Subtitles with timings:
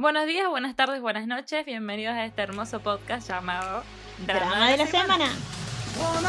[0.00, 1.66] Buenos días, buenas tardes, buenas noches.
[1.66, 3.82] Bienvenidos a este hermoso podcast llamado
[4.26, 5.26] Drama de la semana.
[5.98, 6.24] 원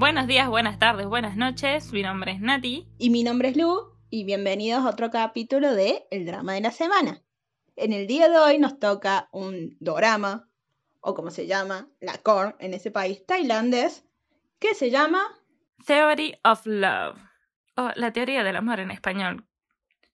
[0.00, 1.92] Buenos días, buenas tardes, buenas noches.
[1.92, 2.88] Mi nombre es Nati.
[2.96, 6.70] Y mi nombre es Lu y bienvenidos a otro capítulo de El drama de la
[6.70, 7.22] semana.
[7.76, 10.48] En el día de hoy nos toca un dorama,
[11.00, 14.06] o como se llama, la core en ese país tailandés,
[14.58, 15.20] que se llama
[15.84, 17.18] Theory of Love.
[17.76, 19.44] O la teoría del amor en español.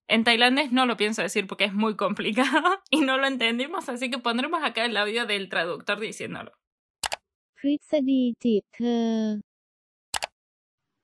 [0.09, 4.11] En tailandés no lo pienso decir porque es muy complicado y no lo entendimos, así
[4.11, 6.51] que pondremos acá el audio del traductor diciéndolo.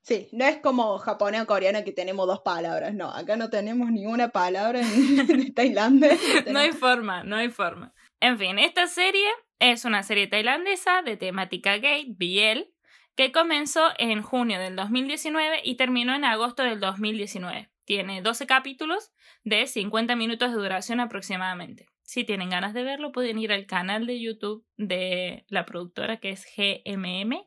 [0.03, 3.91] Sí, no es como japonés o coreano que tenemos dos palabras, no, acá no tenemos
[3.93, 6.21] ninguna palabra en, tailandés.
[6.51, 7.95] No hay forma, no hay forma.
[8.21, 9.27] En fin, esta serie
[9.61, 12.69] es una serie tailandesa de temática gay, BL,
[13.15, 17.71] que comenzó en junio del 2019 y terminó en agosto del 2019.
[17.85, 19.13] Tiene 12 capítulos
[19.45, 21.87] de 50 minutos de duración aproximadamente.
[22.03, 26.31] Si tienen ganas de verlo, pueden ir al canal de YouTube de la productora que
[26.31, 27.45] es GMM.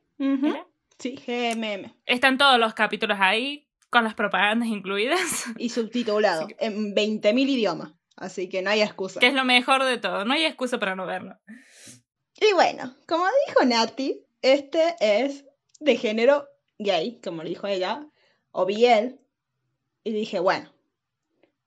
[0.99, 1.93] Sí, GMM.
[2.05, 8.49] Están todos los capítulos ahí, con las propagandas incluidas, Y subtitulado en 20.000 idiomas, así
[8.49, 9.19] que no hay excusa.
[9.19, 10.25] que es lo mejor de todo.
[10.25, 11.37] No hay excusa para no verlo.
[12.39, 15.45] Y bueno, como dijo Nati, este es
[15.79, 18.07] de género gay, como lo dijo ella,
[18.51, 19.19] o BL.
[20.03, 20.71] Y dije, bueno,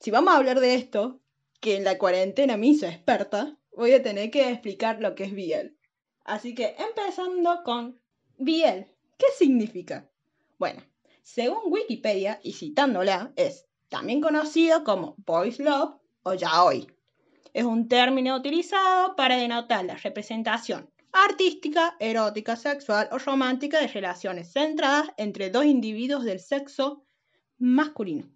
[0.01, 1.21] si vamos a hablar de esto,
[1.60, 5.33] que en la cuarentena me hizo experta, voy a tener que explicar lo que es
[5.33, 5.75] BL.
[6.25, 8.00] Así que empezando con
[8.37, 8.87] BL.
[9.19, 10.09] ¿Qué significa?
[10.59, 10.81] Bueno,
[11.23, 16.87] según Wikipedia, y citándola, es también conocido como Boys Love o Yaoi.
[17.53, 24.53] Es un término utilizado para denotar la representación artística, erótica, sexual o romántica de relaciones
[24.53, 27.05] centradas entre dos individuos del sexo
[27.59, 28.31] masculino.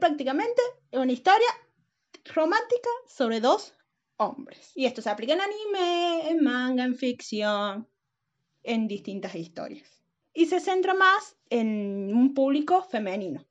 [0.00, 0.60] Prácticamente
[0.90, 1.48] es una historia
[2.34, 3.74] romántica sobre dos
[4.18, 4.72] hombres.
[4.74, 7.88] Y esto se aplica en anime, en manga, en ficción,
[8.62, 9.93] en distintas historias.
[10.34, 13.46] Y se centra más en un público femenino.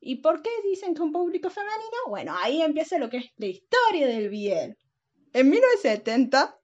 [0.00, 1.96] ¿Y por qué dicen que un público femenino?
[2.08, 4.76] Bueno, ahí empieza lo que es la historia del BL.
[5.32, 6.58] En 1970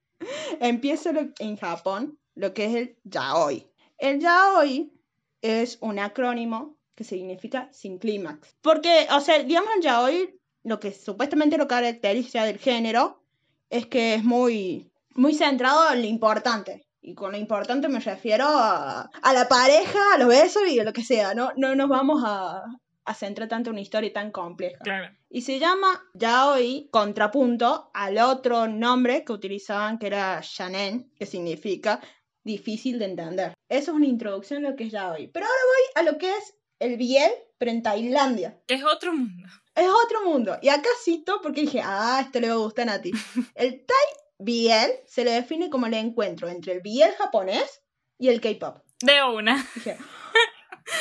[0.60, 1.10] empieza
[1.40, 3.68] en Japón lo que es el yaoi.
[3.98, 4.92] El yaoi
[5.40, 8.54] es un acrónimo que significa sin clímax.
[8.60, 13.22] Porque, o sea, digamos el yaoi, lo que supuestamente lo caracteriza del género
[13.70, 16.86] es que es muy, muy centrado en lo importante.
[17.04, 20.84] Y con lo importante me refiero a, a la pareja, a los besos y a
[20.84, 21.34] lo que sea.
[21.34, 22.62] No, no nos vamos a,
[23.04, 24.78] a centrar tanto en una historia tan compleja.
[24.78, 25.12] Claro.
[25.28, 32.00] Y se llama yaoi contrapunto al otro nombre que utilizaban que era shanen, que significa
[32.44, 33.54] difícil de entender.
[33.68, 35.26] Eso es una introducción a lo que es yaoi.
[35.28, 38.60] Pero ahora voy a lo que es el biel, pero en Tailandia.
[38.68, 39.48] Es otro mundo.
[39.74, 40.58] Es otro mundo.
[40.62, 43.10] Y acá cito porque dije, ah, esto le va a gustar a ti.
[43.54, 47.82] El Thai biel se le define como el encuentro entre el biel japonés
[48.18, 48.78] y el K-pop.
[49.00, 49.56] De una.
[49.74, 49.96] Dije,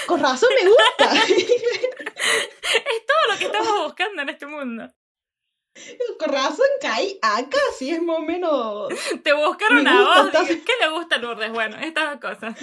[0.08, 1.14] con razón me gusta.
[2.74, 4.88] Es todo lo que estamos buscando en este mundo.
[6.20, 8.90] con razón caí acá, si es más o menos
[9.24, 10.26] Te buscaron a vos.
[10.28, 11.52] estás- ¿Qué le gusta a Lourdes?
[11.52, 12.56] Bueno, estas dos cosas.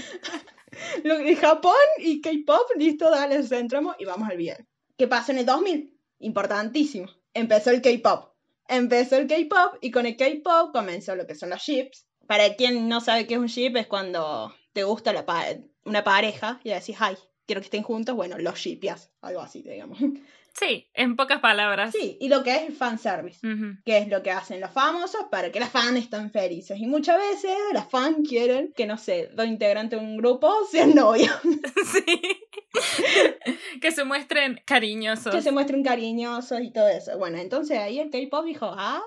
[1.05, 4.69] Lo de Japón y K-pop, listo, dale, centramos y vamos al bien.
[4.97, 5.99] ¿Qué pasó en el 2000?
[6.21, 7.09] Importantísimo.
[7.35, 8.28] Empezó el K-pop.
[8.69, 12.07] Empezó el K-pop y con el K-pop comenzó lo que son los ships.
[12.27, 15.13] Para quien no sabe qué es un ship, es cuando te gusta
[15.85, 17.17] una pareja y decís, ay,
[17.47, 19.99] quiero que estén juntos, bueno, los shipias, algo así, digamos.
[20.59, 21.93] Sí, en pocas palabras.
[21.93, 23.47] Sí, y lo que es el fanservice.
[23.47, 23.77] Ujú.
[23.85, 26.79] que es lo que hacen los famosos para que las fans estén felices.
[26.81, 30.95] Y muchas veces las fans quieren que, no sé, dos integrantes de un grupo sean
[30.95, 31.35] novios,
[31.93, 32.21] Sí.
[33.81, 35.35] que se muestren cariñosos.
[35.35, 37.17] que se muestren cariñosos y todo eso.
[37.19, 39.03] Bueno, entonces ahí el K-pop dijo, ah,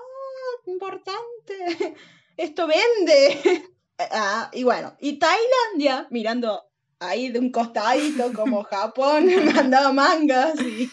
[0.66, 1.94] importante,
[2.36, 3.40] esto vende.
[4.10, 6.60] Ah, y bueno, y Tailandia, mirando
[6.98, 10.90] ahí de un costadito como Japón, mandaba mangas y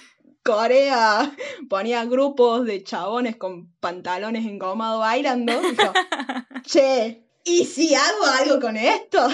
[0.49, 1.31] Corea
[1.69, 5.53] ponía grupos de chabones con pantalones engomados bailando.
[6.63, 9.27] Che, ¿y si hago algo con esto?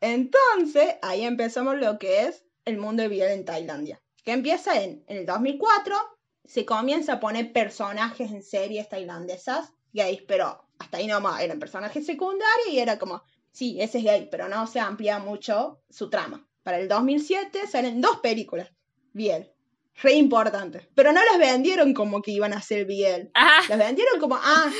[0.00, 4.00] Entonces, ahí empezamos lo que es el mundo del en Tailandia.
[4.24, 5.94] Que empieza en, en el 2004,
[6.46, 12.06] se comienza a poner personajes en series tailandesas gays, pero hasta ahí nomás, eran personajes
[12.06, 13.22] secundarios y era como,
[13.52, 16.48] sí, ese es gay, pero no se amplía mucho su trama.
[16.62, 18.70] Para el 2007 salen dos películas,
[19.12, 19.44] BL,
[20.02, 23.30] re importantes, pero no las vendieron como que iban a ser BL.
[23.34, 24.70] Ah, Las vendieron como, ah,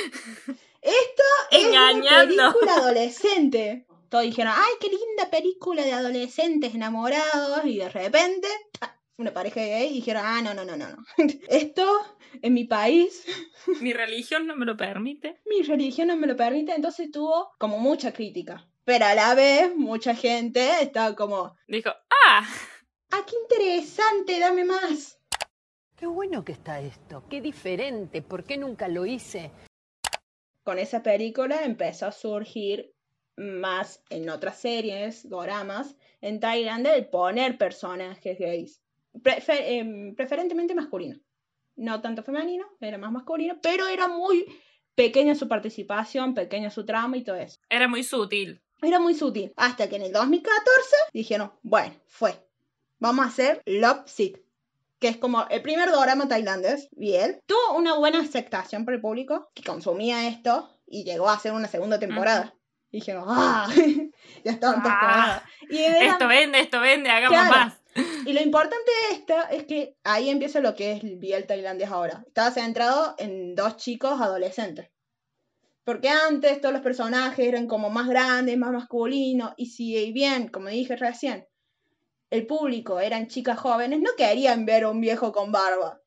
[0.81, 2.07] esto es Engañando.
[2.35, 3.85] una película adolescente.
[4.09, 7.61] Todos dijeron, ay, qué linda película de adolescentes enamorados.
[7.65, 8.47] Y de repente,
[8.81, 10.97] ah, una pareja gay, y dijeron, ah, no, no, no, no, no.
[11.47, 11.87] Esto,
[12.41, 13.23] en mi país,
[13.79, 15.39] mi religión no me lo permite.
[15.45, 16.73] mi religión no me lo permite.
[16.73, 18.67] Entonces tuvo como mucha crítica.
[18.83, 21.91] Pero a la vez, mucha gente estaba como, Dijo,
[22.27, 22.45] ah,
[23.11, 25.19] ah, qué interesante, dame más.
[25.95, 29.51] Qué bueno que está esto, qué diferente, ¿por qué nunca lo hice?
[30.63, 32.93] con esa película empezó a surgir
[33.37, 38.81] más en otras series, doramas, en Tailandia, el poner personajes gays.
[39.47, 41.19] Em, preferentemente masculino.
[41.75, 44.45] No tanto femenino, era más masculino, pero era muy
[44.93, 47.57] pequeña su participación, pequeña su trama y todo eso.
[47.69, 48.61] era muy sutil.
[48.81, 49.53] Era muy sutil.
[49.57, 52.33] Hasta que en el 2014 dijeron, bueno, fue.
[53.01, 54.39] Vamos a hacer Love Sick.
[54.99, 57.41] Que es como el primer drama tailandés, bien.
[57.47, 61.67] Tuvo una buena aceptación por el público que consumía esto y llegó a ser una
[61.67, 62.53] segunda temporada.
[62.91, 63.67] Y dijeron, ¡ah!
[64.45, 65.43] ya estaban Ah.
[65.67, 67.49] Y, Esto vende, esto vende, hagamos Claro.
[67.55, 67.77] más.
[68.27, 71.89] y lo importante de esta es que ahí empieza lo que es el BL tailandés
[71.89, 72.23] ahora.
[72.27, 74.91] Estaba centrado en dos chicos adolescentes.
[75.83, 80.67] Porque antes todos los personajes eran como más grandes, más masculinos, y si bien, como
[80.67, 81.47] dije recién,
[82.31, 86.01] el público eran chicas jóvenes, no querían ver a un viejo con barba.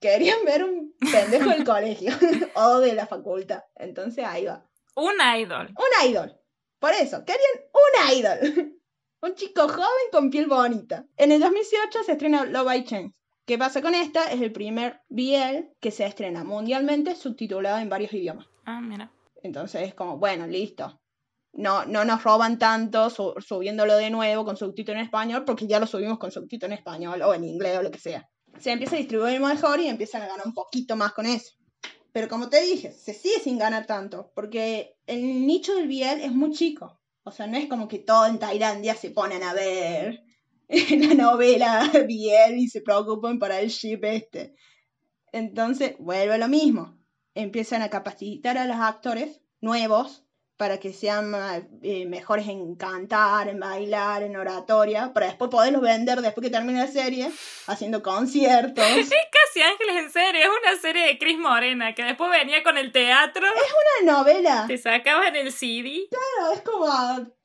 [0.00, 2.12] Querían ver un pendejo del colegio
[2.56, 3.62] o de la facultad.
[3.76, 4.66] Entonces ahí va.
[4.96, 5.68] Un idol.
[5.68, 6.36] Un idol.
[6.80, 8.78] Por eso, querían un idol.
[9.22, 11.06] un chico joven con piel bonita.
[11.16, 13.14] En el 2018 se estrena Love by Chance.
[13.46, 14.24] ¿Qué pasa con esta?
[14.24, 18.46] Es el primer BL que se estrena mundialmente subtitulado en varios idiomas.
[18.64, 19.12] Ah, mira.
[19.42, 20.99] Entonces es como, bueno, listo.
[21.52, 25.80] No, no nos roban tanto su- subiéndolo de nuevo con subtítulo en español porque ya
[25.80, 28.28] lo subimos con subtítulo en español o en inglés o lo que sea.
[28.58, 31.52] Se empieza a distribuir mejor y empiezan a ganar un poquito más con eso.
[32.12, 36.32] Pero como te dije, se sigue sin ganar tanto porque el nicho del BL es
[36.32, 37.00] muy chico.
[37.22, 40.20] O sea, no es como que todo en Tailandia se ponen a ver
[40.68, 44.54] la novela BL y se preocupan para el ship este.
[45.32, 46.98] Entonces, vuelve lo mismo.
[47.34, 50.24] Empiezan a capacitar a los actores nuevos
[50.60, 51.32] para que sean
[51.80, 56.80] eh, mejores en cantar, en bailar, en oratoria, para después poderlos vender después que termine
[56.80, 57.30] la serie,
[57.66, 58.84] haciendo conciertos.
[59.00, 62.76] Es casi Ángeles en serio, es una serie de Cris Morena que después venía con
[62.76, 63.46] el teatro,
[64.04, 64.66] Una novela.
[64.68, 66.08] te sacaban el CD.
[66.10, 66.86] Claro, es como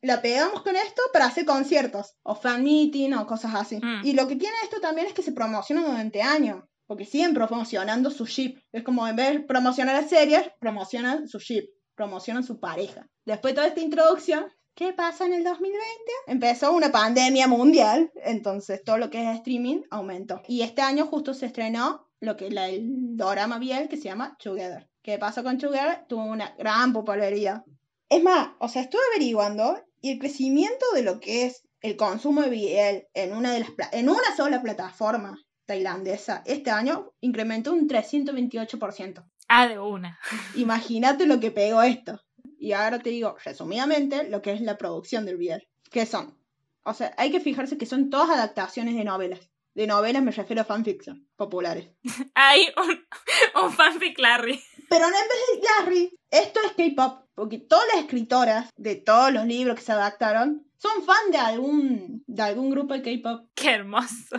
[0.02, 3.78] la pegamos con esto para hacer conciertos o fan meeting o cosas así.
[3.78, 4.02] Mm.
[4.04, 8.12] Y lo que tiene esto también es que se promociona durante años, porque siguen promocionando
[8.12, 8.58] su ship.
[8.74, 11.66] Es como en vez de promocionar las series, promocionan su ship,
[11.96, 13.08] promocionan su pareja.
[13.26, 14.46] Después de toda esta introducción,
[14.76, 15.82] ¿qué pasa en el 2020?
[16.28, 20.42] Empezó una pandemia mundial, entonces todo lo que es streaming aumentó.
[20.48, 24.38] Y este año justo se estrenó lo que la, el drama biel que se llama
[24.42, 24.90] Together.
[25.02, 26.06] ¿Qué pasó con Together?
[26.08, 27.64] Tuvo una gran popularidad.
[28.10, 32.42] Es más, o sea, estuve averiguando y el crecimiento de lo que es el consumo
[32.42, 37.88] de BL en una, de las en una sola plataforma tailandesa este año incrementó un
[37.88, 39.26] 328%.
[39.48, 40.20] Ah, de una.
[40.56, 42.22] Imagínate lo que pegó esto.
[42.58, 45.68] Y ahora te digo, resumidamente, lo que es la producción del BL.
[45.92, 46.38] ¿Qué son?
[46.84, 49.50] O sea, hay que fijarse que son todas adaptaciones de novelas.
[49.74, 51.90] De novelas me refiero a fanfiction, populares.
[52.36, 54.62] Hay un, un fanfic Larry.
[54.90, 57.26] Pero no en vez de Larry, esto es K-pop.
[57.36, 62.24] Porque todas las escritoras de todos los libros que se adaptaron son fan de algún,
[62.26, 63.50] de algún grupo de K-pop.
[63.54, 64.38] Qué hermoso.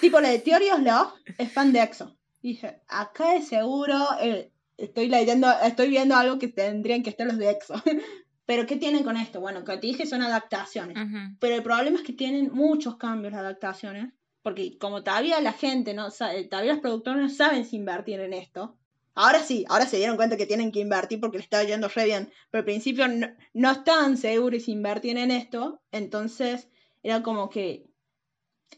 [0.00, 2.17] Tipo la de Theory of Love es fan de EXO.
[2.48, 7.36] Dije, acá de seguro eh, estoy leyendo, estoy viendo algo que tendrían que estar los
[7.36, 7.74] de EXO.
[8.46, 9.38] Pero ¿qué tienen con esto?
[9.38, 10.96] Bueno, que te dije son adaptaciones.
[10.96, 11.36] Ujú.
[11.38, 14.14] Pero el problema es que tienen muchos cambios las adaptaciones.
[14.40, 18.32] Porque como todavía la gente no sabe, todavía los productores no saben si invertir en
[18.32, 18.78] esto.
[19.14, 22.06] Ahora sí, ahora se dieron cuenta que tienen que invertir porque le estaba yendo re
[22.06, 22.32] bien.
[22.50, 25.82] Pero al principio no, no estaban seguros si invertían en esto.
[25.92, 26.70] Entonces
[27.02, 27.90] era como que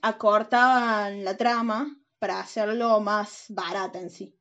[0.02, 4.36] acortaban la trama para hacerlo más barata en sí.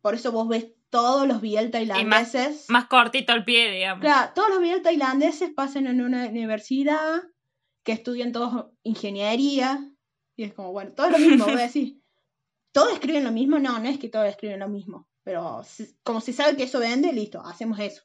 [0.00, 2.64] Por eso vos ves todos los BL tailandeses.
[2.68, 4.00] Más cortito el pie, digamos.
[4.02, 7.22] Claro, todos los BL tailandeses pasan en una universidad
[7.84, 9.78] que estudian todos ingeniería.
[10.36, 12.02] Y es como, bueno, todo es lo mismo, voy a decir.
[12.72, 13.58] ¿Todos escriben lo mismo?
[13.58, 15.08] No, no es que todos escriben lo mismo.
[15.24, 18.02] Pero si- como se sabe que eso vende, listo, hacemos eso.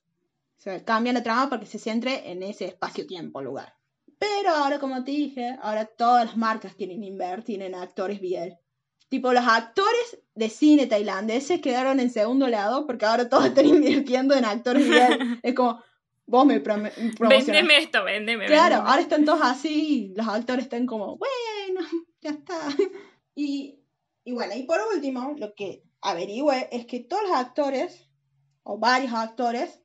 [0.57, 3.75] O sea, cambian la trama para que se centre en ese espacio-tiempo lugar.
[4.17, 8.53] Pero ahora, como te dije, ahora todas las marcas quieren invertir en actores BL.
[9.13, 14.33] Tipo, los actores de cine tailandeses quedaron en segundo lado porque ahora todos están invirtiendo
[14.33, 14.87] en actores
[15.43, 15.83] es como,
[16.25, 16.89] vos me prom-.
[17.19, 18.47] Véndeme esto, véndeme.
[18.47, 21.87] Claro, ahora están todos así, y los actores están como, bueno,
[22.21, 22.59] ya está.
[23.35, 23.77] Y,
[24.23, 28.09] y bueno, y por último, lo que averigüé es que todos los actores,
[28.63, 29.83] o varios actores,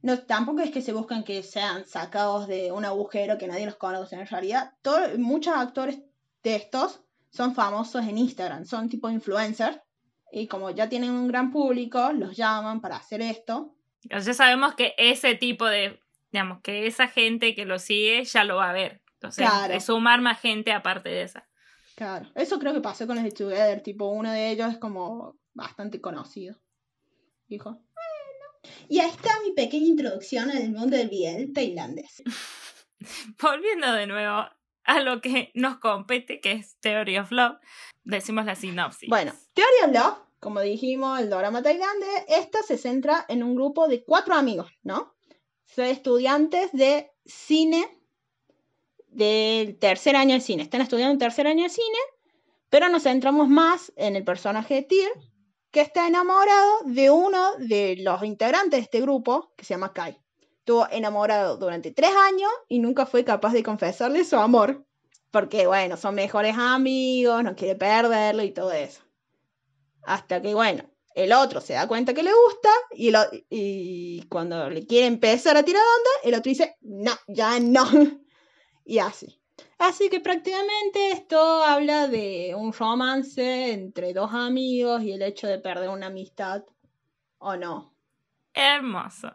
[0.00, 3.74] no, tampoco es que se buscan que sean sacados de un agujero que nadie los
[3.74, 4.74] conoce en realidad.
[4.80, 5.98] todo- muchos actores
[6.44, 9.78] de estos son famosos en Instagram, son tipo influencers.
[10.32, 13.74] Y como ya tienen un gran público, los llaman para hacer esto.
[14.04, 16.00] Ya sabemos que ese tipo de,
[16.32, 19.02] digamos, que esa gente que lo sigue ya lo va a ver.
[19.14, 19.74] Entonces, Claro.
[19.74, 21.46] es sumar más gente aparte de esa.
[21.96, 25.36] Claro, eso creo que pasó con los de Together, tipo uno de ellos es como
[25.52, 26.56] bastante conocido.
[27.48, 28.80] Dijo, bueno.
[28.88, 32.22] Y ahí está mi pequeña introducción al mundo del BL tailandés.
[33.42, 34.48] Volviendo de nuevo
[34.84, 37.58] a lo que nos compete, que es Theory of Love,
[38.04, 39.08] decimos la sinopsis.
[39.08, 43.88] Bueno, Theory of Love, como dijimos, el drama tailandés, esta se centra en un grupo
[43.88, 45.14] de cuatro amigos, ¿no?
[45.66, 47.86] Son estudiantes de cine,
[49.06, 50.62] del tercer año de cine.
[50.62, 51.98] Están estudiando el tercer año de cine,
[52.68, 55.10] pero nos centramos más en el personaje de Tyr,
[55.70, 60.19] que está enamorado de uno de los integrantes de este grupo, que se llama Kai.
[60.60, 64.86] Estuvo enamorado durante tres años y nunca fue capaz de confesarle su amor,
[65.30, 69.02] porque bueno, son mejores amigos, no quiere perderlo y todo eso.
[70.02, 74.68] Hasta que bueno, el otro se da cuenta que le gusta y, lo- y cuando
[74.70, 77.84] le quiere empezar a tirar onda, el otro dice, no, ya no.
[78.84, 79.40] y así.
[79.78, 85.58] Así que prácticamente esto habla de un romance entre dos amigos y el hecho de
[85.58, 86.64] perder una amistad
[87.38, 87.94] o no.
[88.52, 89.34] Hermoso.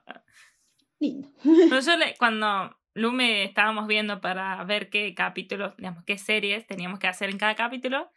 [1.00, 1.30] Lindo.
[1.44, 7.00] No, yo le- cuando Lume estábamos viendo para ver qué capítulos, digamos, qué series teníamos
[7.00, 8.10] que hacer en cada capítulo,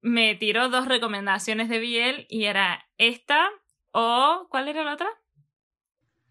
[0.00, 3.48] me tiró dos recomendaciones de Biel y era esta
[3.92, 5.08] o ¿cuál era la otra?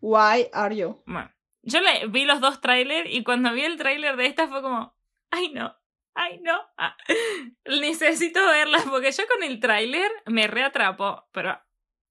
[0.01, 1.01] Why are you?
[1.05, 1.31] Bueno,
[1.63, 4.95] yo le vi los dos trailers y cuando vi el trailer de esta fue como,
[5.31, 5.75] ay no,
[6.13, 6.95] ay no, ah,
[7.65, 11.59] necesito verla porque yo con el trailer me reatrapó, pero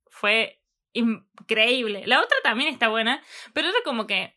[0.06, 0.60] fue
[0.96, 2.02] increíble.
[2.06, 3.22] La otra también está buena,
[3.52, 4.36] pero era como que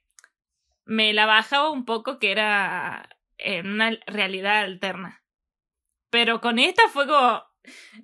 [0.86, 5.24] me la bajaba un poco que era en una realidad alterna.
[6.10, 7.44] Pero con esta fue como,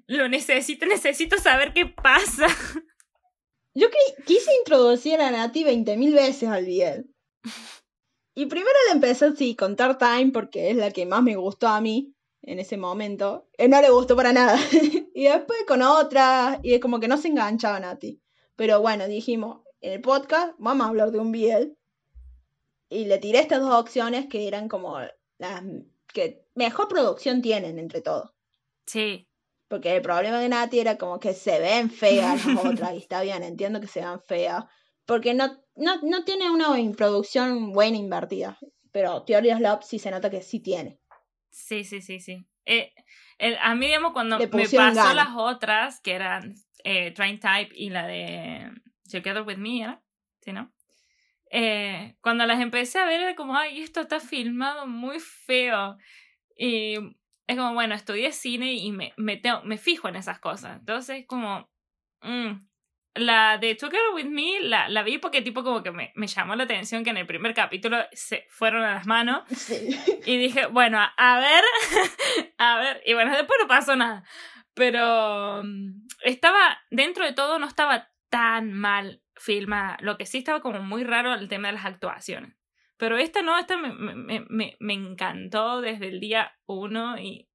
[0.07, 2.47] lo necesito, necesito saber qué pasa.
[3.74, 3.88] Yo
[4.25, 7.09] quise introducir a Nati 20.000 veces al Biel.
[8.35, 11.67] Y primero le empecé así con Tar Time porque es la que más me gustó
[11.67, 13.50] a mí en ese momento.
[13.57, 14.57] Eh, no le gustó para nada.
[15.13, 18.21] y después con otras y es como que no se enganchaba Nati.
[18.55, 21.77] Pero bueno, dijimos, en el podcast vamos a hablar de un Biel.
[22.89, 25.00] Y le tiré estas dos opciones que eran como
[25.38, 25.63] las
[26.13, 28.31] que mejor producción tienen entre todos.
[28.85, 29.27] Sí,
[29.67, 33.21] Porque el problema de Nati era como que se ven feas las otras, y está
[33.21, 34.63] bien, entiendo que se vean feas,
[35.05, 38.57] porque no, no, no tiene una producción buena invertida,
[38.91, 41.00] pero Theory of Love sí se nota que sí tiene.
[41.50, 42.45] Sí, sí, sí, sí.
[42.65, 42.93] Eh,
[43.39, 45.15] el- a mí, digamos, cuando me pasó ganas.
[45.15, 46.53] las otras, que eran
[46.86, 48.72] eh, Train Type y la de
[49.12, 50.01] Together With Me, ¿era?
[50.42, 50.72] ¿Sí, no?
[51.51, 55.98] Eh, cuando las empecé a ver era como, ay, esto está filmado muy feo.
[56.58, 56.96] Y
[57.48, 60.80] es como, bueno, estudié cine y me, me, tengo- me fijo en esas cosas.
[60.80, 61.70] Entonces, como,
[62.22, 62.51] mm,
[63.15, 66.56] la de Together With Me la, la vi porque tipo como que me, me llamó
[66.56, 69.44] la atención que en el primer capítulo se fueron a las manos.
[69.56, 69.89] Sí.
[70.25, 71.63] Y dije, bueno, a- a ver,
[72.58, 73.01] a ver.
[73.06, 74.24] Y bueno, después no pasó nada.
[74.75, 79.98] Pero mm, estaba, dentro de todo, no estaba tan mal filmada.
[80.01, 82.55] Lo que sí estaba como muy raro el tema de las actuaciones.
[82.98, 87.50] Pero esta no, esta me, me, me, me encantó desde el día uno y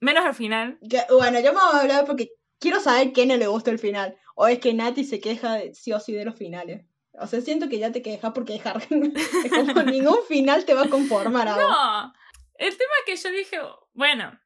[0.00, 0.78] menos al final.
[1.10, 4.16] Bueno, yo me voy a hablar porque quiero saber qué no le gusta el final,
[4.34, 6.84] o es que Nati se queja de, sí o sí de los finales.
[7.12, 8.76] O sea, siento que ya te quejas porque dejar.
[8.90, 11.62] es como ningún final te va a conformar a vos.
[11.62, 12.12] No,
[12.54, 13.58] el tema es que yo dije,
[13.92, 14.38] bueno,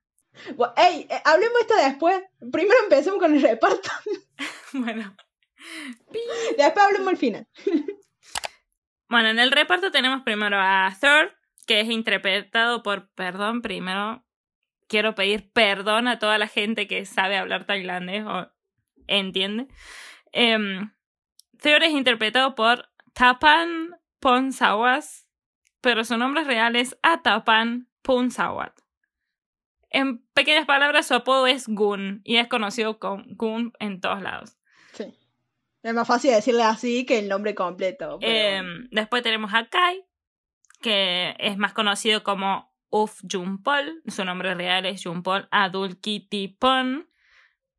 [0.57, 2.23] Bu- Ey, eh, hablemos esto después.
[2.53, 3.91] Primero empecemos con el reparto.
[4.73, 5.17] bueno.
[6.57, 7.49] Después hablemos el final.
[9.07, 11.31] Bueno, en el reparto tenemos primero a Third,
[11.67, 14.25] que es interpretado por, perdón, primero
[14.89, 18.51] quiero pedir perdón a toda la gente que sabe hablar tailandés o
[19.07, 19.69] entiende.
[20.33, 20.93] Em,
[21.63, 25.29] Third es interpretado por Tapan Ponsawas,
[25.81, 28.73] pero su nombre real es Atapan Punsawat.
[29.95, 34.57] En pequeñas palabras, su apodo es Gun y es conocido como Gun en todos lados.
[34.93, 35.05] Sí.
[35.85, 38.19] Es más fácil decirle así que el nombre completo.
[38.21, 40.05] pero- Em, después tenemos a Kai,
[40.81, 44.03] que es más conocido como Uf Jumpol.
[44.09, 45.99] Su nombre real es Jumpol Adul
[46.59, 47.09] Pon.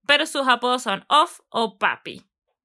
[0.07, 2.21] Pero sus apodos son Off o Papi.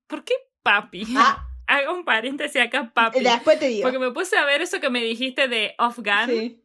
[0.06, 1.04] ¿Por qué Papi?
[1.16, 3.20] Ah, Hago un paréntesis acá, Papi.
[3.20, 3.82] después te digo.
[3.82, 6.26] Porque me puse a ver eso que me dijiste de Off Gun.
[6.26, 6.62] Sí.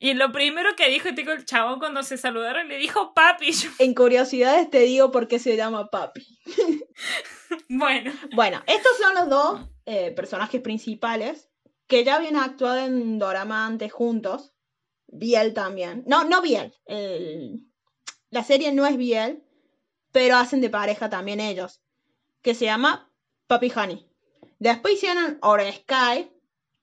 [0.00, 3.52] Y lo primero que dijo el chabón cuando se saludaron le dijo Papi.
[3.52, 6.38] Yo, En curiosidades te digo por qué se llama Papi.
[7.68, 8.12] bueno.
[8.34, 11.48] Bueno, estos son los dos eh, personajes principales
[11.86, 14.52] que ya habían actuado en Dorama antes juntos.
[15.08, 16.04] Biel también.
[16.06, 16.74] No, no Biel.
[16.86, 17.64] el-
[18.30, 19.42] La serie no es Biel,
[20.12, 21.80] pero hacen de pareja también ellos.
[22.42, 23.10] Que se llama
[23.46, 24.06] Papi Honey.
[24.58, 26.30] Después hicieron Ora Sky,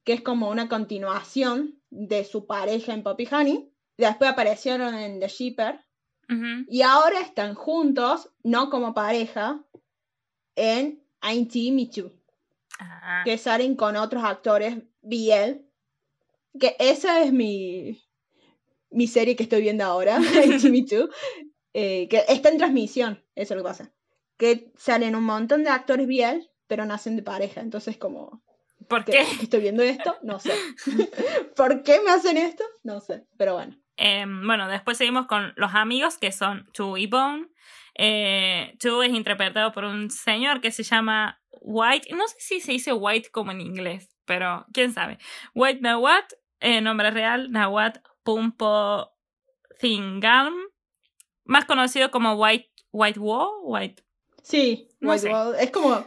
[0.05, 3.69] que es como una continuación de su pareja en Papi Honey.
[3.97, 5.81] Después aparecieron en The Shipper.
[6.67, 9.63] Y ahora están juntos, no como pareja,
[10.55, 12.11] en Ain't Me Too,
[12.79, 15.65] Ah, que salen con otros actores, Biel,
[16.59, 18.01] que esa es mi,
[18.89, 21.09] mi serie que estoy viendo ahora, Ain't Me Too,
[21.73, 23.93] eh, que está en transmisión, eso es lo que pasa.
[24.37, 28.43] Que salen un montón de actores Biel, pero nacen de pareja, entonces como,
[28.87, 30.17] ¿Por ¿qué, estoy viendo esto?
[30.23, 30.53] No sé.
[31.55, 32.63] ¿Por qué me hacen esto?
[32.83, 33.75] No sé, pero bueno.
[33.97, 37.47] Em, bueno, después seguimos con los amigos que son Chu y Bone.
[37.95, 42.13] Eh, Chu es interpretado por un señor que se llama White.
[42.13, 45.17] No sé si se dice White como en inglés, pero quién sabe.
[45.53, 46.25] White Nawat,
[46.59, 49.11] eh, nombre real, Nawat Pumpo
[49.79, 50.53] Thingam.
[51.45, 54.03] Más conocido como White, White Wall, White.
[54.43, 55.29] Sí, No White sé.
[55.29, 56.05] Wall, es como,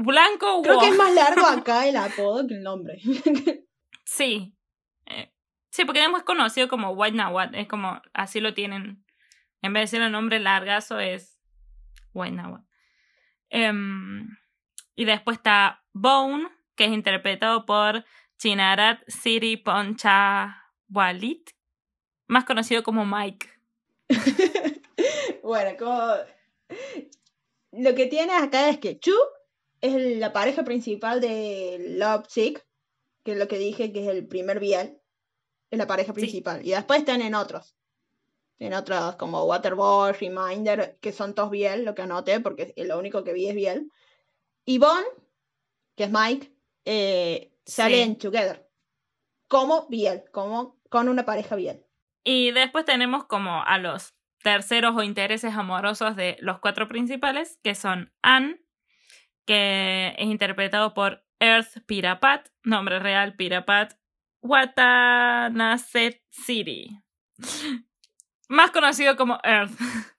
[0.00, 3.00] Blanco creo que es más largo acá el apodo que el nombre.
[4.10, 4.56] Sí.
[5.04, 5.30] Eh,
[5.68, 7.54] sí, porque es más conocido como White Nawat.
[7.54, 9.04] Es como, así lo tienen.
[9.60, 11.38] En vez de decir el nombre largazo es
[12.14, 12.62] White Nawat.
[13.50, 14.38] Em,
[14.94, 18.02] y después está Bone, que es interpretado por
[18.38, 21.50] Chinarat Siri Poncha Walit,
[22.28, 23.50] más conocido como Mike.
[25.42, 26.14] bueno, como...
[27.72, 29.12] Lo que tiene acá es que Chu
[29.80, 32.66] es la pareja principal de Love Sick,
[33.24, 34.98] que es lo que dije que es el primer Biel.
[35.70, 36.64] Es la pareja principal.
[36.66, 37.76] Y después están en otros.
[38.58, 43.22] En otros como Waterboy, Reminder, que son todos Biel, lo que anoté, porque lo único
[43.22, 43.90] que vi es Biel.
[44.64, 45.02] Y Bon,
[45.94, 46.52] que es Mike,
[46.84, 48.02] eh, sale Sí.
[48.02, 48.68] en Together.
[49.46, 51.84] Como Biel, como con una pareja Biel.
[52.24, 57.74] Y después tenemos como a los terceros o intereses amorosos de los cuatro principales, que
[57.74, 58.60] son Anne,
[59.48, 63.94] que es interpretado por Earth Pirapat, nombre real Pirapat
[64.42, 66.90] Watanaset City,
[68.50, 69.72] más conocido como Earth.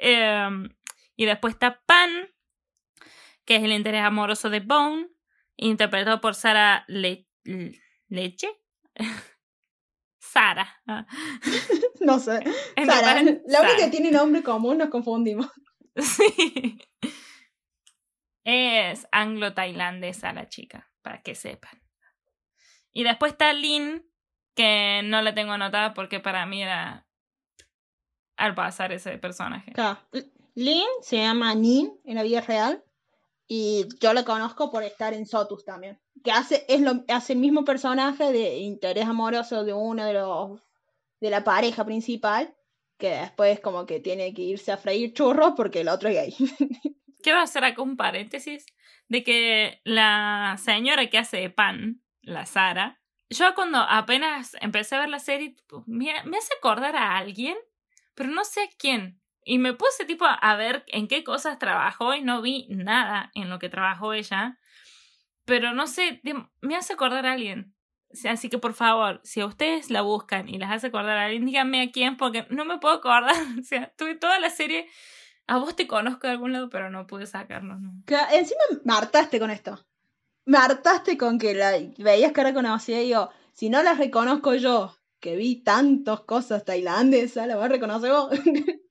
[0.00, 0.68] Em,
[1.16, 2.08] y después está Pan,
[3.44, 5.08] que es el interés amoroso de Bone,
[5.56, 7.26] interpretado por Sara Le-
[8.06, 8.48] Leche.
[10.20, 10.78] Sara.
[11.98, 12.44] No sé.
[12.86, 15.50] Sara, la única que tiene nombre común nos confundimos.
[15.96, 16.78] Sí.
[18.50, 21.82] Es anglo-tailandesa la chica, para que sepan.
[22.94, 24.10] Y después está Lin,
[24.54, 27.06] que no la tengo anotada porque para mí era
[28.38, 29.74] al pasar ese personaje.
[30.54, 32.82] Lin se llama Nin en la vida real.
[33.46, 36.00] Y yo la conozco por estar en Sotus también.
[36.24, 40.58] Que hace, es lo, hace el mismo personaje de interés amoroso de uno de los
[41.20, 42.56] de la pareja principal.
[42.96, 46.34] Que después como que tiene que irse a freír churros porque el otro es gay.
[47.28, 48.64] Quiero hacer acá un paréntesis
[49.08, 55.10] de que la señora que hace pan, la Sara, yo cuando apenas empecé a ver
[55.10, 57.54] la serie, tipo, me, me hace acordar a alguien,
[58.14, 59.20] pero no sé a quién.
[59.44, 63.50] Y me puse tipo a, ver en qué cosas trabajó y no vi nada en
[63.50, 64.58] lo que trabajó ella.
[65.44, 66.22] Pero no sé,
[66.62, 67.74] me hace acordar a alguien.
[68.24, 71.44] Así que por favor, si a ustedes la buscan y las hace acordar a alguien,
[71.44, 73.36] díganme a quién, porque no me puedo acordar.
[73.60, 74.88] O sea, tuve toda la serie.
[75.48, 77.76] A vos te conozco de algún lado, pero no pude sacarlo.
[77.78, 77.90] ¿no?
[78.32, 79.84] Encima me hartaste con esto.
[80.44, 84.94] Me hartaste con que la veías cara conocida y digo, si no la reconozco yo,
[85.20, 88.30] que vi tantas cosas tailandesas, la vas a reconocer vos.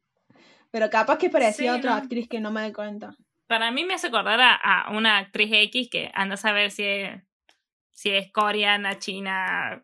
[0.72, 1.98] Pero capaz que parecía Sí, otra no.
[1.98, 3.16] actriz que no me doy cuenta.
[3.48, 6.84] Para mí me hace acordar a, a una actriz X que anda a saber si
[6.84, 7.22] es,
[7.92, 9.82] si es coreana, china,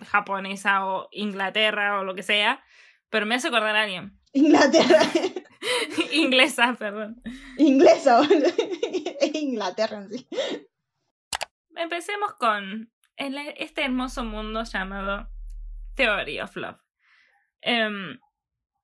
[0.00, 2.62] japonesa o Inglaterra o lo que sea.
[3.10, 4.18] Pero me hace acordar a alguien.
[4.32, 5.00] Inglaterra.
[6.12, 7.22] Inglesa, perdón.
[7.58, 8.20] Inglesa.
[9.20, 10.28] Es Inglaterra en sí.
[11.76, 15.28] Empecemos con el- este hermoso mundo llamado
[15.94, 16.78] Theory of Love.
[17.60, 18.18] Em,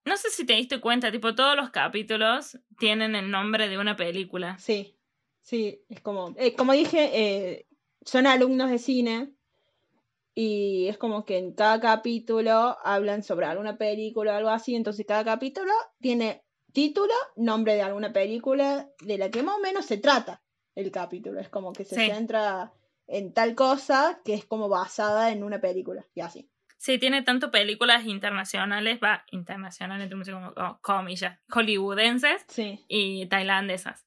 [0.04, 3.96] no sé si te diste cuenta, tipo, todos los capítulos tienen el nombre de una
[3.96, 4.58] película.
[4.58, 4.94] Sí.
[5.42, 7.66] Sí, es como, eh, como dije, eh,
[8.04, 9.32] son alumnos de cine
[10.34, 15.06] y es como que en cada capítulo hablan sobre alguna película o algo así, entonces
[15.06, 19.98] cada capítulo tiene título, nombre de alguna película de la que más o menos se
[19.98, 20.42] trata
[20.74, 22.06] el capítulo, es como que se Sí.
[22.10, 22.72] centra
[23.06, 26.48] en tal cosa que es como basada en una película y así.
[26.76, 32.84] Sí, tiene tanto películas internacionales, va, internacionales, como, como comillas, hollywoodenses Sí.
[32.86, 34.06] y tailandesas.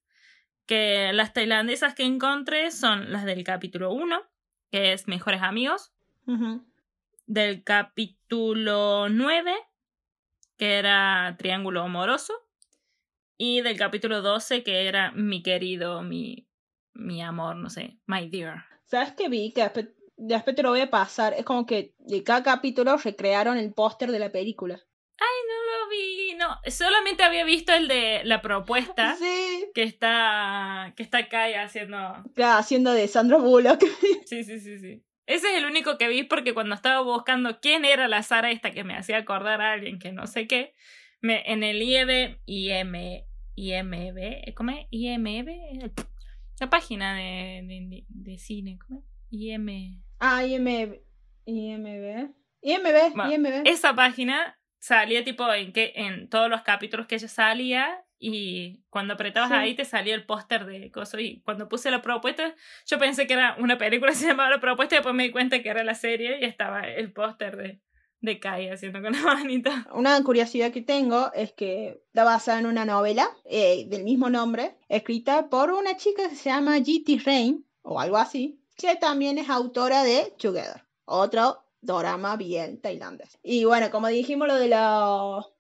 [0.66, 4.22] Que las tailandesas que encontré son las del capítulo 1,
[4.72, 5.92] que es Mejores Amigos,
[7.26, 9.54] del capítulo 9,
[10.58, 12.34] que era Triángulo Amoroso,
[13.44, 16.48] y del capítulo 12, que era Mi querido, mi,
[16.94, 18.66] mi amor, no sé, My dear.
[18.86, 19.52] ¿Sabes qué vi?
[19.52, 21.34] Que después, después te lo voy a pasar.
[21.34, 24.76] Es como que de cada capítulo recrearon el póster de la película.
[24.78, 29.16] No lo vi, no, solamente había visto el de la propuesta.
[29.20, 29.72] Sí.
[29.74, 31.98] que está que está Kai haciendo
[32.36, 33.84] Claro, haciendo de Sandra Bullock.
[34.26, 37.86] sí sí sí sí ese es el único que vi porque cuando estaba buscando quién
[37.86, 40.76] era la Sara esta que me hacía acordar a alguien que no sé qué
[41.22, 43.24] me en el IEB IM
[43.56, 44.88] IMB ¿cómo es?
[44.90, 45.50] IMB
[46.60, 49.06] la página de, de, de cine ¿cómo es?
[49.32, 51.00] IM Ah, IMB.
[51.46, 52.30] IMB.
[52.62, 53.68] IMB, Bueno, IMB.
[53.68, 59.16] esa página salía tipo en que en todos los capítulos que ella salía y cuando
[59.16, 59.56] apretabas Sí.
[59.56, 62.54] ahí te salía el póster de cosas y cuando puse la propuesta
[62.86, 65.64] yo pensé que era una película se llamaba la propuesta y después me di cuenta
[65.64, 67.82] que era la serie y estaba el póster de,
[68.22, 72.68] de Kai haciendo con la manita Una curiosidad que tengo es que está basada en
[72.68, 77.20] una novela eh, del mismo nombre, escrita por una chica que se llama G.T.
[77.26, 83.40] Rain, o algo así, que también es autora de Together, otro drama bien tailandés.
[83.42, 85.56] Y bueno, como dijimos, lo de lo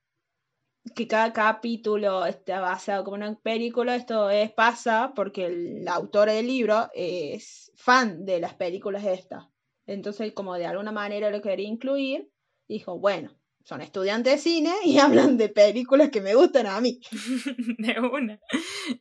[0.95, 6.33] que cada capítulo está basado como una película, esto es pasa porque el- la autora
[6.33, 9.45] del libro es fan de las películas estas.
[9.87, 12.29] Entonces, como de alguna manera lo quería incluir,
[12.73, 13.31] dijo, bueno,
[13.63, 16.99] son estudiantes de cine y hablan de películas que me gustan a mí.
[17.77, 18.39] de una.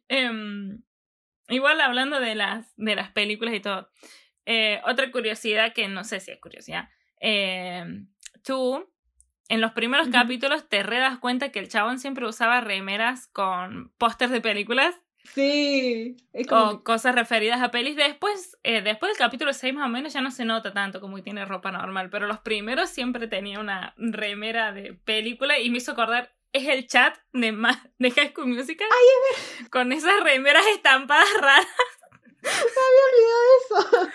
[0.08, 0.82] Em,
[1.48, 3.88] igual hablando de las de las películas y todo
[4.46, 6.88] eh, otra curiosidad que no sé si es curiosidad
[7.20, 8.08] em,
[8.44, 8.88] tú
[9.48, 13.92] en los primeros capítulos te re das cuenta que el chabón siempre usaba remeras con
[13.98, 14.94] pósters de películas
[15.34, 17.96] Sí, es como o cosas referidas a pelis.
[17.96, 21.16] Después, eh, después del capítulo 6 más o menos ya no se nota tanto como
[21.16, 25.78] que tiene ropa normal, pero los primeros siempre tenía una remera de película y me
[25.78, 28.88] hizo acordar, es el chat de, Ma- de High School Musical.
[29.70, 31.66] Con esas remeras estampadas raras.
[33.70, 34.08] eso.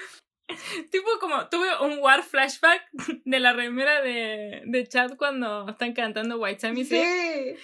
[0.91, 2.83] tipo como, tuve un war flashback
[3.25, 7.55] de la remera de, de chat cuando están cantando White Time Sí.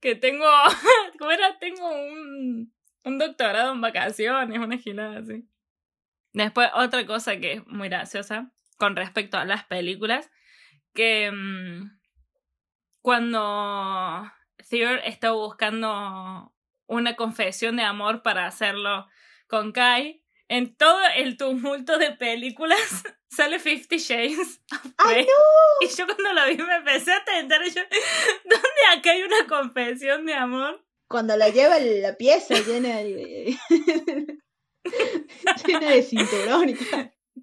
[0.00, 0.46] que tengo,
[1.18, 1.58] ¿cómo era?
[1.58, 2.73] Tengo un,
[3.04, 5.48] un doctorado en vacaciones, una gilada así.
[6.32, 10.30] Después, otra cosa que es muy graciosa con respecto a las películas,
[10.94, 12.00] que mm,
[13.00, 14.30] cuando
[14.68, 16.52] Theo está buscando
[16.86, 19.06] una confesión de amor para hacerlo
[19.46, 22.78] con Kai, en todo el tumulto de películas
[23.28, 25.26] sale Fifty Shades of ¡Ay, Grey.
[25.26, 25.88] no!
[25.88, 27.82] Y yo cuando lo vi me empecé a tentar y yo,
[28.44, 30.83] ¿dónde acá hay una confesión de amor?
[31.08, 33.56] Cuando la lleva la pieza llena de...
[35.66, 36.74] llena de cinturón.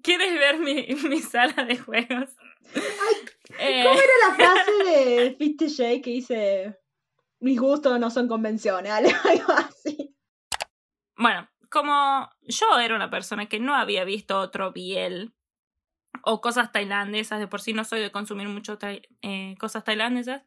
[0.02, 2.30] ¿Quieres ver mi, mi sala de juegos?
[3.58, 6.78] Eh, ¿Cómo era la frase de Fifty Shades que dice
[7.40, 9.14] mis gustos no son convencionales?
[9.24, 10.14] Algo así.
[11.16, 15.34] bueno, como yo era una persona que no había visto otro biel
[16.24, 18.78] o cosas tailandesas, de por sí no soy de consumir mucho
[19.22, 20.42] eh, cosas tailandesas,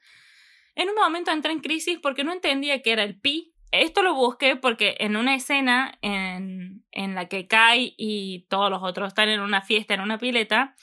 [0.75, 3.53] en un momento entré en crisis porque no entendía qué era el pi.
[3.71, 8.83] Esto lo busqué porque en una escena en, en la que Kai y todos los
[8.83, 10.75] otros están en una fiesta, en una pileta,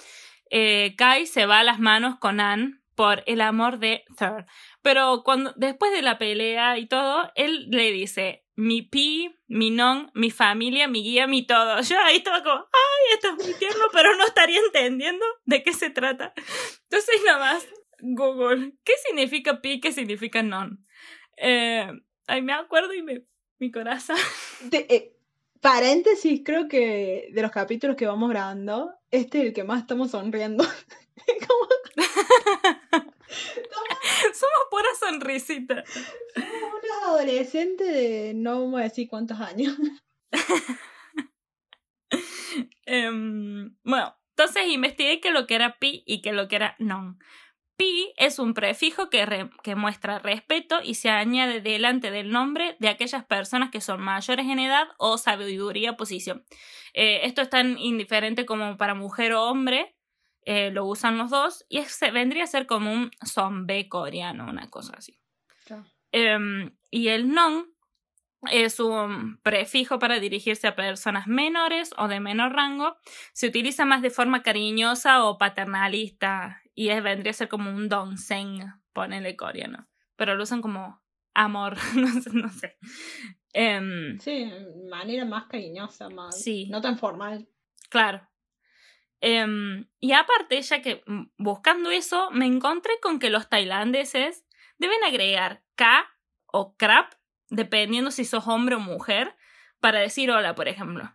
[0.50, 4.46] eh, Kai se va a las manos con Ann por el amor de Third.
[4.82, 10.10] Pero cuando, después de la pelea y todo, él le dice, mi pi, mi non,
[10.14, 11.80] mi familia, mi guía, mi todo.
[11.80, 15.72] Yo ahí estaba como, ay, esto es muy tierno, pero no estaría entendiendo de qué
[15.72, 16.34] se trata.
[16.82, 17.66] Entonces nada más,
[18.04, 20.82] Google, ¿qué significa pi, qué significa non?
[21.36, 21.86] Eh,
[22.26, 23.22] ahí me acuerdo y me,
[23.60, 24.16] mi corazón.
[24.70, 25.16] De- eh,
[25.60, 30.10] paréntesis, creo que de los capítulos que vamos grabando, este es el que más estamos
[30.10, 30.64] sonriendo.
[34.34, 35.84] Somos pura sonrisita.
[36.36, 39.76] unos adolescentes de no vamos a decir cuántos años.
[42.84, 47.18] Em, bueno, entonces investigué que lo que era pi y que lo que era non.
[47.76, 52.76] Pi es un prefijo que, re- que muestra respeto y se añade delante del nombre
[52.78, 56.44] de aquellas personas que son mayores en edad o sabiduría posición.
[56.94, 59.96] Eh, esto es tan indiferente como para mujer o hombre,
[60.44, 64.68] eh, lo usan los dos, y es- vendría a ser como un zombie coreano, una
[64.70, 65.18] cosa así.
[66.12, 67.72] Em, y el non
[68.50, 72.96] es un prefijo para dirigirse a personas menores o de menor rango.
[73.32, 77.88] Se utiliza más de forma cariñosa o paternalista y es, vendría a ser como un
[77.88, 78.60] donseng,
[78.92, 79.88] ponele coreano.
[80.16, 81.02] Pero lo usan como
[81.34, 82.30] amor, no sé.
[82.32, 82.78] No sé.
[83.52, 86.40] Em, Sí, de manera más cariñosa, más.
[86.40, 86.68] Sí.
[86.70, 87.48] No tan formal.
[87.90, 88.26] Claro.
[89.20, 94.44] Em, y aparte, ya que mm, buscando eso, me encontré con que los tailandeses
[94.78, 96.08] deben agregar K
[96.46, 97.12] o crap,
[97.48, 99.36] dependiendo si sos hombre o mujer,
[99.80, 101.14] para decir hola, por ejemplo.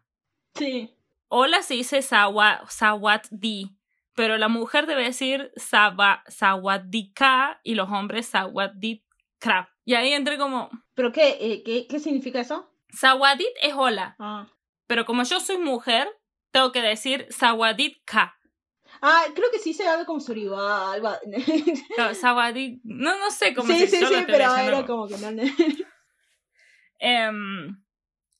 [0.56, 0.94] Sí.
[1.28, 3.77] Hola se dice sawa, sawat di,
[4.18, 9.06] pero la mujer debe decir sawa, sawat di ka y los hombres sawat di
[9.38, 9.70] crap.
[9.86, 12.68] Y ahí entré como, ¿Pero qué, eh, qué, qué significa eso?
[12.90, 14.48] sawadit es hola, Ah.
[14.88, 16.10] pero como yo soy mujer,
[16.52, 18.34] tengo que decir sawadit ka.
[19.02, 21.12] Ah, creo que sí se algo como suriba, algo.
[21.96, 25.18] Claro, Sawadí, no, no sé cómo sí, se sí, sí, estoy pero era como que
[25.18, 25.30] no.
[27.00, 27.84] Em,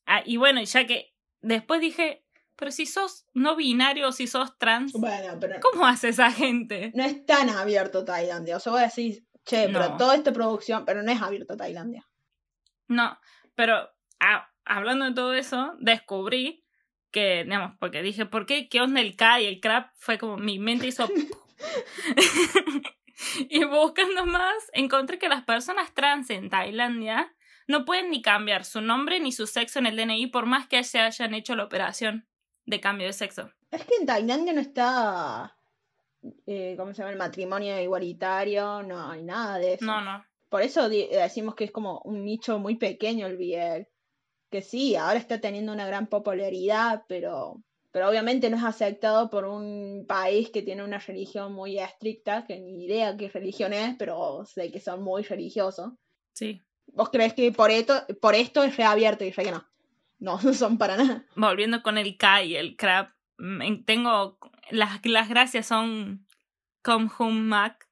[0.08, 2.26] ah, y bueno, ya que después dije,
[2.58, 6.92] pero si sos no binario o si sos trans, bueno, pero ¿cómo hace esa gente?
[6.96, 8.58] no es tan abierto Tailandia.
[8.58, 12.08] O sea, voy a decir, che, pero toda esta producción, pero no es abierto Tailandia.
[12.88, 13.18] No,
[13.56, 13.90] pero
[14.20, 16.66] ah, hablando de todo eso, descubrí
[17.12, 18.68] que, digamos, porque dije, ¿por qué?
[18.70, 19.92] ¿Qué onda el K y el crap?
[19.98, 21.08] Fue como mi mente hizo...
[23.50, 27.34] y buscando más, encontré que las personas trans en Tailandia
[27.68, 30.84] no pueden ni cambiar su nombre ni su sexo en el DNI por más que
[30.84, 32.27] se hayan hecho la operación
[32.68, 33.50] de cambio de sexo.
[33.72, 35.58] Es que en Tailandia no está.
[36.46, 37.12] Eh, ¿Cómo se llama?
[37.12, 39.86] El matrimonio igualitario, no hay nada de eso.
[39.86, 40.24] No, no.
[40.50, 43.88] Por eso decimos que es como un nicho muy pequeño el BL.
[44.50, 49.46] Que sí, ahora está teniendo una gran popularidad, pero, pero obviamente no es aceptado por
[49.46, 54.46] un país que tiene una religión muy estricta, que ni idea qué religión es, pero
[54.46, 55.92] sé que son muy religiosos.
[56.32, 56.62] Sí.
[56.94, 59.66] ¿Vos crees que por esto, por esto es reabierto y re que no?
[60.20, 61.26] No, no son para nada.
[61.36, 64.38] Volviendo con el K y el crap, mm, tengo.
[64.72, 66.26] Las, las gracias son.
[66.84, 67.88] Come home Mac.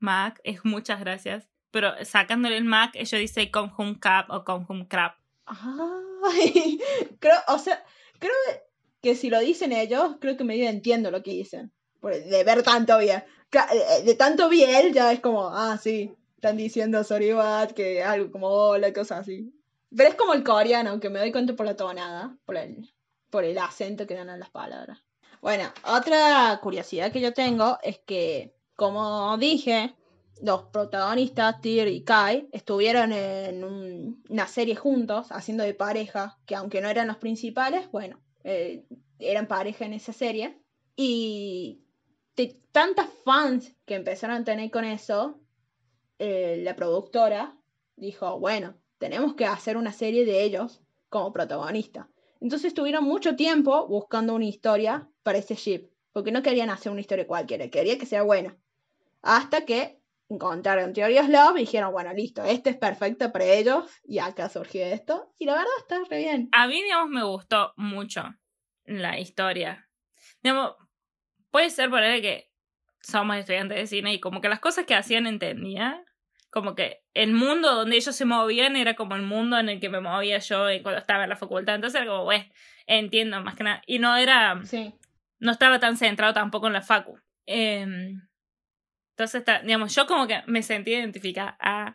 [0.00, 1.48] Mac es muchas gracias.
[1.70, 5.16] Pero sacándole el Mac, ellos dicen come home cap o come home crap.
[5.46, 6.78] Ay,
[7.20, 7.84] creo, o sea,
[8.18, 8.32] creo
[9.02, 11.72] que si lo dicen ellos, creo que medio entiendo lo que dicen.
[12.00, 13.24] Por- De ver tanto bien.
[13.50, 18.02] Ca- eh, De tanto bien, ya es como, ah, sí, están diciendo sorry what, que
[18.02, 19.52] algo como hola, cosas así.
[19.96, 22.92] Pero es como el coreano, que me doy cuenta por la tonada, por el,
[23.30, 24.98] por el acento que dan a las palabras.
[25.40, 29.94] Bueno, otra curiosidad que yo tengo es que, como dije,
[30.42, 36.54] los protagonistas, Tyr y Kai, estuvieron en un- una serie juntos, haciendo de pareja, que
[36.54, 38.84] aunque no eran los principales, bueno, eh,
[39.18, 40.60] eran pareja en esa serie.
[40.96, 41.82] Y
[42.36, 45.40] de tantas fans que empezaron a tener con eso,
[46.18, 47.56] eh, la productora
[47.96, 52.08] dijo, bueno, tenemos que hacer una serie de ellos como protagonista.
[52.40, 57.00] Entonces estuvieron mucho tiempo buscando una historia para ese ship, porque no querían hacer una
[57.00, 58.56] historia cualquiera, querían que sea buena.
[59.22, 64.18] Hasta que encontraron Teorías Love y dijeron, bueno, listo, este es perfecto para ellos, y
[64.18, 66.48] acá surgió esto, y la verdad está re bien.
[66.52, 68.22] A mí, digamos, me gustó mucho
[68.84, 69.88] la historia.
[70.42, 70.74] Digamos,
[71.50, 72.50] puede ser por que
[73.00, 76.04] somos estudiantes de cine y como que las cosas que hacían entendía.
[76.50, 79.88] Como que el mundo donde ellos se movían era como el mundo en el que
[79.90, 81.74] me movía yo cuando estaba en la facultad.
[81.74, 82.44] Entonces era como, pues,
[82.86, 83.82] entiendo más que nada.
[83.86, 84.94] Y no era, Sí.
[85.40, 87.18] no estaba tan centrado tampoco en la facu.
[87.46, 88.22] Em,
[89.16, 91.56] entonces, digamos, yo como que me sentí identificada.
[91.60, 91.94] Ah,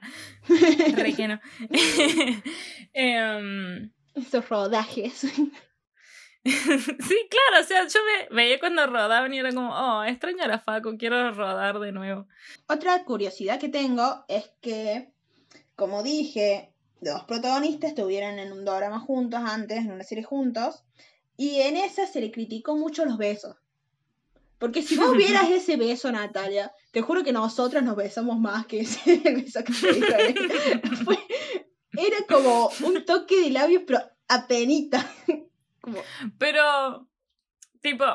[0.95, 1.39] re que no.
[2.93, 5.25] Em, Esos rodajes.
[6.45, 10.47] sí, claro, o sea, yo me veía cuando rodaban y era como, oh, extraño a
[10.47, 12.27] la Facu, quiero rodar de nuevo.
[12.67, 15.13] Otra curiosidad que tengo es que,
[15.75, 20.83] como dije, los protagonistas estuvieron en un drama juntos antes, en una serie juntos,
[21.37, 23.55] y en esa se le criticó mucho los besos.
[24.59, 28.81] Porque si vos vieras ese beso, Natalia, te juro que nosotros nos besamos más que
[28.81, 30.33] ese beso que se Era
[32.27, 35.09] como un toque de labios, pero apenita.
[35.83, 36.01] Como,
[36.37, 37.07] Pero,
[37.81, 38.05] tipo,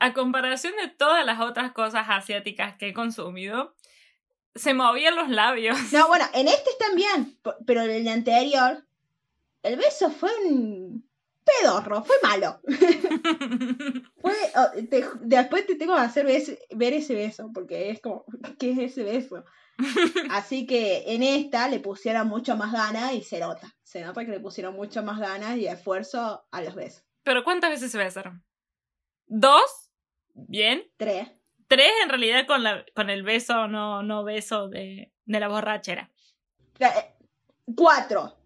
[0.00, 3.74] a comparación de todas las otras cosas asiáticas que he consumido,
[4.56, 5.78] se movían los labios.
[5.92, 8.84] No, bueno, en este están bien, pero en el anterior,
[9.62, 11.08] el beso fue un...
[11.44, 12.60] pedorro, fue malo.
[14.20, 18.24] Fue, oh, te- después te tengo que hacer ves- ver ese beso, porque es como,
[18.58, 19.44] ¿qué es ese beso?
[20.30, 23.74] Así que en esta le pusieron mucho más ganas y se nota.
[23.82, 27.02] Se nota que le pusieron mucho más ganas y esfuerzo a los besos.
[27.22, 28.44] Pero ¿cuántas veces se besaron?
[29.26, 29.90] ¿Dos?
[30.34, 30.84] Bien.
[30.96, 31.28] Tres.
[31.68, 36.10] Tres en realidad con, la, con el beso, no, no beso de, de la borrachera.
[36.78, 36.86] Eh,
[37.76, 38.36] Cuatro.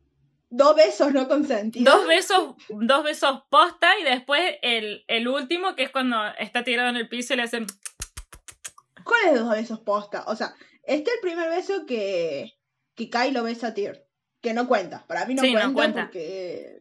[0.49, 1.93] Dos besos no consentidos.
[1.93, 6.89] Dos besos, dos besos posta y después el, el último que es cuando está tirado
[6.89, 7.67] en el piso y le hacen...
[9.05, 10.25] ¿Cuáles de los besos posta?
[10.29, 12.53] O sea, este es el primer beso que,
[12.95, 14.05] que Kai lo besa a Tyr.
[14.41, 15.05] Que no cuenta.
[15.07, 16.03] Para mí no Sí, no cuenta.
[16.05, 16.79] porque.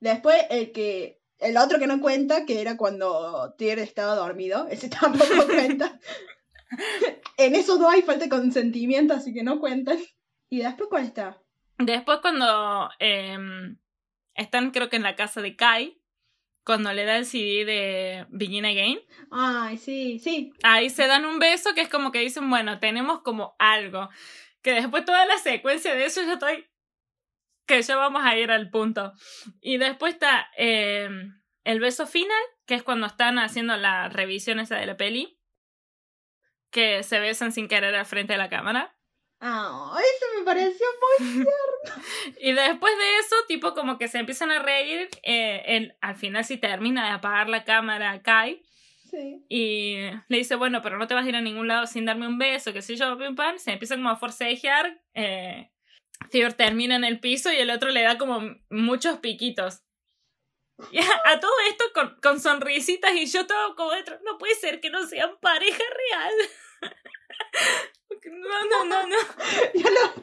[0.00, 1.20] Después, el que.
[1.38, 4.66] El otro que no cuenta, que era cuando Tyr estaba dormido.
[4.70, 5.98] Ese tampoco cuenta.
[7.36, 9.98] en esos dos hay falta de consentimiento, así que no cuentan.
[10.50, 11.40] ¿Y después cuál está?
[11.78, 13.78] Después cuando em,
[14.34, 16.00] están creo que en la casa de Kai,
[16.64, 20.52] cuando le da el CD de Begin Again, Ay, sí, sí.
[20.62, 24.08] ahí se dan un beso que es como que dicen, bueno, tenemos como algo.
[24.62, 26.66] Que después toda la secuencia de eso yo estoy...
[27.66, 29.12] Que ya vamos a ir al punto.
[29.60, 34.76] Y después está em, el beso final, que es cuando están haciendo la revisión esa
[34.76, 35.38] de la peli.
[36.70, 38.96] Que se besan sin querer al frente de la cámara.
[39.40, 41.46] Ah, eso me pareció muy.
[42.40, 45.08] Y después de eso, tipo como que se empiezan a reír.
[45.22, 48.62] eh, él, al final sí termina de apagar la cámara Kai.
[49.10, 49.44] Sí.
[49.48, 49.96] Y
[50.28, 52.38] le dice, bueno, pero no te vas a ir a ningún lado sin darme un
[52.38, 53.58] beso, que sé yo, pim pam.
[53.58, 55.00] Se empiezan como a forcejear.
[55.14, 55.70] Eh,
[56.30, 59.82] Theodore termina en el piso y el otro le da como muchos piquitos.
[60.92, 64.54] Y a, a todo esto con, con sonrisitas y yo todo como dentro, no puede
[64.54, 66.34] ser que no sean pareja real.
[68.32, 69.16] No, no, no, no.
[69.74, 70.22] Lo-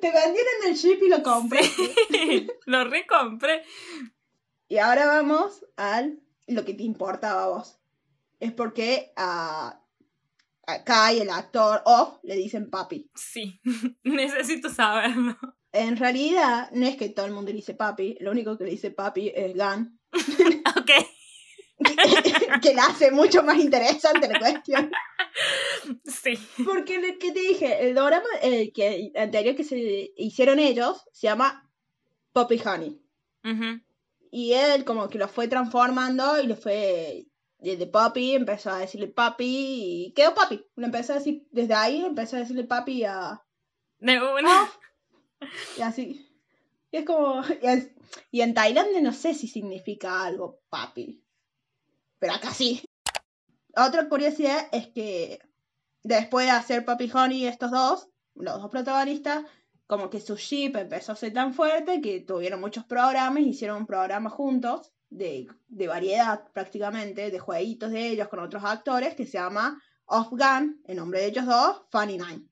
[0.00, 1.60] Te vendieron el chip y lo compré.
[2.66, 3.64] Lo recompré.
[4.68, 7.80] Y ahora vamos al lo que te importaba a vos.
[8.40, 9.82] Es porque a,
[10.68, 13.10] a Kai, el actor Off, le dicen papi.
[13.14, 13.58] Sí,
[14.04, 15.36] necesito saberlo.
[15.72, 18.70] En realidad, no es que todo el mundo le dice papi, lo único que le
[18.70, 19.98] dice papi es Gun,
[20.78, 20.90] Ok,
[22.62, 24.90] que la hace mucho más interesante la cuestión.
[26.04, 26.38] sí.
[26.64, 31.28] Porque el que te dije, el drama el que, anterior que se hicieron ellos se
[31.28, 31.70] llama
[32.32, 33.00] Poppy Honey.
[33.44, 33.80] Ujú.
[34.30, 37.27] Y él como que lo fue transformando y le fue
[37.58, 40.64] desde papi, empezó a decirle papi y quedó papi.
[40.76, 43.42] Le empezó a decir, desde ahí empezó a decirle papi a...
[43.98, 44.62] De una.
[44.62, 44.78] Off.
[45.76, 46.28] Y así.
[46.90, 47.42] Y es como...
[47.62, 47.90] Y, es-
[48.30, 51.22] y en Tailandia no sé si significa algo papi.
[52.18, 52.82] Pero acá sí.
[53.76, 55.40] Otra curiosidad es que
[56.02, 59.44] después de hacer Papi Honey estos dos, los dos protagonistas,
[59.86, 63.86] como que su ship empezó a ser tan fuerte que tuvieron muchos programas, hicieron un
[63.86, 69.32] programa juntos de, de variedad prácticamente, de jueguitos de ellos con otros actores que se
[69.38, 72.46] llama Off Gun, en nombre de ellos dos, Funny Nine,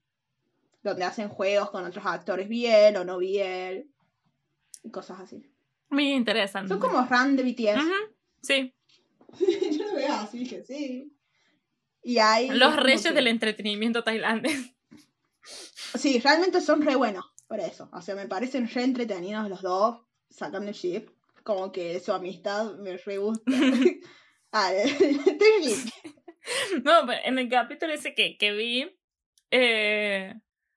[0.83, 3.93] donde hacen juegos con otros actores bien o no bien
[4.83, 5.45] y cosas así.
[5.91, 6.69] Muy interesante.
[6.69, 7.77] Son como Ran de BTS.
[7.85, 7.93] Ujú,
[8.41, 8.75] Sí,
[9.73, 11.13] Yo lo veo así, dije sí.
[12.03, 14.73] Y hay los reyes que- del entretenimiento tailandés.
[15.95, 17.89] Sí, realmente son re buenos por eso.
[17.93, 21.09] O sea, me parecen re entretenidos los dos, sacando el ship.
[21.47, 23.45] Como que su amistad me re gusta.
[24.53, 24.73] ah.
[26.85, 28.89] No, pero en el capítulo ese que, que vi,
[29.51, 30.33] eh,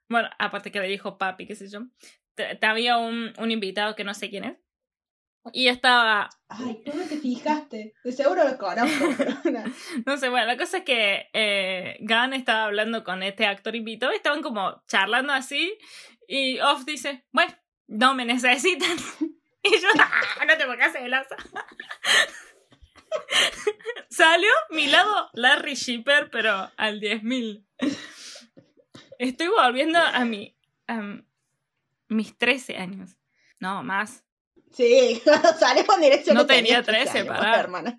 [0.10, 1.82] bueno, aparte que le dijo papi, qué sé yo,
[2.62, 4.58] había un, un invitado que no sé quién es.
[5.54, 7.94] Y estaba, Ay, ¿cómo te fijaste?
[8.04, 9.36] De seguro lo conozco, pero
[10.06, 10.18] no.
[10.18, 14.42] sé, bueno, la cosa es que eh, Gunn estaba hablando con este actor invitado, estaban
[14.42, 15.78] como charlando así,
[16.28, 17.54] y Off dice, bueno,
[17.88, 18.98] no me necesitan.
[19.64, 21.36] Y yo, "Ah, no te pongas celosa.
[24.10, 27.66] Salió mi lado Larry Shipper, pero al 10.000.
[29.18, 30.56] Estoy volviendo a mi.
[30.88, 31.02] a
[32.08, 33.18] mis 13 años.
[33.60, 34.24] No, más.
[34.72, 35.22] Sí,
[35.60, 37.60] sales con dirección No tenía 13, pará.
[37.60, 37.98] hermana.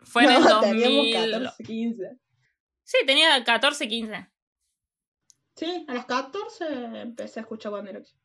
[0.00, 0.82] Fue en el No, 2000.
[0.82, 1.06] teníamos
[1.56, 2.10] 14, 15.
[2.84, 4.28] Sí, tenía 14, 15.
[5.56, 6.64] Sí, a los 14
[7.00, 8.20] empecé a escuchar One Direction.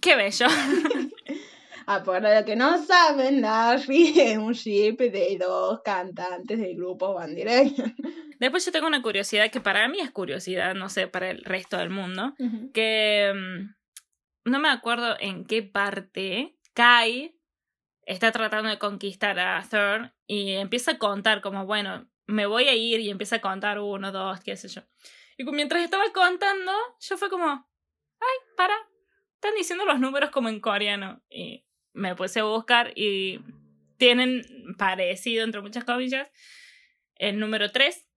[0.00, 0.46] Qué bello.
[1.94, 7.08] Ah, para los que no saben, Larry es un ship de dos cantantes del grupo
[7.08, 7.94] One Direction.
[8.40, 11.76] Después yo tengo una curiosidad que para mí es curiosidad, no sé, para el resto
[11.76, 12.34] del mundo.
[12.72, 17.38] Que mm, no me acuerdo en qué parte Kai
[18.06, 22.74] está tratando de conquistar a Thor y empieza a contar como, bueno, me voy a
[22.74, 24.80] ir y empieza a contar uno, dos, qué sé yo.
[25.36, 28.74] Y mientras estaba contando, yo fue como, ay, para,
[29.34, 31.20] están diciendo los números como en coreano.
[31.28, 33.40] Y me puse a buscar y
[33.96, 34.42] tienen
[34.78, 36.28] parecido, entre muchas comillas,
[37.16, 38.08] el número 3,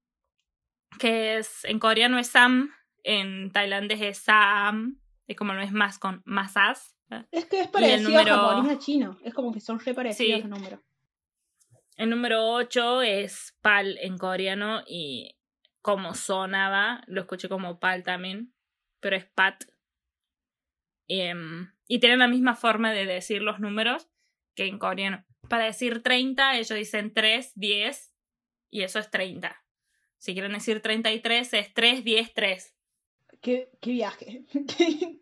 [1.00, 2.72] que es en coreano es Sam,
[3.04, 6.96] en tailandés es Sam, y como no es más con masas.
[7.32, 9.20] Es que es el parecido número- a japonés a chino.
[9.24, 10.48] Es como que son re parecidos Sí.
[10.48, 10.80] los números.
[11.98, 15.38] El número 8 es Pal en coreano y
[15.82, 18.54] como sonaba, lo escuché como Pal también,
[19.00, 19.64] pero es Pat.
[21.08, 24.10] Em, y tienen la misma forma de decir los números
[24.56, 25.26] que en coreano.
[25.50, 28.14] Para decir 30, ellos dicen 3, 10
[28.72, 29.64] y eso es 30.
[30.18, 32.76] Si quieren decir 33, es 3, 10, 3.
[33.42, 34.46] ¿Qué, qué viaje?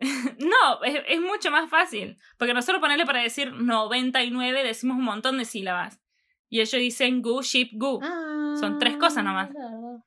[0.00, 2.18] No, es, es mucho más fácil.
[2.36, 6.00] Porque nosotros ponerle para decir 99 decimos un montón de sílabas.
[6.48, 8.00] Y ellos dicen gu, ship, gu.
[8.60, 9.50] Son tres cosas nomás.
[9.50, 9.98] Ah.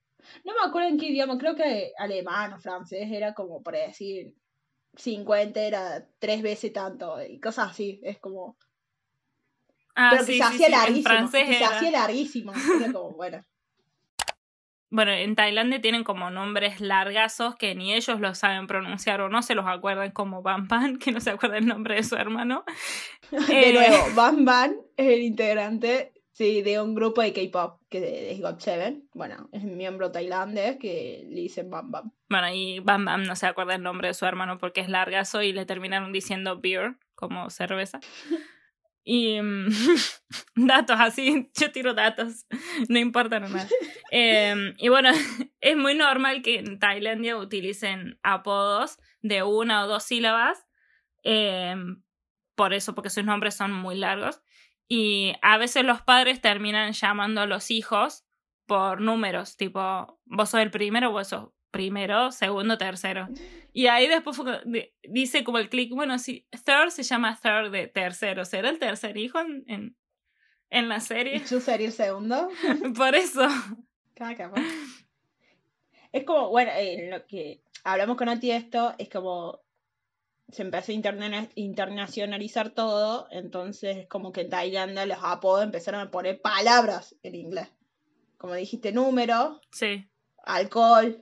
[0.45, 4.33] No me acuerdo en qué idioma, creo que alemán o francés era como para decir
[4.95, 7.99] 50 era tres veces tanto y cosas así.
[8.03, 8.57] Es como.
[9.95, 11.31] Ah, pero que sí, se sí, hacía sí, larguísimo.
[11.31, 12.53] Que se hacía larguísimo.
[12.53, 13.45] Era como, bueno.
[14.93, 19.41] Bueno, en Tailandia tienen como nombres largazos que ni ellos lo saben pronunciar o no
[19.41, 22.65] se los acuerdan como Bam Pan, que no se acuerda el nombre de su hermano.
[23.31, 28.31] De Eh, nuevo, Bam Bam es el integrante sí, de un grupo de K-pop que
[28.31, 29.03] es GOT7.
[29.13, 32.11] Bueno, es un miembro tailandés que le dicen Bam Bam.
[32.29, 35.41] Bueno, y Bam Bam no se acuerda el nombre de su hermano porque es largazo
[35.41, 37.99] y le terminaron diciendo beer, como cerveza.
[39.03, 39.67] Y mm,
[40.55, 42.45] datos así, yo tiro datos,
[42.87, 43.67] no importa nada.
[44.13, 45.09] Eh, y bueno,
[45.61, 50.67] es muy normal que en Tailandia utilicen apodos de una o dos sílabas,
[51.23, 51.73] eh,
[52.55, 54.41] por eso, porque sus nombres son muy largos.
[54.93, 58.25] Y a veces los padres terminan llamando a los hijos
[58.65, 63.29] por números, tipo, vos sos el primero, vos sos primero, segundo, tercero.
[63.71, 64.37] Y ahí después
[65.03, 69.15] dice como el clic, bueno, sí, third se llama third de tercero, ¿será el tercer
[69.15, 69.95] hijo en, en,
[70.69, 71.39] en la ¿Y serie?
[71.39, 72.49] tú sería el segundo?
[72.97, 73.47] Por eso.
[76.11, 79.61] Es como, bueno, eh, lo que hablamos con Oti esto, es como
[80.51, 86.01] se empezó a interna- internacionalizar todo, entonces es como que en Tailandia los apodos empezaron
[86.01, 87.67] a poner palabras en inglés.
[88.37, 90.07] Como dijiste, número, Sí.
[90.43, 91.21] alcohol,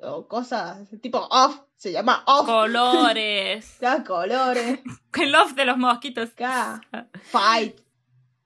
[0.00, 2.46] o cosas, tipo off, se llama off.
[2.46, 3.76] Colores.
[3.80, 4.80] Cada colores,
[5.20, 6.30] El love de los mosquitos.
[7.22, 7.80] fight,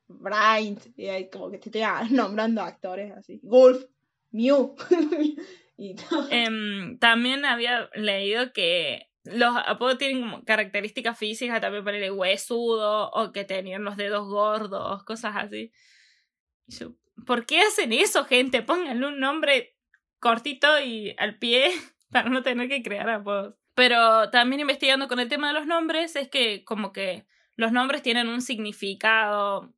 [0.09, 3.41] bright, y ahí como que te estoy nombrando actores así.
[3.43, 3.85] Wolf,
[4.31, 4.75] Mew,
[5.77, 6.27] y todo.
[6.31, 13.33] Em, también había leído que los apodos tienen como características físicas, también ponerle huesudo o
[13.33, 15.73] que tenían los dedos gordos, cosas así.
[17.27, 18.63] ¿Por qué hacen eso, gente?
[18.63, 19.77] Pónganle un nombre
[20.19, 21.71] cortito y al pie
[22.11, 23.55] para no tener que crear apodos.
[23.75, 28.03] Pero también investigando con el tema de los nombres, es que como que los nombres
[28.03, 29.75] tienen un significado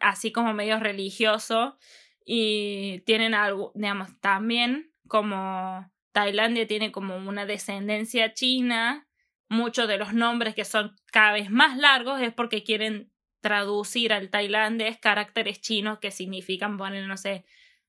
[0.00, 1.78] así como medio religioso
[2.24, 9.06] y tienen algo, digamos, también como Tailandia tiene como una descendencia china,
[9.48, 14.28] muchos de los nombres que son cada vez más largos es porque quieren traducir al
[14.28, 17.44] tailandés caracteres chinos que significan poner, no sé,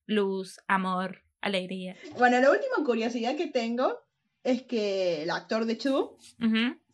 [0.06, 1.96] luz, amor, alegría.
[2.18, 3.98] Bueno, la última curiosidad que tengo
[4.44, 6.16] es que el actor de Chu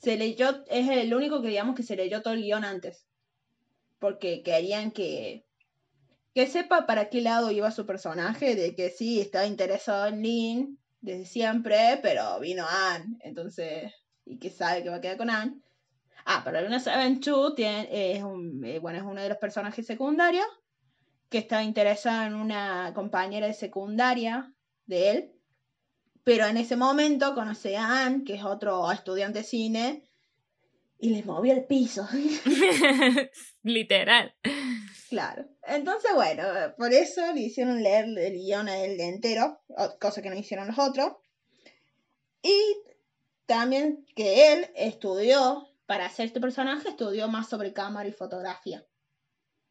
[0.00, 3.06] se leyó, es el único que digamos que se leyó todo el guion antes.
[3.98, 5.44] Porque querían que,
[6.32, 10.78] que sepa para qué lado iba su personaje, de que sí, estaba interesado en Lin
[11.06, 13.92] desde siempre, pero vino Anne, entonces,
[14.24, 15.60] y que sabe que va a quedar con Anne.
[16.24, 18.20] Ah, pero no saben, Chu es, eh,
[18.80, 20.46] bueno, es uno de los personajes secundarios
[21.28, 24.52] que está interesado en una compañera de secundaria
[24.86, 25.32] de él,
[26.24, 30.08] pero en ese momento conoce a Anne, que es otro estudiante de cine,
[30.98, 32.06] y le movió el piso.
[33.62, 34.34] Literal.
[35.08, 35.46] claro.
[35.62, 36.44] Entonces, bueno,
[36.76, 39.60] por eso le hicieron leer el guion a él entero,
[40.00, 41.12] cosa que no hicieron los otros.
[42.42, 42.76] Y
[43.46, 48.84] también que él estudió, para hacer este personaje, estudió más sobre cámara y fotografía.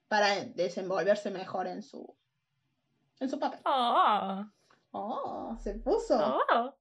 [0.07, 2.15] Para desenvolverse mejor en su,
[3.19, 3.59] en su papel.
[3.65, 4.45] Oh,
[4.97, 6.73] Oh, se puso oh.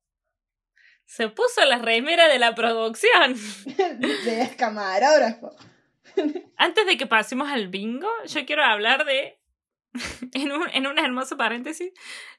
[1.06, 3.34] Se puso la remera de la producción.
[3.66, 5.54] de camarógrafo.
[6.56, 9.38] Antes de que pasemos al bingo, yo quiero hablar de.
[10.32, 11.92] en, un, en un hermoso paréntesis.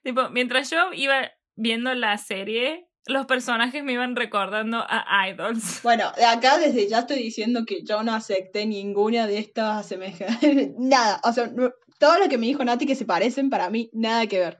[0.03, 5.81] Tipo, mientras yo iba viendo la serie, los personajes me iban recordando a idols.
[5.83, 10.41] Bueno, de acá desde ya estoy diciendo que yo no acepté ninguna de estas semejanzas.
[10.77, 11.49] nada, o sea,
[11.99, 14.59] todo lo que me dijo Nati que se parecen, para mí, nada que ver.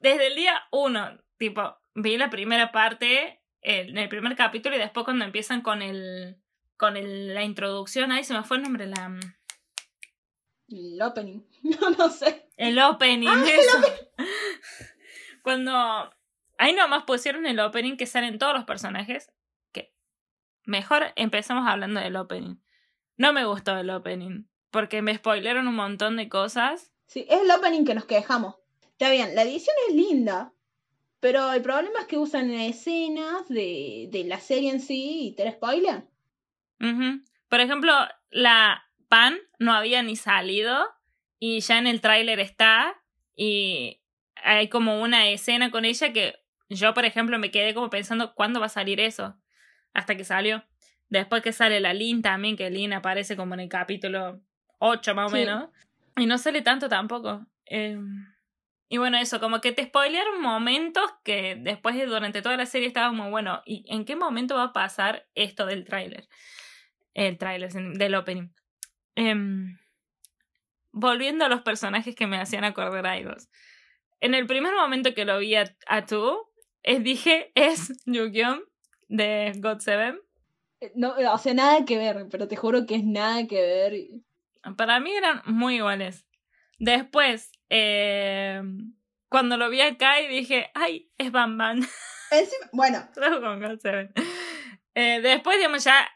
[0.00, 3.35] Desde el día uno, tipo, vi la primera parte,
[3.68, 6.36] en el primer capítulo, y después cuando empiezan con el
[6.76, 9.18] con el- la introducción, ahí se me fue el nombre, la,
[10.68, 11.40] El opening.
[11.62, 12.48] No, no sé.
[12.56, 13.78] el opening, eso.
[15.42, 15.74] Cuando
[16.58, 19.32] ahí nomás pusieron el opening que salen todos los personajes,
[19.72, 19.92] que
[20.64, 22.56] mejor empezamos hablando del opening.
[23.16, 26.92] No me gustó el opening, porque me spoilearon un montón de cosas.
[27.06, 28.56] Sí, es el opening que nos quejamos.
[28.90, 30.52] Está bien, la edición es linda,
[31.26, 35.44] pero el problema es que usan escenas de, de la serie en sí y te
[35.44, 36.08] la spoilean.
[36.80, 37.24] Ujú.
[37.48, 37.92] Por ejemplo,
[38.30, 40.86] la Pan no había ni salido
[41.40, 42.94] y ya en el tráiler está
[43.34, 44.00] y
[44.36, 46.36] hay como una escena con ella que
[46.68, 49.36] yo, por ejemplo, me quedé como pensando cuándo va a salir eso.
[49.94, 50.62] Hasta que salió.
[51.08, 54.40] Después que sale la Lin también, que Lin aparece como en el capítulo
[54.78, 55.40] 8 más o Sí.
[55.42, 55.70] menos.
[56.18, 57.44] Y no sale tanto tampoco.
[57.64, 57.98] Eh,
[58.88, 62.86] y bueno, eso, como que te spoilearon momentos que después de durante toda la serie
[62.86, 66.28] estaba como, bueno, ¿y en qué momento va a pasar esto del tráiler?
[67.14, 68.48] El tráiler, del opening.
[69.16, 69.78] Em,
[70.92, 73.48] volviendo a los personajes que me hacían acordar a idols.
[74.20, 76.38] En el primer momento que lo vi a, a tú,
[76.82, 78.62] es, dije, es Yu-Gi-Oh!
[79.08, 80.20] de God Seven.
[80.80, 84.74] Eh, No, o sea, nada que ver, pero te juro que es nada que ver.
[84.76, 86.26] Para mí eran muy iguales.
[86.78, 88.62] Después, eh,
[89.28, 91.80] cuando lo vi acá y dije, ay, es Bam Bam.
[92.30, 93.08] Encima- bueno.
[94.98, 96.08] Eh, después, digamos, ya.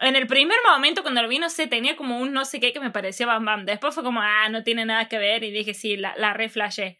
[0.00, 2.74] En el primer momento, cuando lo vi, no sé, tenía como un no sé qué
[2.74, 3.64] que me parecía Bam Bam.
[3.64, 5.42] Después fue como, ah, no tiene nada que ver.
[5.44, 6.98] Y dije, sí, la, la reflashé.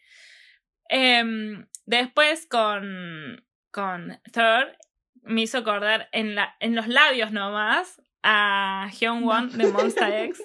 [0.89, 3.45] Em, después, con.
[3.71, 4.75] Con Third,
[5.21, 10.43] me hizo acordar en, la, en los labios nomás a Hyun Won de Monster X.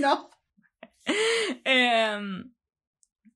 [0.00, 0.30] no.
[1.64, 2.52] Em,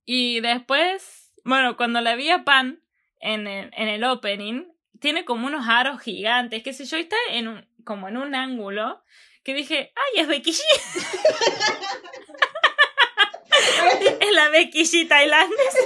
[0.04, 2.82] y después, bueno, cuando la vi a Pan
[3.20, 4.64] en el, en el opening,
[5.00, 8.34] tiene como unos aros gigantes, qué sé yo, y está en un, como en un
[8.34, 9.02] ángulo
[9.44, 10.60] que dije, ¡ay, es Becky G!
[14.20, 15.78] es la Becky G tailandesa.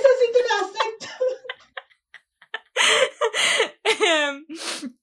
[3.85, 4.47] Em,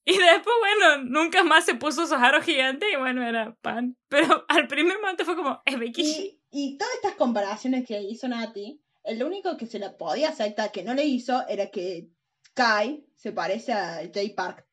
[0.06, 3.98] y después, bueno, nunca más se puso esos aros gigantes y bueno, era Pan.
[4.10, 6.39] Pero al primer momento fue como, es Becky G.
[6.52, 10.84] Y, todas estas comparaciones que hizo Nati, el único que se la podía aceptar que
[10.84, 12.10] no le hizo era que
[12.54, 14.66] Kai se parece a Jay Park.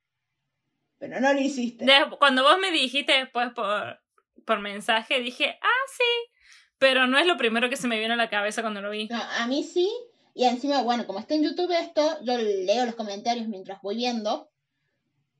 [0.98, 1.86] Pero no lo hiciste.
[2.18, 4.00] Cuando vos me dijiste después por,
[4.44, 6.32] por mensaje, dije, ah, sí.
[6.78, 9.08] Pero no es lo primero que se me vino a la cabeza cuando lo vi.
[9.08, 9.90] No, a mí sí.
[10.34, 14.50] Y encima, bueno, como está en YouTube esto, yo leo los comentarios mientras voy viendo.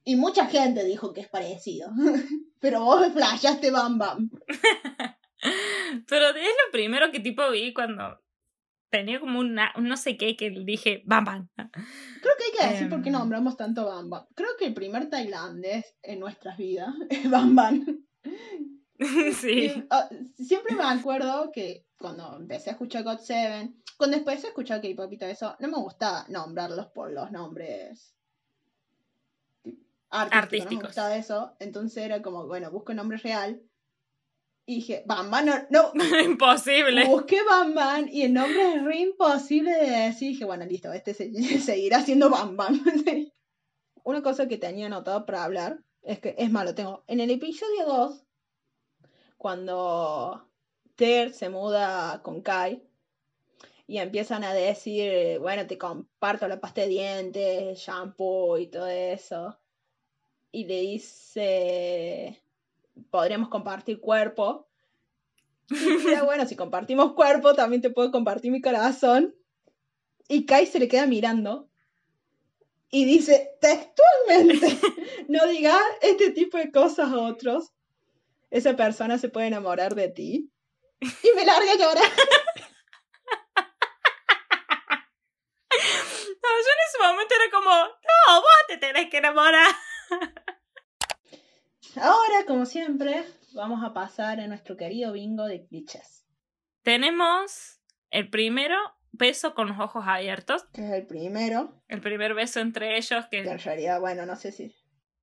[0.05, 1.91] Y mucha gente dijo que es parecido.
[2.61, 4.31] Pero vos flashaste Bam Bam.
[6.09, 6.35] Pero es
[6.67, 8.21] lo primero que tipo vi cuando
[8.91, 11.49] tenía como una, un no sé qué que dije, bam, bam.
[11.57, 13.15] Creo que hay que decir por qué Em.
[13.15, 14.27] nombramos tanto Bam Bam.
[14.35, 18.05] Creo que el primer tailandés en nuestras vidas es Bam Bam.
[19.35, 19.51] sí.
[19.77, 24.51] Y, ah, siempre me acuerdo que cuando empecé a escuchar God Seven, cuando empecé a
[24.51, 28.15] escuchar K-pop y todo eso, no me gustaba nombrarlos por los nombres
[29.63, 29.79] tip-
[30.11, 30.11] artísticos.
[30.11, 30.83] No me Artísticos.
[30.89, 31.57] gustaba eso.
[31.59, 33.61] Entonces era como, bueno, busco el nombre real.
[34.69, 35.93] Y dije, Bam, no, no,
[36.25, 37.07] Imposible.
[37.07, 40.31] busqué Bam y el nombre es re imposible de decir.
[40.31, 42.31] Dije, bueno, listo, este se- seguirá siendo.
[43.05, 43.33] Sí.
[44.05, 47.85] Una cosa que tenía anotado para hablar es que, es malo, tengo en el episodio
[47.87, 48.25] 2,
[49.37, 50.49] cuando
[50.95, 52.83] Ter se muda con Kai
[53.89, 59.59] y empiezan a decir, bueno, te comparto la pasta de dientes, shampoo y todo eso.
[60.51, 62.43] Y le dice,
[63.11, 64.69] podríamos compartir cuerpo.
[65.71, 69.35] Y era bueno, si compartimos cuerpo, también te puedo compartir mi corazón.
[70.29, 71.69] Y Kai se le queda mirando
[72.91, 74.79] y dice textualmente,
[75.29, 77.73] no digas este tipo de cosas a otros.
[78.51, 80.51] Esa persona se puede enamorar de ti.
[81.01, 82.05] Y me larga a llorar.
[86.43, 89.67] No, yo en ese momento era como, no, vos te tenés que enamorar.
[91.97, 93.25] Ahora, como siempre,
[93.55, 96.27] vamos a pasar a nuestro querido bingo de clichés.
[96.83, 97.81] Tenemos
[98.11, 98.77] el primero
[99.13, 100.65] beso con los ojos abiertos.
[100.73, 101.83] Que es el primero.
[101.89, 104.75] El primer beso entre ellos, que Que en realidad, bueno, no sé si.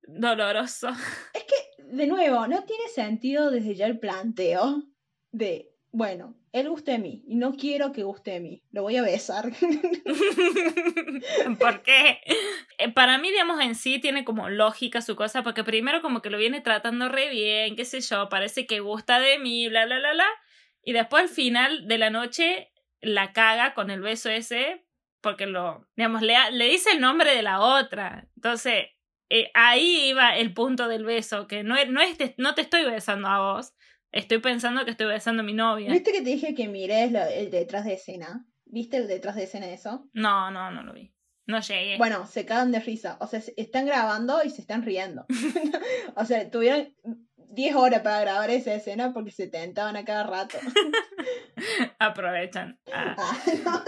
[0.02, 0.88] doloroso.
[1.32, 4.82] Es que, de nuevo, no tiene sentido desde ya el planteo
[5.30, 8.62] de, bueno, él gusta de mí y no quiero que guste de mí.
[8.70, 9.50] Lo voy a besar.
[11.58, 12.20] ¿Por qué?
[12.78, 16.30] Eh, Para mí, digamos, en sí tiene como lógica su cosa, porque primero como que
[16.30, 19.98] lo viene tratando re bien, qué sé yo, parece que gusta de mí, bla, bla,
[19.98, 20.26] bla, bla.
[20.82, 24.84] Y después al final de la noche la caga con el beso ese,
[25.20, 28.28] porque lo, digamos, le, le dice el nombre de la otra.
[28.36, 28.86] Entonces,
[29.30, 32.84] eh, ahí iba el punto del beso, que no, es- no, es no te estoy
[32.84, 33.74] besando a vos,
[34.14, 35.90] estoy pensando que estoy besando a mi novia.
[35.90, 38.46] ¿Viste que te dije que mires lo- el detrás de escena?
[38.64, 40.08] ¿Viste el detrás de escena de eso?
[40.12, 41.12] No, no, no lo vi.
[41.46, 41.98] No llegué.
[41.98, 43.18] Bueno, se cagan de risa.
[43.20, 45.26] O sea, se- están grabando y se están riendo.
[46.16, 46.94] o sea, tuvieron
[47.36, 50.56] 10 horas para grabar esa escena porque se tentaban a cada rato.
[51.98, 52.78] Aprovechan.
[52.92, 53.84] Ah, Ah, no,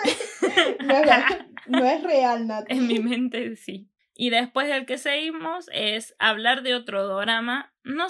[0.87, 2.67] no es, no es real, Nat.
[2.69, 3.89] en mi mente sí.
[4.15, 7.75] Y después del que seguimos es hablar de otro drama.
[7.85, 8.07] No,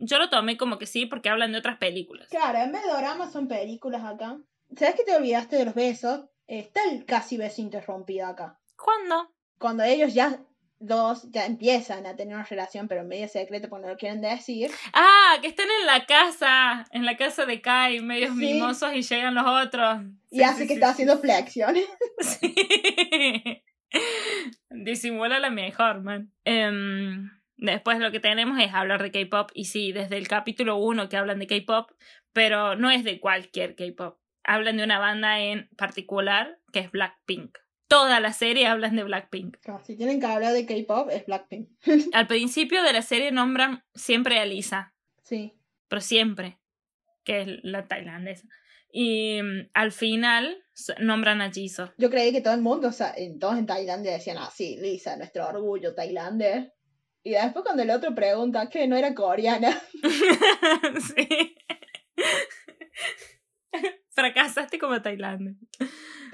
[0.00, 2.28] yo lo tomé como que sí porque hablan de otras películas.
[2.28, 4.38] Claro, en vez de doramas son películas acá.
[4.76, 6.22] ¿Sabes que te olvidaste de los besos?
[6.46, 8.58] Está el casi beso interrumpido acá.
[8.76, 9.32] ¿Cuándo?
[9.58, 10.40] Cuando ellos ya
[10.78, 14.70] dos ya empiezan a tener una relación, pero medio secreto porque no lo quieren decir.
[14.94, 18.36] Ah, que están en la casa, en la casa de Kai, medios Sí.
[18.54, 19.98] mimosos y llegan los otros.
[20.30, 21.84] Y hace sí, que está haciendo flexiones.
[22.20, 22.54] Sí.
[24.70, 26.32] Disimula la mejor, man.
[26.44, 27.30] Em,
[27.60, 29.50] después lo que tenemos es hablar de K-pop.
[29.54, 31.90] Y sí, desde el capítulo 1 que hablan de K-pop,
[32.32, 34.18] pero no es de cualquier K-pop.
[34.44, 37.56] Hablan de una banda en particular que es Blackpink.
[37.88, 39.56] Toda la serie hablan de Blackpink.
[39.64, 41.68] Como si tienen que hablar de K-pop, es Blackpink.
[42.14, 45.52] Al principio de la serie nombran siempre a Lisa, Sí.
[45.88, 46.58] pero siempre,
[47.24, 48.46] que es la tailandesa.
[48.92, 50.64] Y mm, al final
[50.98, 51.92] nombran a Jisoo.
[51.98, 55.16] Yo creí que todo el mundo, o sea, todos en Tailandia decían, ah, sí, Lisa,
[55.16, 56.72] nuestro orgullo tailandés.
[57.22, 59.78] Y después cuando el otro pregunta que no era coreana,
[61.16, 61.54] sí.
[64.10, 65.54] Fracasaste como Tailandia.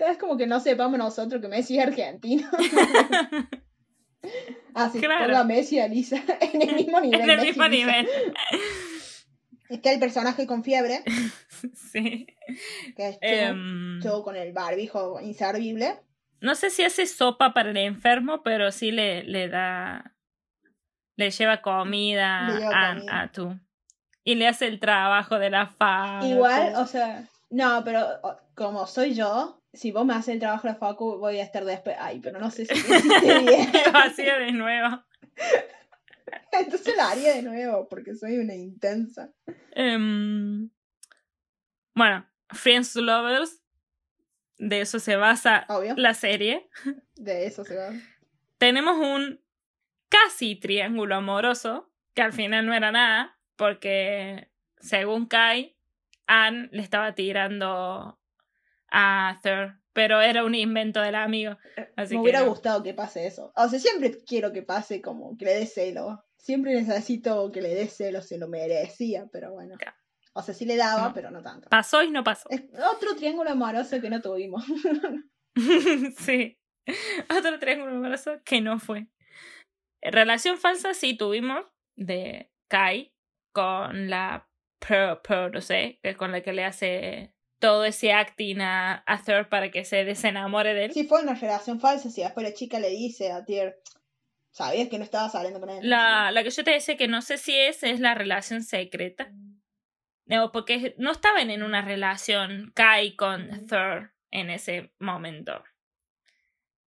[0.09, 2.49] es como que no sepamos nosotros que Messi es argentino.
[4.75, 5.27] ah, sí, Claro.
[5.27, 7.21] ponga a Messi y a Lisa en el mismo nivel.
[7.21, 8.09] en el Messi mismo nivel.
[9.69, 11.03] Está el personaje con fiebre,
[11.75, 12.27] sí.
[12.97, 15.99] que es Em, Chu con el barbijo inservible.
[16.41, 20.15] no sé si hace sopa para el enfermo, pero sí le, le da.
[21.17, 23.21] Le lleva comida, Le lleva a, comida.
[23.23, 23.59] a tú.
[24.25, 26.21] Y le hace el trabajo de la fa.
[26.23, 28.07] Igual, o sea, no, pero
[28.55, 31.65] como soy yo, si vos me haces el trabajo de la facu, voy a estar
[31.65, 31.97] después.
[31.99, 33.71] Ay, pero no sé si lo hiciste bien.
[33.93, 35.03] Lo hacía de nuevo.
[36.53, 39.31] Entonces lo haría de nuevo, porque soy una intensa.
[39.73, 40.71] Em,
[41.95, 43.63] bueno, Friends to Lovers.
[44.59, 45.95] De eso se basa Obvio.
[45.99, 46.69] la serie.
[47.15, 47.91] De eso se va.
[48.59, 49.39] tenemos un
[50.09, 55.77] casi triángulo amoroso, que al final no era nada, porque según Kai,
[56.27, 58.19] Anne le estaba tirando
[58.91, 61.57] a Thur, pero era un invento del amigo.
[61.97, 62.49] Así me que hubiera no.
[62.51, 63.53] gustado que pase eso.
[63.57, 66.23] O sea, siempre quiero que pase como que le dé celo.
[66.37, 69.77] Siempre necesito que le dé celo, se lo merecía, pero bueno.
[69.79, 69.97] Claro.
[70.33, 71.15] O sea, sí le daba, No.
[71.15, 71.69] pero no tanto.
[71.71, 72.49] Pasó y no pasó.
[72.51, 72.63] Es
[72.95, 74.65] otro triángulo amoroso que no tuvimos.
[76.19, 76.59] sí.
[77.37, 79.09] Otro triángulo amoroso que no fue.
[80.11, 81.65] Relación falsa sí tuvimos
[81.97, 83.13] de Kai
[83.53, 84.49] con la
[84.79, 89.49] pro, pro, no sé, con la que le hace todo ese acting a, a Thor
[89.49, 90.93] para que se desenamore de él.
[90.93, 93.81] Sí fue una relación falsa, si después la chica le dice a Tier,
[94.51, 95.79] ¿sabías que no estaba saliendo con él?
[95.89, 99.33] La, la que yo te decía que no sé si es, es la relación secreta.
[100.27, 105.63] No, porque no estaban en una relación Kai con Thor en ese momento.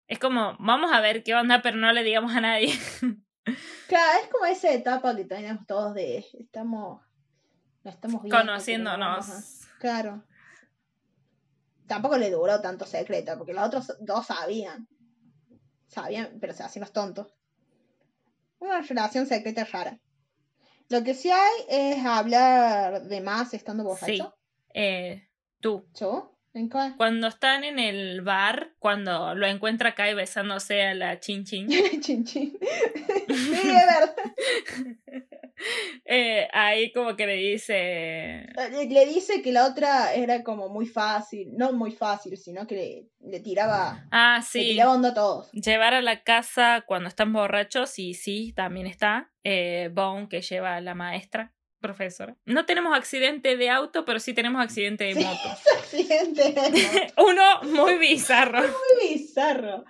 [0.09, 2.73] Es como, vamos a ver qué onda, pero no le digamos a nadie.
[3.89, 7.01] Claro, es como esa etapa que tenemos todos de, estamos,
[7.83, 9.27] nos estamos viendo, Conociéndonos.
[9.27, 9.35] no.
[9.81, 10.23] Claro.
[11.87, 14.87] Tampoco le duró tanto secreto, porque los otros dos sabían.
[15.87, 17.35] Sabían, pero se hacían los tontos.
[18.59, 19.99] Una relación secreta rara.
[20.91, 24.19] Lo que sí hay es hablar de más estando Sí.
[24.19, 24.37] borracho.
[24.75, 25.27] Eh,
[25.61, 25.87] tú.
[25.99, 26.38] ¿Yo?
[26.59, 26.97] ¿En cuál?
[26.97, 31.69] Cuando están en el bar, cuando lo encuentra Kai besándose a la chin chin,
[32.03, 32.59] chin chin.
[33.29, 34.17] sí, es verdad.
[36.05, 38.47] eh, ahí como que le dice...
[38.73, 41.51] Le, le dice que la otra era como muy fácil.
[41.57, 44.09] No muy fácil, sino que le, le tiraba.
[44.11, 44.69] Ah, Le sí.
[44.71, 45.53] tiraba onda a todos.
[45.53, 49.31] Llevar a la casa cuando están borrachos, y sí, también está.
[49.45, 52.37] Eh, Bone, que lleva a la maestra, profesora.
[52.45, 55.49] No tenemos accidente de auto, pero sí tenemos accidente de Sí, moto.
[56.45, 58.61] era Uno muy bizarro.
[58.61, 59.85] muy bizarro.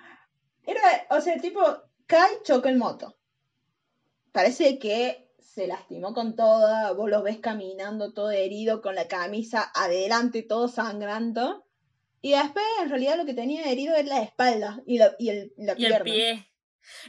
[0.66, 0.80] Era,
[1.11, 1.61] o sea, tipo,
[2.07, 3.16] Kai choca en moto.
[4.32, 6.93] Parece que se lastimó con toda.
[6.93, 11.64] Vos lo ves caminando todo herido, con la camisa adelante, todo sangrando.
[12.20, 15.53] Y después, en realidad, lo que tenía herido era la espalda y la, y el,
[15.57, 15.97] la Y pierna.
[15.99, 16.51] el pie.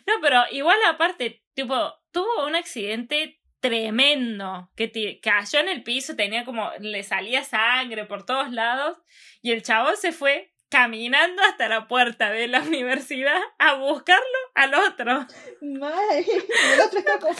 [0.07, 1.75] No, pero igual aparte, tipo,
[2.11, 8.25] tuvo un accidente tremendo, que cayó en el piso, tenía como, le salía sangre por
[8.25, 8.97] todos lados,
[9.41, 14.23] y el chabón se fue caminando hasta la puerta de la universidad a buscarlo
[14.55, 15.27] al otro.
[15.61, 16.25] Madre,
[16.73, 17.35] el otro está como-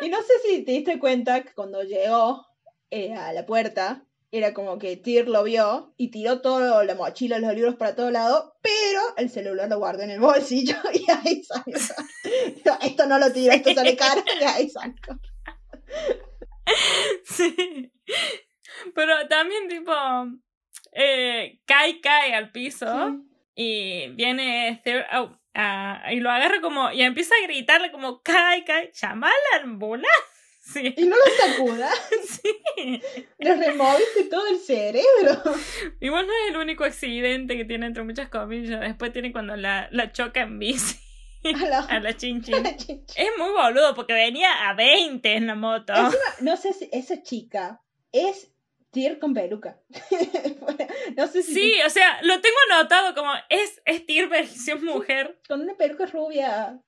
[0.00, 2.46] Y no sé si te diste cuenta que cuando llegó
[2.90, 7.38] eh, a la puerta, era como que Tyr lo vio y tiró todo, la mochila,
[7.38, 11.42] los libros para todo lado, pero el celular lo guardó en el bolsillo y ahí
[11.42, 11.78] salió.
[12.82, 14.94] Esto no lo tiro, esto sale caro y ahí salió.
[17.24, 17.92] Sí.
[18.94, 19.92] Pero también, tipo,
[20.92, 23.16] eh, Kai cae al piso
[23.54, 24.80] y viene
[25.54, 29.64] a- y lo agarra como, y empieza a gritarle como, Kai, Kai, llama a la
[29.64, 30.08] ambulancia.
[30.74, 31.90] Y no lo sacuda,
[32.28, 33.00] Sí.
[33.38, 35.42] le removiste todo el cerebro.
[35.98, 38.80] Igual no es el único accidente que tiene entre muchas comillas.
[38.80, 40.98] Después tiene cuando la, la choca en bici
[41.44, 42.52] A la- a la la chincha.
[42.56, 45.92] Es muy boludo porque venía a 20 en la moto.
[45.94, 47.80] Encima, no sé si esa chica
[48.12, 48.50] es
[48.90, 49.78] Tyr con peluca.
[51.16, 55.38] no sé si Sí, o sea, lo tengo anotado como es, es Tyr versión mujer.
[55.46, 56.80] con una peluca rubia,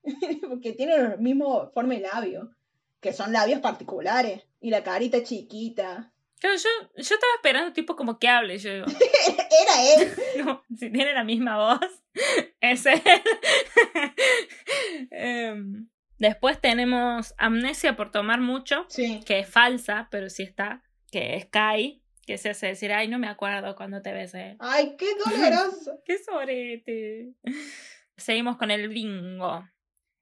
[0.48, 2.50] porque tiene el mismo forma de labio,
[3.00, 6.12] que son labios particulares, y la carita chiquita.
[6.40, 8.58] Claro, yo, yo estaba esperando tipo como que hable.
[8.58, 8.86] Yo digo,
[9.62, 10.12] Era él.
[10.44, 12.02] no, si tiene la misma voz,
[12.60, 13.00] es él.
[15.10, 15.88] Em,
[16.18, 19.20] después tenemos Amnesia por tomar mucho, Sí.
[19.26, 23.18] que es falsa, pero sí está, que es Kai, que se hace decir, ay, no
[23.18, 24.56] me acuerdo cuando te besé.
[24.60, 26.00] Ay, qué doloroso.
[26.04, 27.34] ¡Qué sorete!
[28.16, 29.68] Seguimos con el bingo.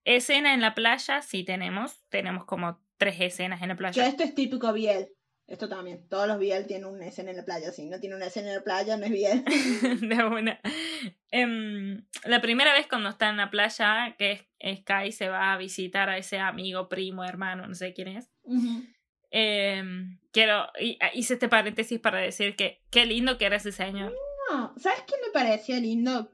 [0.05, 2.01] Escena en la playa, sí tenemos.
[2.09, 4.07] Tenemos como tres escenas en la que playa.
[4.07, 5.09] esto es típico Biel.
[5.49, 6.07] Esto también.
[6.11, 7.73] Todos los Biel tienen una escena en la playa.
[7.73, 9.45] Si no tiene una escena en la playa, no es Biel.
[10.03, 10.61] de una.
[11.31, 15.57] Em, la primera vez cuando está en la playa, que es, Sky se va a
[15.57, 18.29] visitar a ese amigo, primo, hermano, no sé quién es.
[19.31, 24.15] Em, quiero, y, hice este paréntesis para decir que qué lindo que era ese señor.
[24.51, 26.31] No, ¿sabes qué me parecía lindo?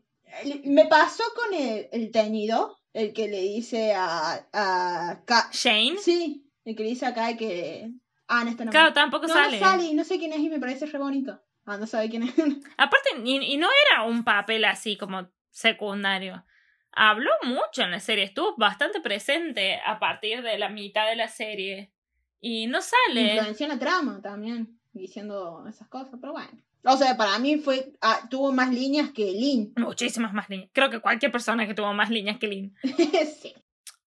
[0.64, 6.50] Me pasó con el, el teñido, el que le dice a, a Ka- Shane, Sí,
[6.64, 7.90] el que le dice acá que
[8.26, 8.94] Ana está claro, enamorada.
[8.94, 9.60] tampoco no, sale.
[9.60, 11.40] no sale, y no sé quién es y me parece re bonito.
[11.66, 12.34] Ah, no sabe quién es.
[12.76, 16.44] Aparte, y, y no era un papel así como secundario.
[16.92, 21.28] Habló mucho en la serie, estuvo bastante presente a partir de la mitad de la
[21.28, 21.92] serie.
[22.40, 23.34] Y no sale.
[23.34, 26.62] Influenció en la trama también, diciendo esas cosas, pero bueno.
[26.84, 29.72] O sea, para mí fue ah, tuvo más líneas que Lin.
[29.76, 30.68] Muchísimas más líneas.
[30.72, 32.76] Creo que cualquier persona que tuvo más líneas que Lynn.
[33.40, 33.54] sí.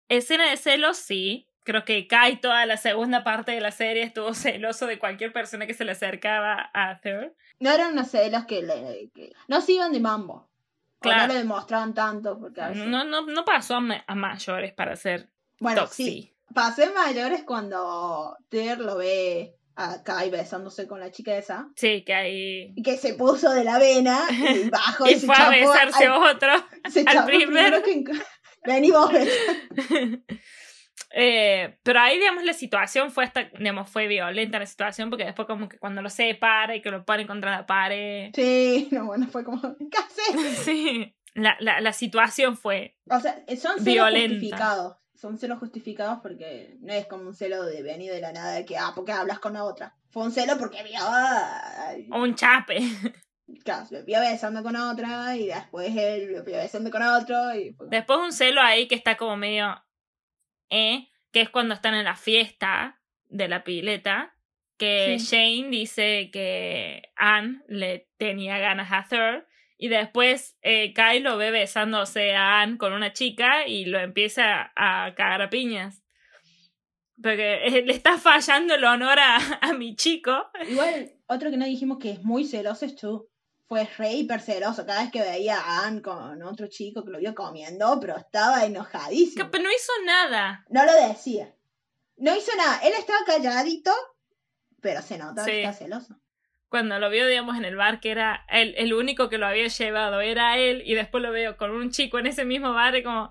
[0.08, 1.48] Escena de celos, sí.
[1.66, 5.66] Creo que Kai toda la segunda parte de la serie estuvo celoso de cualquier persona
[5.66, 7.34] que se le acercaba a Thor.
[7.60, 10.48] No eran unos celos que, le, que no se iban de mambo.
[11.00, 11.16] Claro.
[11.18, 11.26] Claro.
[11.26, 12.38] no lo demostraban tanto.
[12.38, 15.28] Porque a veces- No, no, no pasó a, ma- a mayores para ser
[15.60, 16.04] bueno, Toxi.
[16.04, 16.32] sí.
[16.54, 21.68] Pasé mayores cuando Ter lo ve a Kai besándose con la chica esa.
[21.74, 22.74] Sí, que ahí.
[22.82, 26.22] Que se puso de la vena y bajó y, Y se fue a besarse al-
[26.22, 26.52] otro.
[26.88, 27.82] se al primero.
[27.82, 28.04] primero que...
[28.64, 29.10] Vení vos.
[31.10, 35.46] Eh, pero ahí, digamos, la situación fue hasta, digamos, fue violenta la situación porque después
[35.46, 38.30] como que cuando lo separa y que lo ponen contra la pared.
[38.34, 40.58] Sí, no, bueno, fue como, ¿qué haces?
[40.64, 41.12] Sí.
[41.34, 42.96] La, la, la situación fue.
[43.10, 44.34] O sea, son celos Violenta.
[44.34, 44.96] justificados.
[45.14, 48.64] Son celos justificados porque no es como un celo de venir de la nada de
[48.64, 49.94] que, ah, ¿por qué hablas con la otra?
[50.10, 52.78] Fue un celo porque vio, ah, Un chape.
[53.64, 57.72] claro, lo vio besando con otra y después él lo vio besando con otro y
[57.74, 59.74] fue- Después un celo ahí que está como medio.
[60.70, 61.08] ¿Eh?
[61.32, 64.34] Que es cuando están en la fiesta de la pileta.
[64.78, 65.26] Que Sí.
[65.26, 69.46] Shane dice que Anne le tenía ganas a Thor.
[69.78, 74.72] Y después eh, Kai lo ve besándose a Anne con una chica y lo empieza
[74.74, 76.02] a cagar a piñas.
[77.22, 80.50] Porque le está fallando el honor a, a mi chico.
[80.68, 83.28] Igual, otro que no dijimos que es muy celoso es tú.
[83.68, 87.18] Fue re hiper celoso cada vez que veía a Anne con otro chico que lo
[87.18, 89.50] vio comiendo, pero estaba Que, enojadísimo.
[89.50, 90.64] pero no hizo nada.
[90.70, 91.52] No lo decía.
[92.16, 92.78] No hizo nada.
[92.84, 93.92] Él estaba calladito,
[94.80, 95.50] pero se nota Sí.
[95.50, 96.16] que está celoso.
[96.68, 99.66] cuando lo vio, digamos, en el bar, que era el, el único que lo había
[99.68, 103.02] llevado, era él, y después lo veo con un chico en ese mismo bar y
[103.02, 103.30] como,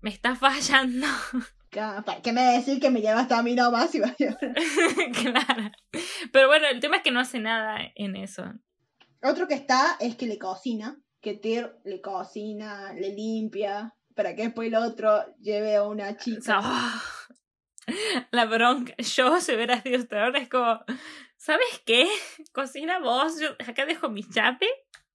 [0.00, 1.06] me está fallando.
[1.70, 4.38] ¿Para qué me decir que me llevas a mí nomás y va a llorar?
[5.22, 5.70] claro.
[6.32, 8.44] Pero bueno, el tema es que no hace nada en eso.
[9.22, 14.42] Otro que está es que le cocina, que Tyr le cocina, le limpia, para que
[14.42, 16.40] después el otro lleve a una O chica.
[16.42, 17.86] sea, oh,
[18.30, 18.94] la bronca.
[18.98, 20.80] Yo, si hubiera sido peor, es como,
[21.36, 22.08] ¿sabes qué?
[22.52, 24.68] Cocina vos, yo acá dejo mi chape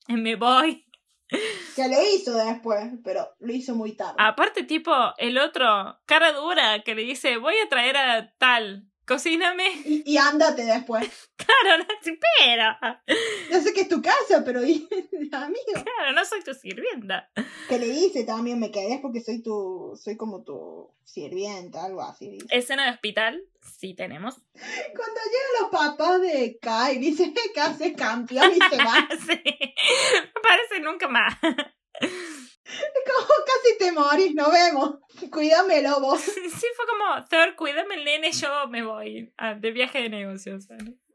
[0.08, 0.84] y me voy.
[1.76, 4.16] Que lo hizo después, pero lo hizo muy tarde.
[4.18, 8.90] Aparte, tipo, el otro, cara dura, que le dice, voy a traer a tal.
[9.08, 9.70] Cocíname.
[9.86, 11.08] Y, y ándate después.
[11.38, 13.04] Claro, no, espera.
[13.52, 14.60] Yo sé que es tu casa, pero
[15.32, 15.72] amigo.
[15.72, 17.30] Claro, no soy tu sirvienta.
[17.70, 22.38] Que le dice también, me querés porque soy tu, soy como tu sirvienta, algo así.
[22.50, 24.36] Escena de hospital, sí tenemos.
[24.54, 29.08] Cuando llegan los papás de Kai, dice que hace campeón y se va.
[29.26, 29.42] sí.
[29.46, 31.34] Me parece nunca más.
[33.08, 34.96] Como casi te morís, nos vemos.
[35.32, 36.22] Cuídamelo vos.
[36.22, 40.68] Sí, fue como, Thor, cuídame el nene, yo me voy ah, de viaje de negocios.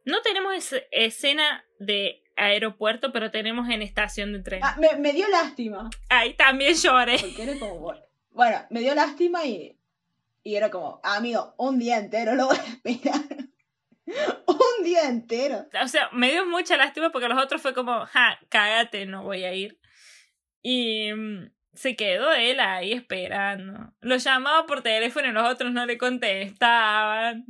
[0.04, 4.60] No tenemos es- escena de aeropuerto, pero tenemos en estación de tren.
[4.62, 5.90] Ah, me, me dio lástima.
[6.08, 7.18] Ahí también lloré.
[7.18, 8.00] Porque era como, bueno,
[8.30, 9.78] bueno, me dio lástima y,
[10.42, 13.20] y era como, amigo, un día entero lo voy a esperar.
[14.46, 15.66] un día entero.
[15.82, 19.44] O sea, me dio mucha lástima porque los otros fue como, ja, cágate, no voy
[19.44, 19.78] a ir.
[20.62, 23.92] Y mm, se quedó él ahí esperando.
[24.00, 27.44] Lo llamaba por teléfono y los otros no le contestaban.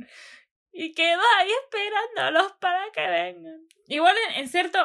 [0.71, 3.61] Y quedó ahí esperándolos para que vengan.
[3.87, 4.79] Igual en, en cierto,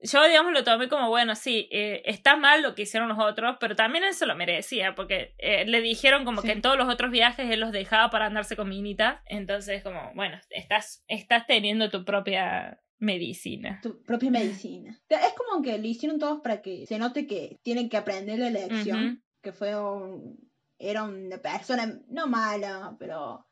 [0.00, 3.56] yo digamos lo tomé como, bueno, sí, eh, está mal lo que hicieron los otros,
[3.58, 6.46] pero también él se lo merecía, porque eh, le dijeron como Sí.
[6.48, 9.22] que en todos los otros viajes él los dejaba para andarse con minita.
[9.26, 13.80] Entonces, como, bueno, estás, estás teniendo tu propia medicina.
[13.82, 14.98] Tu propia medicina.
[15.08, 18.50] Es como que lo hicieron todos para que se note que tienen que aprender la
[18.50, 19.22] lección.
[19.42, 23.46] Que fue un, era una persona, no mala, pero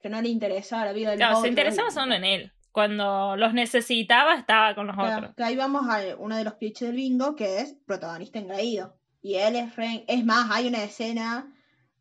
[0.00, 2.52] que no le interesaba la vida de los Claro, se interesaba solo en él.
[2.72, 5.34] Cuando los necesitaba, estaba con los Claro, otros.
[5.36, 8.96] que ahí vamos a uno de los pitches del bingo, que es protagonista engreído.
[9.20, 10.04] Y él es re...
[10.08, 11.52] Es más, hay una escena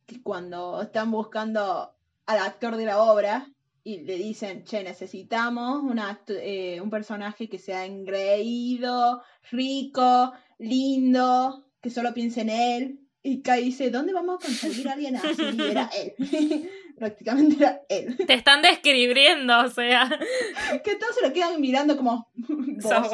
[0.06, 3.48] que cuando están buscando al actor de la obra
[3.84, 9.22] y le dicen, che, necesitamos un, acto- eh, un personaje que sea engreído,
[9.52, 13.00] rico, lindo, que solo piense en él.
[13.22, 15.42] Y Kai dice, ¿dónde vamos a conseguir a alguien así?
[15.58, 16.70] Y era él.
[16.98, 18.18] Prácticamente era él.
[18.26, 20.10] Te están describiendo, o sea.
[20.84, 22.30] que todos se lo quedan mirando como...
[22.36, 23.12] vos.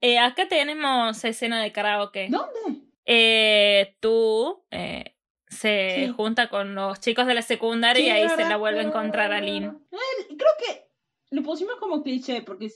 [0.00, 2.28] Eh, acá tenemos escena de karaoke.
[2.28, 2.82] ¿Dónde?
[3.06, 5.13] Eh, tú eh,
[5.54, 6.12] se Sí.
[6.12, 9.32] junta con los chicos de la secundaria y Sí, ahí se la vuelve a encontrar
[9.32, 9.78] a Lynn.
[9.90, 10.88] Creo que
[11.30, 12.68] lo pusimos como cliché porque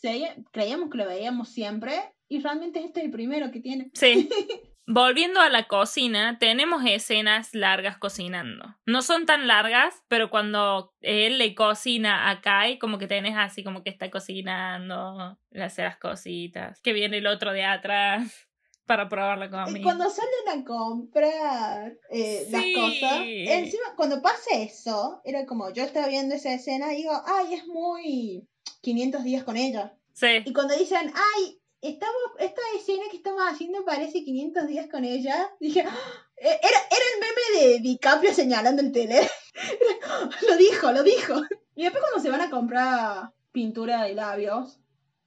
[0.51, 1.93] creíamos que lo veíamos siempre
[2.29, 3.91] y realmente este es el primero que tiene.
[3.95, 4.29] Sí.
[4.91, 8.74] Volviendo a la cocina, tenemos escenas largas cocinando.
[8.87, 13.62] No son tan largas, pero cuando él le cocina a Kai, como que tenés así
[13.62, 18.47] como que está cocinando, le hace las cositas, que viene el otro de atrás
[18.89, 19.84] para probar la Y comida.
[19.84, 26.09] cuando salen a comprar eh, las cosas, encima cuando pasa eso, era como yo estaba
[26.09, 28.49] viendo esa escena y digo, ay, es muy
[28.80, 29.95] 500 días con ella.
[30.14, 30.26] Sí.
[30.45, 35.49] Y cuando dicen, ay, estamos, esta escena que estamos haciendo parece 500 días con ella,
[35.61, 35.97] dije, "Ah",
[36.36, 39.20] era, era el meme de DiCaprio señalando el tele.
[40.49, 41.34] Lo dijo, lo dijo.
[41.74, 44.80] Y después cuando se van a comprar pintura de labios,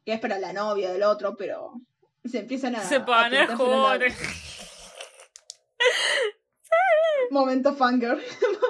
[0.06, 1.74] que es para la novia del otro, pero
[2.26, 2.82] se empiezan a...
[2.82, 4.14] Se a pone pintarse los joder.
[7.32, 8.22] Momento fangirl.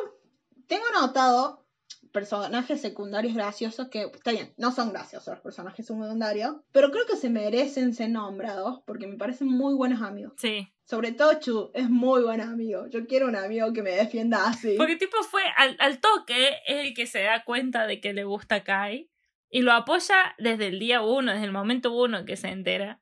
[0.67, 1.61] Tengo anotado
[2.11, 7.15] personajes secundarios graciosos que, está bien, no son graciosos los personajes secundarios, pero creo que
[7.15, 10.33] se merecen ser nombrados porque me parecen muy buenos amigos.
[10.37, 10.67] Sí.
[10.83, 12.87] Sobre todo Chu, es muy buen amigo.
[12.87, 14.75] Yo quiero un amigo que me defienda así.
[14.77, 18.25] Porque tipo fue al, al toque, es el que se da cuenta de que le
[18.25, 19.09] gusta Kai
[19.49, 23.01] y lo apoya desde el día uno, desde el momento uno que se entera.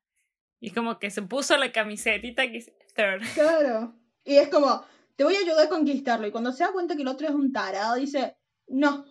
[0.60, 3.22] Y como que se puso la camisetita que dice third.
[3.34, 3.96] Claro.
[4.26, 4.84] Y es como,
[5.16, 6.28] te voy a ayudar a conquistarlo.
[6.28, 8.36] Y cuando se da cuenta que el otro es un tarado, dice,
[8.68, 9.06] no,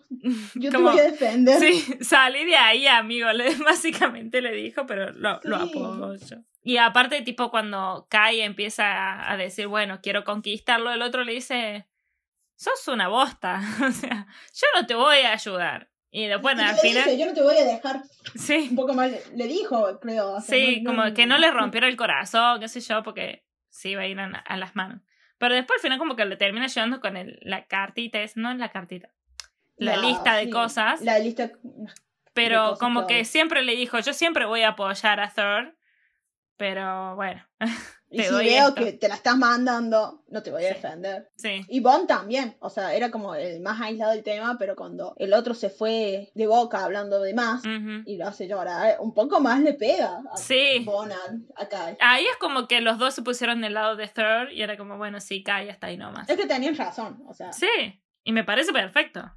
[0.55, 1.59] yo te Como, voy a defender.
[1.59, 3.31] Sí, salí de ahí, amigo.
[3.33, 5.71] Le, básicamente le dijo, pero lo, lo Sí.
[5.77, 6.37] apoyo.
[6.61, 11.33] Y aparte, tipo, cuando Kai empieza a, a decir, bueno, quiero conquistarlo, el otro le
[11.33, 11.87] dice,
[12.55, 13.59] sos una bosta.
[13.87, 15.89] o sea, yo no te voy a ayudar.
[16.11, 18.01] Y después, Y al final, dice, yo no te voy a dejar.
[18.35, 20.33] sí, Un poco más, le dijo, creo.
[20.35, 23.45] o sea, sí, no- como que no le rompiera el corazón, qué sé yo, porque
[23.69, 25.01] sí iba a ir a, a las manos.
[25.37, 28.53] Pero después al final como que le termina ayudando con el, la cartita, es, no
[28.55, 29.09] la cartita,
[29.77, 31.01] la No, lista de sí, cosas.
[31.01, 31.51] La lista.
[32.33, 35.75] Pero cosas como que siempre le dijo, yo siempre voy a apoyar a Thor.
[36.57, 37.47] Pero bueno,
[38.11, 38.73] Y si veo esto.
[38.75, 40.73] que te la estás mandando, no te voy a Sí.
[40.73, 41.29] defender.
[41.35, 41.63] sí.
[41.69, 45.31] Y Bond también, o sea, era como el más aislado del tema, pero cuando el
[45.33, 47.63] otro se fue de boca hablando de más
[48.05, 50.81] y lo hace llorar, un poco más le pega a Sí.
[50.85, 51.13] Bond
[51.55, 51.95] acá.
[51.99, 54.97] Ahí es como que los dos se pusieron del lado de Thor y era como,
[54.97, 56.27] bueno, sí, Kai hasta ahí nomás.
[56.29, 57.53] Es que tenían razón, o sea.
[57.53, 57.67] Sí,
[58.23, 59.31] y me parece perfecto.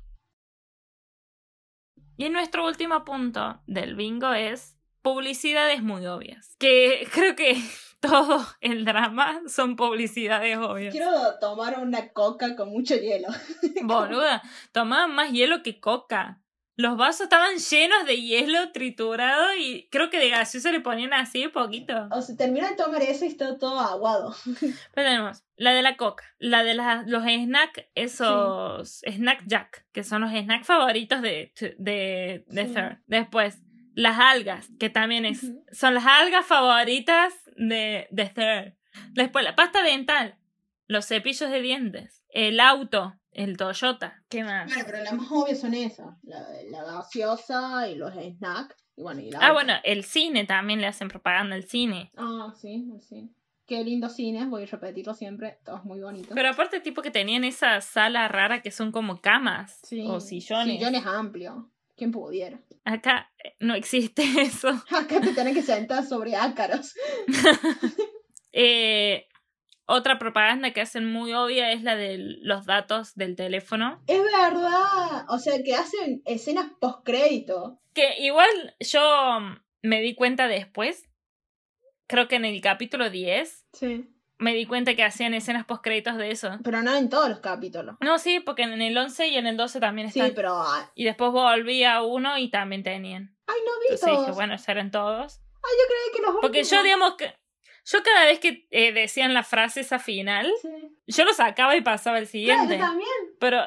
[2.16, 6.56] Y nuestro último punto del bingo es publicidades muy obvias.
[6.58, 7.54] Que creo que
[8.00, 10.92] todo el drama son publicidades obvias.
[10.92, 13.28] Quiero tomar una coca con mucho hielo.
[13.82, 14.42] Boluda,
[14.72, 16.38] tomaban más hielo que coca.
[16.74, 21.46] Los vasos estaban llenos de hielo triturado y creo que de gaseosa le ponían así
[21.48, 22.08] poquito.
[22.10, 24.34] O sea, termina de tomar eso y está todo aguado.
[24.94, 30.02] Pero tenemos la de la coca, la de la- los snacks, esos snack jack, que
[30.02, 32.72] son los snacks favoritos de, de, de Sí.
[32.74, 32.98] Third.
[33.06, 33.58] Después,
[33.94, 38.74] las algas, que también es, son las algas favoritas de, de Third.
[39.12, 40.36] Después, la pasta dental,
[40.86, 44.66] los cepillos de dientes, el auto, el Toyota, ¿qué más?
[44.68, 46.16] Bueno, pero las más obvias son esas.
[46.22, 46.38] La,
[46.70, 48.76] la gaseosa y los snacks.
[48.96, 49.52] Y bueno, y la Ah, otra.
[49.52, 52.10] bueno, el cine también le hacen propaganda al cine.
[52.16, 53.30] Ah, sí, sí.
[53.66, 55.58] Qué lindo cine, voy a repetirlo siempre.
[55.64, 56.32] Todos muy bonitos.
[56.34, 60.76] Pero aparte, tipo que tenían esa sala rara que son como camas Sí, o sillones.
[60.78, 61.56] Sillones amplios.
[61.96, 62.60] ¿Quién pudiera?
[62.84, 64.68] Acá eh, no existe eso.
[64.90, 66.94] Acá te tenés que sentar sobre ácaros.
[68.54, 69.28] Eh,
[69.86, 74.02] otra propaganda que hacen muy obvia es la de los datos del teléfono.
[74.06, 75.24] Es verdad.
[75.28, 77.80] O sea, que hacen escenas post-crédito.
[77.94, 78.48] Que igual
[78.80, 81.08] yo mm, me di cuenta después,
[82.06, 84.11] creo que en el capítulo 10, Sí.
[84.42, 86.58] Me di cuenta que hacían escenas post créditos de eso.
[86.62, 87.96] Pero no en todos los capítulos.
[88.00, 90.34] No, sí, porque en el 11 y en el 12 también Sí, están.
[90.34, 90.62] pero.
[90.62, 93.36] Ay, Y después volví a uno y también tenían.
[93.46, 94.20] no vi Entonces todos.
[94.26, 95.40] dije, bueno, eran todos.
[95.64, 97.34] Ay, yo creí que los Porque yo, digamos que.
[97.84, 100.68] Yo cada vez que eh, decían la frase esa final, Sí.
[101.08, 102.78] yo lo sacaba y pasaba Claro, siguiente.
[102.78, 103.08] yo también.
[103.40, 103.60] Pero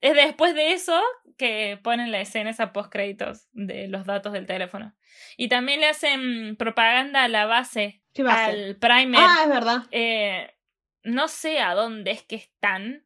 [0.00, 1.00] es después de eso
[1.36, 4.94] que ponen la escena esa post créditos de los datos del teléfono.
[5.36, 8.64] Y también le hacen propaganda a la base, ¿Qué va a hacer?
[8.64, 9.20] al primer.
[9.22, 9.82] Ah, es verdad.
[9.90, 10.54] Eh,
[11.04, 13.04] no sé a dónde es que están,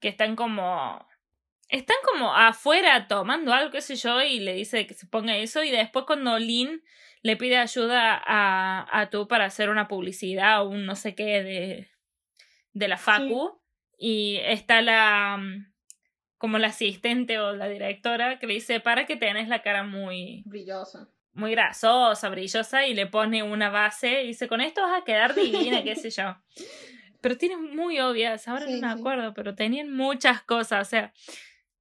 [0.00, 1.06] que están como...
[1.70, 5.62] Están como afuera tomando algo, qué sé yo, y le dice que se ponga eso.
[5.62, 6.82] Y después cuando Lynn
[7.22, 11.42] le pide ayuda a, a tú para hacer una publicidad o un no sé qué
[11.42, 11.90] de,
[12.72, 13.60] de la Facu,
[13.98, 15.36] y está la...
[15.38, 15.72] mm,
[16.38, 20.42] como la asistente o la directora que le dice, para que tenés la cara muy,
[20.46, 21.10] Brillosa.
[21.38, 25.34] Muy grasosa, brillosa, y le pone una base y dice, con esto vas a quedar
[25.34, 26.36] divina, qué sé yo.
[27.20, 29.00] Pero tienen muy obvias, ahora Sí, no me sí.
[29.00, 31.12] acuerdo, pero tenían muchas cosas, o sea,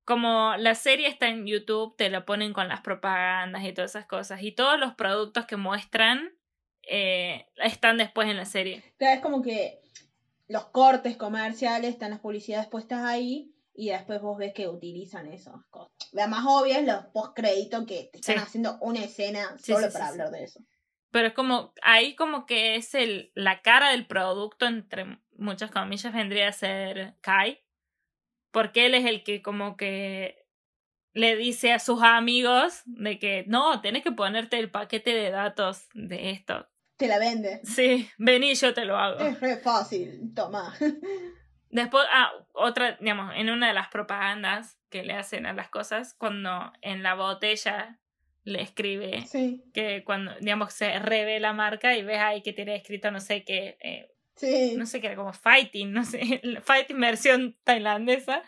[0.03, 4.07] como la serie está en YouTube, te la ponen con las propagandas y todas esas
[4.07, 6.31] cosas, y todos los productos que muestran
[6.89, 8.83] eh, están después en la serie.
[8.97, 9.79] Claro, es como que
[10.47, 15.63] los cortes comerciales están las publicidades puestas ahí y después vos ves que utilizan esas
[15.69, 15.91] cosas.
[16.11, 18.43] La más obvia es los post-crédito que te están Sí.
[18.43, 20.59] haciendo una escena Sí, solo sí, para hablar de eso.
[21.11, 26.11] Pero es como, ahí como que es el, la cara del producto, entre muchas comillas,
[26.11, 27.63] vendría a ser Kai.
[28.51, 30.47] Porque él es el que como que
[31.13, 35.87] le dice a sus amigos de que no, tenés que ponerte el paquete de datos
[35.93, 36.67] de esto.
[36.97, 37.61] Te la vende.
[37.63, 39.19] Sí, vení, yo te lo hago.
[39.19, 40.73] Es re fácil, toma.
[41.69, 46.13] Después, ah, otra, digamos, en una de las propagandas que le hacen a las cosas,
[46.13, 47.99] cuando en la botella
[48.43, 52.75] le escribe Sí, que cuando, digamos, se revela la marca y ves ahí que tiene
[52.75, 54.75] escrito no sé qué, eh, sí.
[54.77, 58.43] no sé qué era como fighting, no sé, fighting versión tailandesa.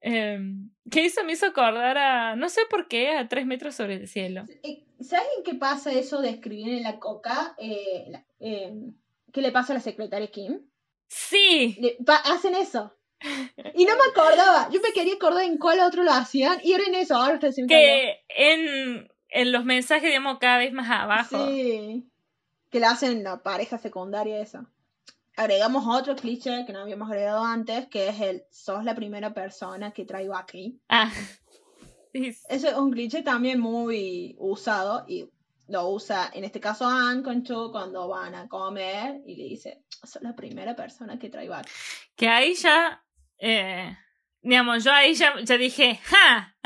[0.00, 0.38] Eh,
[0.90, 4.06] que eso me hizo acordar a, no sé por qué, a tres metros sobre el
[4.06, 4.44] cielo.
[4.62, 7.54] Eh, ¿Sabes en qué pasa eso de escribir en la coca?
[7.58, 8.72] Eh, eh,
[9.32, 10.60] ¿Qué le pasa a la secretaria Kim?
[11.08, 12.92] Sí, Le- pa- hacen eso.
[13.74, 14.68] Y no me acordaba.
[14.70, 16.58] Yo me quería acordar en cuál otro lo hacían.
[16.62, 17.16] Y era en eso.
[17.16, 17.80] Ahora recién cayó.
[17.80, 21.46] que en, en los mensajes, digamos, cada vez más abajo.
[21.48, 22.06] Sí.
[22.70, 24.66] Que le hacen la pareja secundaria esa.
[25.36, 29.92] Agregamos otro cliché que no habíamos agregado antes, que es el sos la primera persona
[29.92, 30.80] que traigo aquí.
[30.88, 31.10] Ah,
[32.12, 35.30] sí, Eso es un cliché también muy usado y
[35.68, 39.84] lo usa en este caso Anne con Chu cuando van a comer y le dice,
[39.88, 41.70] sos la primera persona que traigo aquí.
[42.16, 43.02] que ahí ya,
[43.38, 43.96] eh,
[44.42, 46.56] digamos, yo ahí ya, ya dije, ¡ja!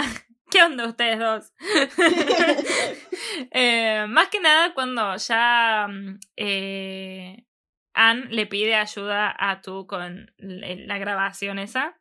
[0.50, 1.52] ¿Qué onda ustedes dos?
[3.52, 7.46] Eh, más que nada cuando ya mm, eh,
[7.92, 12.00] Anne le pide ayuda a tú con la grabación esa.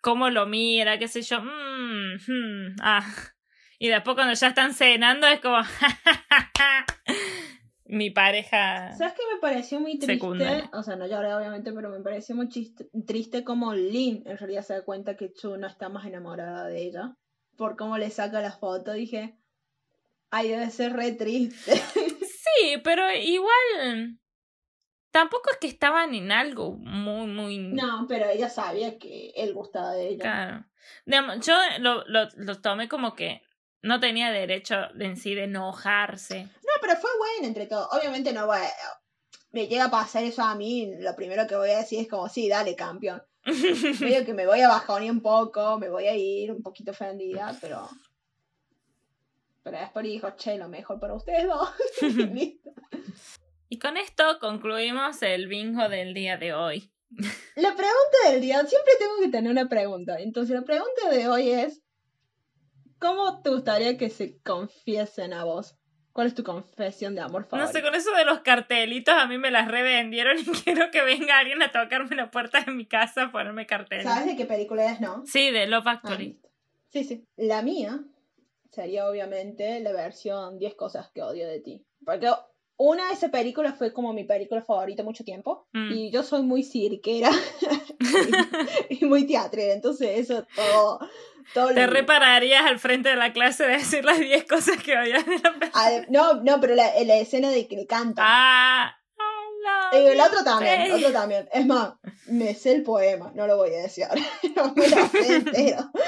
[0.00, 1.42] Cómo lo mira, qué sé yo.
[1.42, 3.04] mm, hmm, ah.
[3.78, 5.58] Y después cuando ya están cenando es como...
[7.90, 8.92] Mi pareja...
[8.92, 10.14] ¿Sabes qué me pareció muy triste?
[10.14, 10.68] Secundaria.
[10.74, 14.62] O sea, no lloré obviamente, pero me pareció muy chiste- triste como Lynn en realidad
[14.62, 17.16] se da cuenta que Chu no está más enamorada de ella.
[17.56, 19.38] Por cómo le saca la foto, dije,
[20.30, 21.72] ay, debe ser re triste.
[22.60, 24.18] Sí, pero igual...
[25.10, 27.58] Tampoco es que estaban en algo muy, muy...
[27.58, 30.64] no, pero ella sabía que él gustaba de ella.
[31.06, 31.40] Claro.
[31.40, 33.42] Yo lo, lo, lo tomé como que
[33.82, 36.44] no tenía derecho de en sí de enojarse.
[36.44, 37.88] No, pero fue bueno entre todo.
[37.90, 39.00] Obviamente no voy a-
[39.52, 42.28] Me llega a pasar eso a mí, lo primero que voy a decir es como,
[42.28, 43.22] sí, dale, campeón.
[44.00, 47.56] Medio que me voy a bajonear un poco, me voy a ir un poquito ofendida,
[47.60, 47.88] pero...
[49.62, 51.68] Pero después dijo, che, lo mejor para ustedes dos.
[52.32, 52.70] Listo.
[53.68, 56.90] y con esto concluimos el bingo del día de hoy.
[57.56, 60.18] La pregunta del día, siempre tengo que tener una pregunta.
[60.20, 61.82] Entonces la pregunta de hoy es,
[62.98, 65.76] ¿cómo te gustaría que se confiesen a vos?
[66.12, 67.72] ¿Cuál es tu confesión de amor No favorita?
[67.72, 71.38] sé, con eso de los cartelitos a mí me las revendieron y quiero que venga
[71.38, 74.04] alguien a tocarme la puerta de mi casa a ponerme carteles.
[74.04, 75.22] ¿Sabes de qué película es, no?
[75.26, 76.28] Sí, de Love Ah, Actually.
[76.28, 76.48] listo.
[76.88, 77.24] sí, sí.
[77.36, 78.00] La mía
[78.72, 81.84] sería obviamente la versión 10 cosas que odio de ti.
[82.04, 82.30] Porque
[82.80, 85.66] una de esas películas fue como mi película favorita mucho tiempo.
[85.72, 85.90] Mm.
[85.92, 87.30] Y yo soy muy cirquera
[88.88, 89.74] y, y muy teatrera.
[89.74, 90.98] Entonces eso todo...
[91.54, 94.96] todo Te lo- repararías al frente de la clase de decir las 10 cosas que
[94.96, 95.70] odias de la película.
[95.74, 98.22] Ah, no, no, pero la, la escena de que le canta.
[98.24, 100.94] Ah, I love Eh, el otro también, babe.
[100.94, 101.48] otro también.
[101.52, 101.94] Es más,
[102.28, 104.22] me sé el poema, no lo voy a decir ahora.
[104.56, 105.90] no me lo sé entero.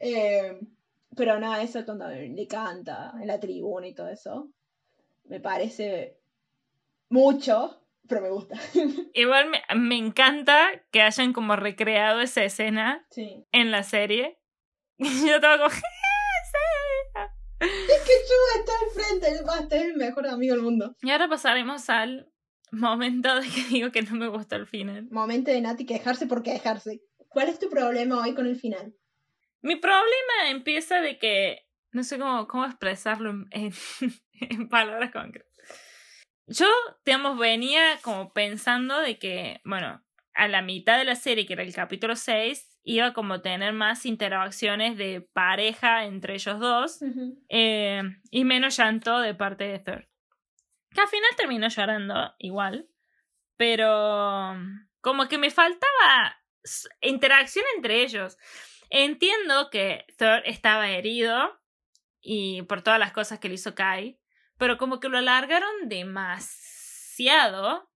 [0.00, 0.58] Eh,
[1.16, 4.48] pero no, eso cuando le canta en la tribuna y todo eso,
[5.24, 6.18] me parece
[7.08, 8.56] mucho, pero me gusta.
[9.14, 13.44] Igual me, me encanta que hayan como recreado esa escena sí.
[13.52, 14.38] en la serie.
[14.98, 15.74] Yo estaba como.
[17.60, 20.94] Es que Chu está al frente, es más, es el mejor amigo del mundo.
[21.00, 22.30] Y ahora pasaremos al
[22.70, 25.08] momento de que digo que no me gustó el final.
[25.10, 27.00] Momento de Nati quejarse por quejarse.
[27.28, 28.94] ¿Cuál es tu problema hoy con el final?
[29.62, 31.63] Mi problema empieza de que
[31.94, 33.72] no sé cómo, cómo expresarlo en, en,
[34.32, 35.50] en palabras concretas.
[36.46, 36.66] Yo,
[37.04, 41.62] digamos, venía como pensando de que, bueno, a la mitad de la serie, que era
[41.62, 47.00] el capítulo 6, iba como a tener más interacciones de pareja entre ellos dos
[47.48, 50.08] eh, y menos llanto de parte de Thor.
[50.90, 52.88] Que al final terminó llorando igual,
[53.56, 54.54] pero
[55.00, 56.36] como que me faltaba
[57.00, 58.36] interacción entre ellos.
[58.90, 61.58] Entiendo que Thor estaba herido
[62.24, 64.18] y por todas las cosas que le hizo Kai,
[64.58, 67.88] pero como que lo alargaron demasiado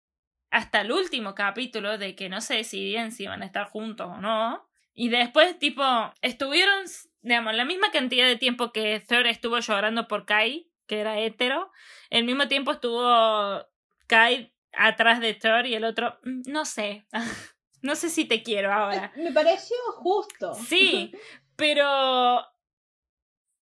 [0.52, 4.18] hasta el último capítulo de que no se decidían si iban a estar juntos o
[4.18, 4.68] no.
[4.94, 5.84] Y después, tipo,
[6.22, 6.86] estuvieron,
[7.22, 11.72] digamos, la misma cantidad de tiempo que Thor estuvo llorando por Kai, que era hétero,
[12.10, 13.66] el mismo tiempo estuvo
[14.08, 17.06] Kai atrás de Thor y el otro, "Mm, no sé,
[17.82, 19.14] no sé si te quiero ahora.
[19.16, 20.54] Me pareció justo.
[20.54, 21.14] Sí,
[21.56, 22.44] pero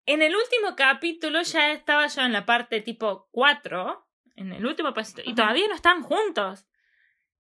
[0.07, 4.93] en el último capítulo ya estaba yo en la parte tipo 4, en el último
[4.93, 6.67] pasito, y todavía no están juntos.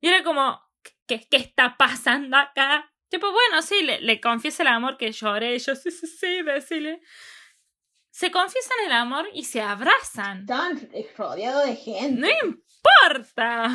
[0.01, 0.61] Y era como,
[1.07, 2.93] ¿qué, qué está pasando acá?
[3.09, 7.01] Tipo, bueno, sí, le, le confieso el amor que lloré, yo sí, sí, sí, decirle.
[8.11, 10.41] Se confiesan el amor y se abrazan.
[10.41, 12.21] Estaban rodeados de gente.
[12.21, 13.69] No importa.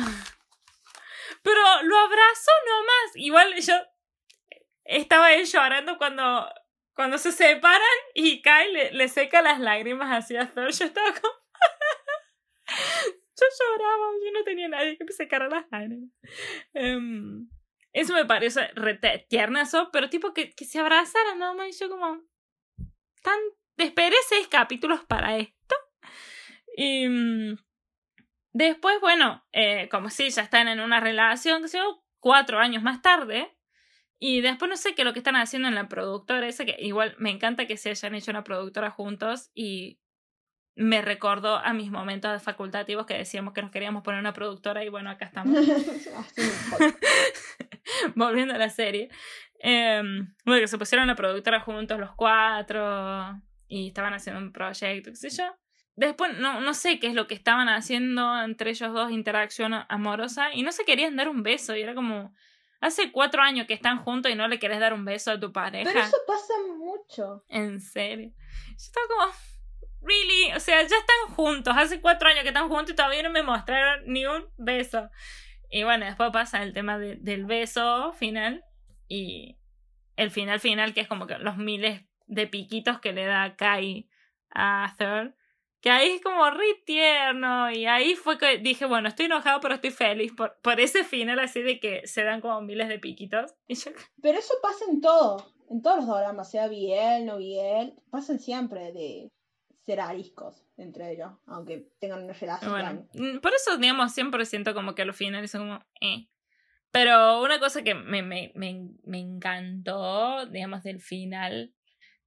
[1.42, 3.16] Pero lo abrazó nomás.
[3.16, 3.74] Igual yo
[4.84, 6.48] estaba él llorando cuando,
[6.94, 7.80] cuando se separan
[8.14, 10.70] y Kai le, le seca las lágrimas hacia Thor.
[10.72, 11.32] Yo estaba como...
[13.36, 16.10] yo lloraba, yo no tenía nadie que me secara las lágrimas.
[16.74, 17.48] Em,
[17.92, 22.22] eso me parece re tiernazo, pero tipo que, que se abrazaran nomás y yo como...
[23.22, 23.38] Tan...
[23.76, 25.76] Esperé seis capítulos para esto.
[26.76, 27.08] Y...
[27.08, 27.56] mm,
[28.52, 33.56] Después, bueno, eh, como si ya están en una relación, que cuatro años más tarde.
[34.22, 36.76] Y después no sé qué es lo que están haciendo en la productora esa, que
[36.78, 39.98] igual me encanta que se hayan hecho una productora juntos y
[40.76, 44.90] me recordó a mis momentos facultativos que decíamos que nos queríamos poner una productora y
[44.90, 45.56] bueno, acá estamos
[48.14, 49.08] volviendo a la serie.
[49.62, 50.02] Eh,
[50.44, 55.16] bueno, que se pusieron la productora juntos los cuatro y estaban haciendo un proyecto, qué
[55.16, 55.44] sé yo.
[55.96, 60.54] Después, no, no sé qué es lo que estaban haciendo entre ellos dos, interacción amorosa,
[60.54, 62.32] y no se querían dar un beso, y era como,
[62.80, 65.52] hace cuatro años que están juntos y no le querés dar un beso a tu
[65.52, 65.90] pareja.
[65.92, 67.44] Pero eso pasa mucho.
[67.48, 68.30] En serio.
[68.68, 69.32] Yo estaba como,
[70.02, 73.30] really, o sea, ya están juntos, hace cuatro años que están juntos y todavía no
[73.30, 75.10] me mostraron ni un beso.
[75.70, 78.64] Y bueno, después pasa el tema de- del beso final
[79.08, 79.56] y
[80.16, 84.08] el final final, que es como que los miles de piquitos que le da Kai
[84.54, 85.34] a Thor.
[85.80, 87.70] Que ahí es como re tierno.
[87.70, 91.38] Y ahí fue que dije, bueno, estoy enojado, pero estoy feliz por, por ese final
[91.38, 93.54] así de que se dan como miles de piquitos.
[93.66, 93.90] Y yo,
[94.22, 95.46] Pero eso pasa en todo.
[95.70, 97.94] En todos los dramas, sea Biel, no Biel.
[98.10, 99.30] Pasan siempre de
[99.82, 101.32] ser ariscos entre ellos.
[101.46, 102.70] Aunque tengan una relación.
[102.70, 106.28] Bueno, mm, por eso, digamos, siempre siento como que los finales son como, eh.
[106.92, 111.72] Pero una cosa que me, me, me, me encantó, digamos, del final,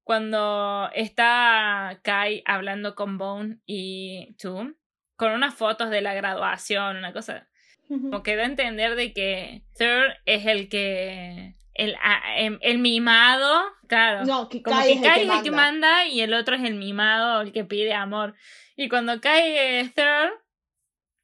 [0.04, 4.76] cuando está Kai hablando con Bone y Toom,
[5.16, 7.48] con unas fotos de la graduación, una cosa,
[7.88, 12.80] como que da a entender de que Third es el que el, a- em- el
[12.80, 14.26] mimado, claro.
[14.26, 16.06] No, que como Kai que es el Kai que es el que manda.
[16.08, 18.36] y el otro es el mimado, el que pide amor.
[18.76, 20.32] Y cuando cae eh, Third,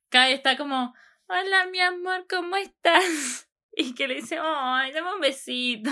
[0.09, 0.93] Kai está como,
[1.27, 3.45] hola mi amor, ¿cómo estás?
[3.71, 5.89] Y que le dice, ay, dame un besito.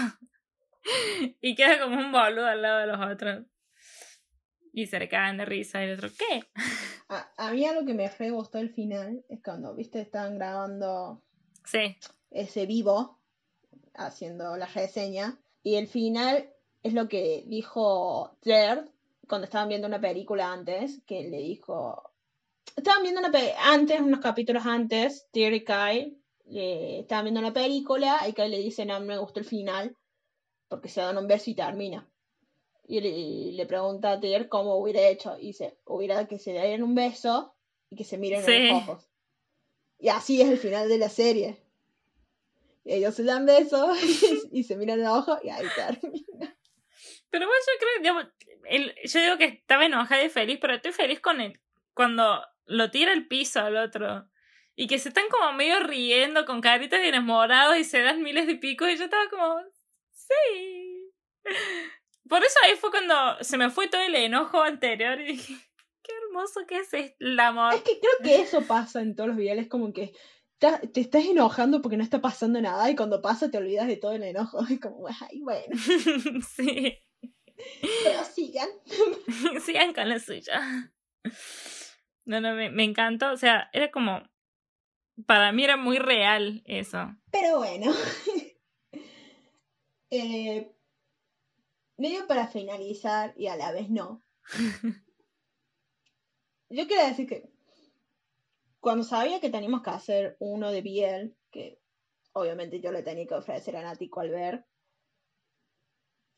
[1.42, 3.46] Y queda como un boludo al lado de los otros.
[4.74, 6.44] Y se le caen de risa y el otro, ¿qué?
[7.10, 11.24] A, a mí algo que me re gustó el final es cuando, viste, estaban grabando
[11.68, 11.98] Sí,
[12.32, 13.20] ese vivo,
[13.94, 16.50] haciendo la reseña, y el final
[16.82, 18.86] es lo que dijo Jared
[19.28, 22.14] cuando estaban viendo una película antes, que le dijo...
[22.76, 23.32] Estaban viendo una
[23.64, 28.60] antes, unos capítulos antes, Tyr y Kai le estaban viendo una película y Kai le
[28.60, 29.96] dice, no, me gustó el final,
[30.68, 32.08] porque se dan un beso y termina.
[32.88, 36.84] Y le, le pregunta a Tyr cómo hubiera hecho, y dice, hubiera que se den
[36.84, 37.54] un beso
[37.90, 38.52] y que se miren Sí.
[38.54, 39.10] en los ojos.
[40.00, 41.58] Y así es el final de la serie.
[42.86, 43.98] Y ellos se dan besos
[44.52, 46.56] y, se miran en los ojos y ahí termina.
[47.30, 48.26] Pero bueno, yo creo, digamos,
[48.70, 51.60] el- yo digo que estaba enojada y feliz, pero estoy feliz con él.
[51.94, 54.30] Cuando lo tira al piso al otro.
[54.76, 58.48] Y que se están como medio riendo con caritas de enamorados y se dan miles
[58.48, 58.88] de picos.
[58.90, 59.60] Y yo estaba como,
[60.28, 61.14] sí.
[62.28, 65.54] Por eso ahí fue cuando se me fue todo el enojo anterior y dije,
[66.04, 66.90] qué hermoso que es
[67.20, 67.74] el amor.
[67.74, 70.14] Es que creo que eso pasa en todos los videos, como que
[70.60, 74.14] te estás enojando porque no está pasando nada y cuando pasa te olvidas de todo
[74.14, 74.66] el enojo.
[74.70, 75.76] Es como, ay, bueno,
[76.56, 76.98] sí,
[78.04, 78.70] pero sigan.
[79.66, 80.92] sigan con la suya.
[82.26, 83.32] No, no, me, me encantó.
[83.32, 84.24] O sea, era como,
[85.26, 87.16] para mí era muy real eso.
[87.32, 87.94] Pero bueno.
[90.10, 90.74] Eh,
[91.98, 94.24] medio para finalizar y a la vez no.
[96.70, 97.50] Yo quiero decir que
[98.80, 101.82] cuando sabía que teníamos que hacer uno de Biel, que
[102.34, 104.66] obviamente yo le tenía que ofrecer a Nati ver,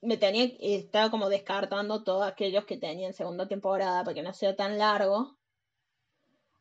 [0.02, 4.56] me tenía, estaba como descartando todos aquellos que tenían segunda temporada para que no sea
[4.56, 5.38] tan largo,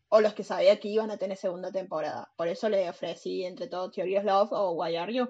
[0.08, 2.32] o los que sabía que iban a tener segunda temporada.
[2.36, 5.28] Por eso le ofrecí entre todo Theory of Love o Why Are You.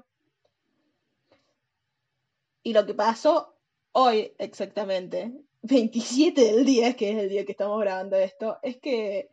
[2.69, 3.57] Y lo que pasó
[3.93, 5.33] hoy exactamente,
[5.63, 9.31] 27 del 10, que es el día que estamos grabando esto, es que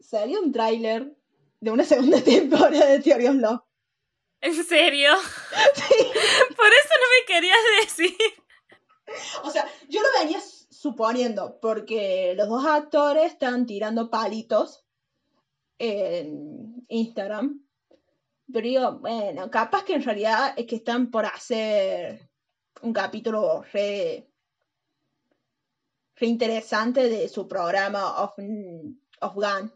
[0.00, 1.14] salió un tráiler
[1.60, 3.60] de una segunda temporada de Theory of Love.
[4.40, 5.10] ¿En serio?
[6.56, 8.16] Por eso no me querías decir.
[9.44, 14.82] O sea, yo lo venía suponiendo, porque los dos actores están tirando palitos
[15.78, 17.66] en Instagram.
[18.50, 22.25] Pero digo, bueno, capaz que en realidad es que están por hacer
[22.82, 24.28] un capítulo re,
[26.16, 28.34] re interesante de su programa Of,
[29.20, 29.72] of Gun.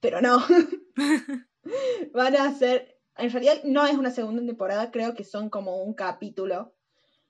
[0.00, 0.38] Pero no.
[2.12, 2.98] Van a hacer.
[3.16, 6.74] En realidad no es una segunda temporada, creo que son como un capítulo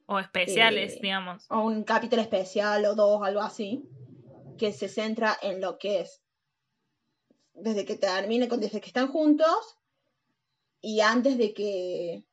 [0.07, 1.47] O especiales, Eh, digamos.
[1.49, 3.85] o un capítulo especial o dos, algo así,
[4.59, 6.23] que se centra en lo que es
[7.55, 9.79] desde que termine, con- desde que están juntos
[10.81, 12.25] y antes de que,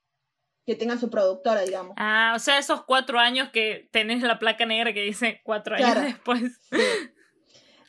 [0.66, 1.94] que tengan su productora, digamos.
[1.98, 5.92] Ah, o sea, esos cuatro años que tenés la placa negra que dice cuatro años
[5.92, 6.02] Claro.
[6.08, 6.42] después.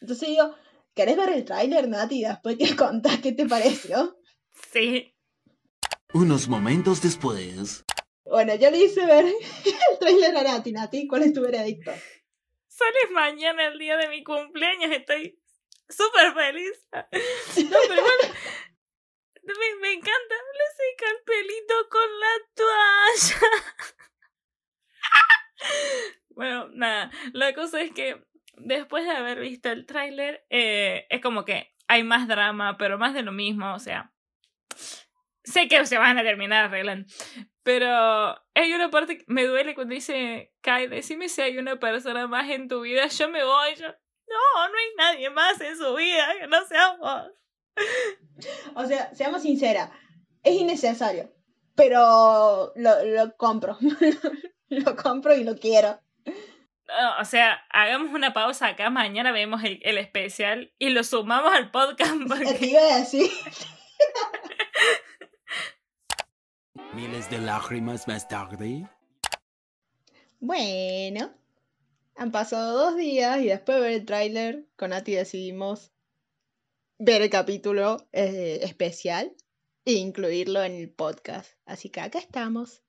[0.01, 0.55] Entonces digo,
[0.95, 2.21] ¿querés ver el tráiler, Nati?
[2.21, 4.17] Y después te contás qué te pareció.
[4.73, 5.15] Sí.
[6.13, 7.85] Unos momentos después.
[8.25, 9.25] Bueno, yo le hice ver
[9.93, 10.73] el tráiler a Nati.
[10.73, 11.93] Nati, ¿cuál es tu veredicto?
[12.69, 15.39] Sale mañana el día de mi cumpleaños, estoy
[15.89, 16.73] súper feliz.
[16.93, 18.15] No, pero igual
[19.81, 20.35] me, encanta.
[20.35, 23.41] Le seca el pelito con la toalla.
[26.35, 28.21] Bueno, nada, la cosa es que
[28.57, 33.15] después de haber visto el tráiler, eh, es como que hay más drama, pero más
[33.15, 34.13] de lo mismo, o sea,
[35.45, 37.07] sé que se van a terminar arreglando,
[37.63, 42.27] pero hay una parte que me duele cuando dice, Kai, decime si hay una persona
[42.27, 45.95] más en tu vida, yo me voy, yo, no, no hay nadie más en su
[45.95, 47.31] vida, que no sea vos.
[48.75, 49.91] O sea, seamos sinceras,
[50.43, 51.33] es innecesario,
[51.77, 53.79] pero lo, lo compro.
[54.69, 56.01] lo compro y lo quiero.
[56.27, 61.53] No, o sea, hagamos una pausa acá, mañana vemos el, el especial y lo sumamos
[61.55, 63.31] al podcast Te porque iba a decir.
[66.93, 68.89] Miles de lágrimas más tarde.
[70.41, 71.33] Bueno,
[72.17, 75.94] han pasado dos días y después de ver el tráiler, con Nati decidimos
[76.99, 79.35] ver el capítulo eh, especial
[79.85, 81.53] e incluirlo en el podcast.
[81.67, 82.83] Así que acá estamos,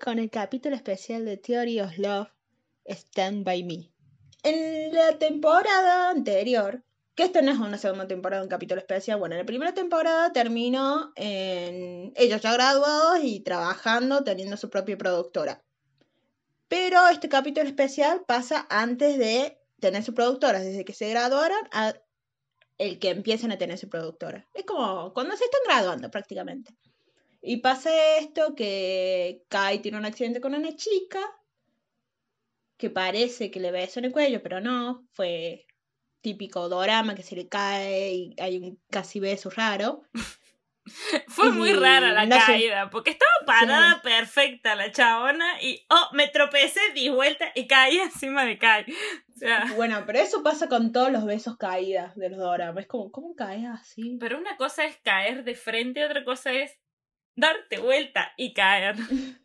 [0.00, 2.28] con el capítulo especial de Theory of Love,
[2.84, 3.90] Stand By Me.
[4.42, 6.84] En la temporada anterior,
[7.14, 10.32] que esto no es una segunda temporada, un capítulo especial, bueno, en la primera temporada
[10.32, 15.64] terminó en ellos ya graduados y trabajando, teniendo su propia productora.
[16.68, 21.94] Pero este capítulo especial pasa antes de tener su productora, desde que se graduaron a
[22.78, 24.46] el que empiecen a tener su productora.
[24.54, 26.74] Es como cuando se están graduando prácticamente.
[27.40, 31.20] Y pasa esto que Kai tiene un accidente con una chica
[32.76, 35.66] que parece que le besó en el cuello, pero no, fue
[36.20, 40.02] típico dorama que se le cae y hay un casi beso raro.
[41.28, 42.46] Fue muy rara la no sé.
[42.46, 47.98] caída, porque estaba parada perfecta la chabona y, oh, me tropecé, di vuelta y caí
[47.98, 48.84] encima de Kai.
[49.34, 52.84] O sea, Bueno, pero eso pasa con todos los besos caídas de los doramas.
[52.84, 54.16] Es como, ¿cómo caes así?
[54.20, 56.78] pero una cosa es caer de frente, otra cosa es
[57.34, 58.94] darte vuelta y caer.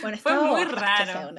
[0.00, 1.34] Bueno, Fue muy raro.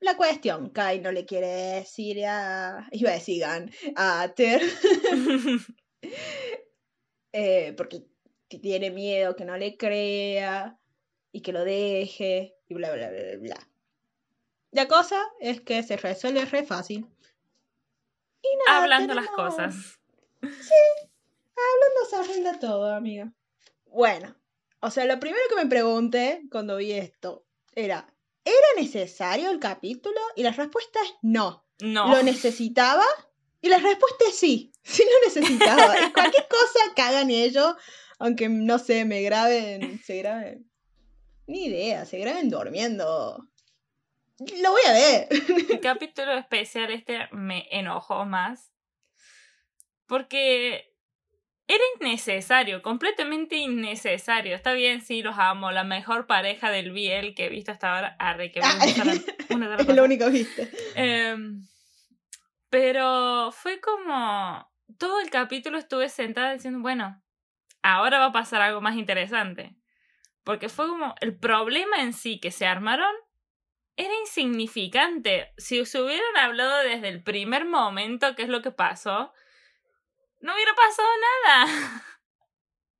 [0.00, 2.86] La cuestión, Kai no le quiere decir a.
[2.92, 4.60] Iba a decir Gan, a Ter,
[7.32, 8.02] eh, porque
[8.48, 10.78] tiene miedo que no le crea
[11.32, 13.68] y que lo deje y bla, bla, bla, bla.
[14.70, 17.06] La cosa es que se resuelve re fácil.
[18.42, 19.98] Y nada, Hablando las tenemos- cosas.
[20.40, 23.32] Hablando se arregla todo, amiga.
[23.86, 24.36] Bueno,
[24.80, 27.44] o sea, lo primero que me pregunté cuando vi esto
[27.74, 28.06] era,
[28.44, 30.20] ¿era necesario el capítulo?
[30.36, 31.64] Y la respuesta es no.
[31.80, 32.08] No.
[32.14, 33.04] ¿Lo necesitaba?
[33.60, 35.94] Y la respuesta es sí, sí lo necesitaba.
[36.14, 37.74] Cualquier cosa que hagan ellos,
[38.18, 40.70] aunque no sé, me graben, se graben.
[41.46, 43.48] Ni idea, se graben durmiendo.
[44.62, 45.28] Lo voy a ver.
[45.70, 48.70] El capítulo especial este me enojó más.
[50.06, 50.94] Porque
[51.66, 54.54] era innecesario, completamente innecesario.
[54.54, 55.70] Está bien, sí, los amo.
[55.70, 58.16] La mejor pareja del BL que he visto hasta ahora.
[58.18, 58.78] Arre, que Ah,
[59.50, 60.70] una es lo único que viste.
[60.94, 61.66] Em,
[62.70, 64.70] pero fue como.
[64.98, 67.22] Todo el capítulo estuve sentada diciendo, bueno,
[67.82, 69.76] ahora va a pasar algo más interesante.
[70.44, 71.14] Porque fue como.
[71.20, 73.14] El problema en sí que se armaron
[73.96, 75.52] era insignificante.
[75.56, 79.32] Si se hubieran hablado desde el primer momento qué es lo que pasó,
[80.40, 81.08] no hubiera pasado
[81.44, 82.04] nada.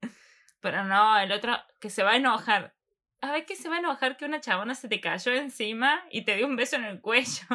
[0.60, 2.74] Pero no, el otro que se va a enojar.
[3.20, 6.24] A ver que se va a enojar que una chabona se te cayó encima y
[6.24, 7.46] te dio un beso en el cuello.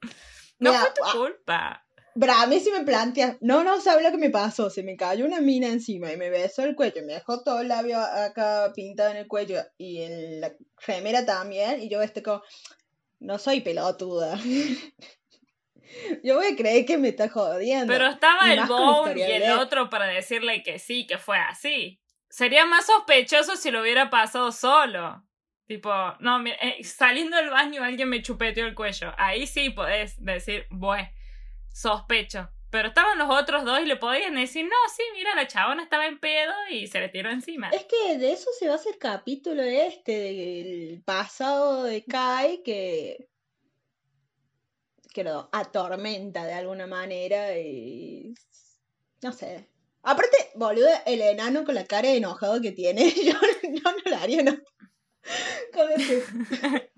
[0.58, 1.84] No Mira, fue tu ah, culpa.
[2.18, 4.96] Pero a mí sí me plantea, no, no sabe lo que me pasó, se me
[4.96, 8.72] cayó una mina encima y me besó el cuello, me dejó todo el labio acá
[8.74, 10.52] pintado en el cuello y en la
[10.84, 12.42] remera también, y yo este como,
[13.20, 14.36] no soy pelotuda.
[16.24, 17.92] yo voy a creer que me está jodiendo.
[17.92, 22.00] Pero estaba el Bone y el otro para decirle que sí, que fue así.
[22.28, 25.24] Sería más sospechoso si lo hubiera pasado solo.
[25.68, 25.90] Tipo,
[26.20, 29.12] no, mira, eh, saliendo del baño alguien me chupeteó el cuello.
[29.18, 31.06] Ahí sí podés decir, bueno,
[31.70, 32.48] sospecho.
[32.70, 36.06] Pero estaban los otros dos y le podían decir, no, sí, mira, la chabona estaba
[36.06, 37.68] en pedo y se le tiró encima.
[37.68, 43.28] Es que de eso se va a hacer capítulo este, del pasado de Kai, que,
[45.12, 48.32] que lo atormenta de alguna manera y...
[49.20, 49.68] No sé.
[50.02, 54.16] Aparte, boludo, el enano con la cara de enojado que tiene, yo, yo no lo
[54.16, 54.56] haría, ¿no?
[55.72, 56.24] Con ese...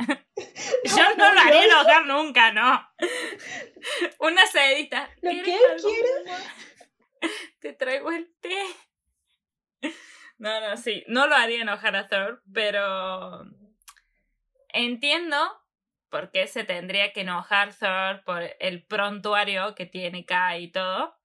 [0.84, 2.88] Yo no lo haría enojar nunca, no.
[4.18, 5.10] Una sedita.
[5.20, 7.30] Lo ¿Quieres que él?
[7.60, 8.64] Te traigo el té.
[10.38, 11.04] No, no, sí.
[11.06, 13.44] No lo haría enojar a Thor, pero
[14.68, 15.36] entiendo
[16.08, 21.19] por qué se tendría que enojar Thor por el prontuario que tiene Kai y todo.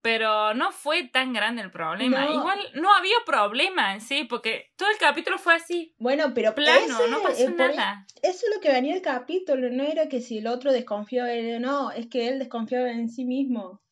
[0.00, 2.24] Pero no fue tan grande el problema.
[2.24, 2.32] No.
[2.34, 7.06] Igual no había problema en sí, porque todo el capítulo fue así, Bueno, pero plano,
[7.08, 8.06] no pasó nada.
[8.22, 11.56] Eso es lo que venía el capítulo, no era que si el otro desconfiaba de
[11.56, 13.82] él, no, es que él desconfiaba en sí mismo.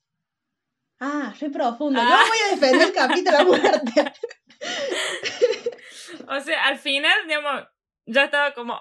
[1.01, 2.01] Ah, re profundo.
[2.01, 2.24] Yo Ah.
[2.28, 4.12] voy a defender el capítulo a muerte.
[6.28, 7.65] O sea, al final, digamos,
[8.07, 8.81] ya estaba como,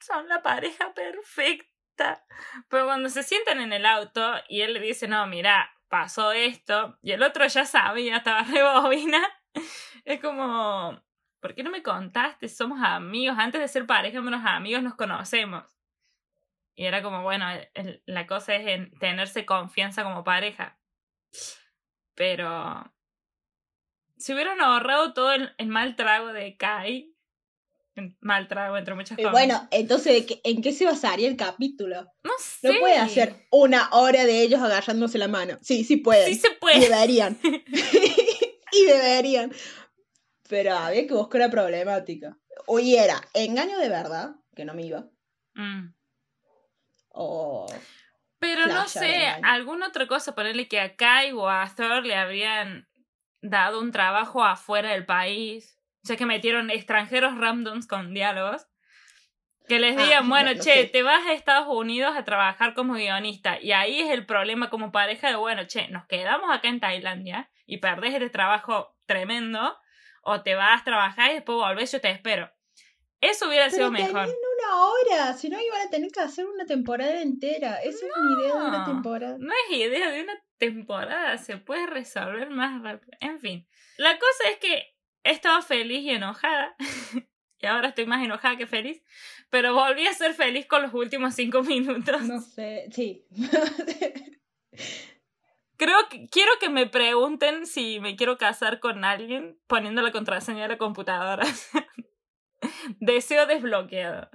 [0.00, 2.24] son la pareja perfecta.
[2.68, 6.98] Pero cuando se sientan en el auto y él le dice, no, mira, pasó esto,
[7.02, 9.22] y el otro ya sabía, estaba re bobina,
[10.04, 11.00] es como,
[11.40, 12.48] ¿por qué no me contaste?
[12.48, 15.64] Somos amigos, antes de ser pareja, menos amigos, nos conocemos.
[16.74, 17.46] Y era como, bueno,
[18.04, 20.78] la cosa es en tenerse confianza como pareja.
[22.14, 22.92] Pero
[24.18, 27.15] si hubieran ahorrado todo el, el mal trago de Kai,
[28.20, 29.32] mal trago entre muchas Y cosas.
[29.32, 32.12] bueno, entonces, ¿de qué- ¿en qué se basaría el capítulo?
[32.24, 32.72] no sé.
[32.72, 35.58] No puede hacer una hora de ellos agarrándose la mano.
[35.62, 36.26] Sí, sí pueden.
[36.28, 36.80] Sí se Y puede.
[36.80, 37.38] deberían.
[38.72, 39.52] y deberían.
[40.48, 42.38] Pero había que buscar una problemática.
[42.66, 45.08] o y era engaño de verdad, que no me iba,
[45.54, 45.94] Mm.
[47.10, 47.66] o...
[48.38, 52.86] Pero no sé, alguna otra cosa, ponerle que a Kai o a Thor le habrían
[53.40, 55.75] dado un trabajo afuera del país.
[56.06, 58.68] O sea, que metieron extranjeros randoms con diálogos.
[59.66, 60.84] Que les Ah, digan, bueno, no che, sé.
[60.84, 63.60] te vas a Estados Unidos a trabajar como guionista.
[63.60, 67.50] Y ahí es el problema como pareja de, bueno, che, nos quedamos acá en Tailandia
[67.66, 69.76] y perdés este trabajo tremendo.
[70.22, 72.48] O te vas a trabajar y después volvés, yo te espero.
[73.20, 74.28] Eso hubiera Pero sido mejor.
[74.28, 77.78] una hora, si no iban a tener que hacer una temporada entera.
[77.82, 78.84] Esa es mi idea de una No.
[78.84, 79.36] temporada.
[79.40, 83.16] No es idea de una temporada, se puede resolver más rápido.
[83.20, 83.66] En fin,
[83.96, 84.95] la cosa es que
[85.26, 86.76] he estado feliz y enojada.
[87.60, 89.02] y ahora estoy más enojada que feliz.
[89.50, 92.22] Pero volví a ser feliz con los últimos cinco minutos.
[92.22, 93.26] No sé, sí.
[95.76, 100.62] Creo que quiero que me pregunten si me quiero casar con alguien poniendo la contraseña
[100.62, 101.44] de la computadora.
[103.00, 104.28] Deseo desbloqueado.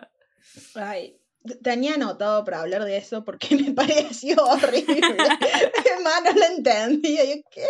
[0.75, 1.19] Ay,
[1.63, 5.01] tenía anotado para hablar de eso porque me pareció horrible.
[5.79, 7.23] Además, no lo entendía.
[7.23, 7.65] Yo, ¿qué?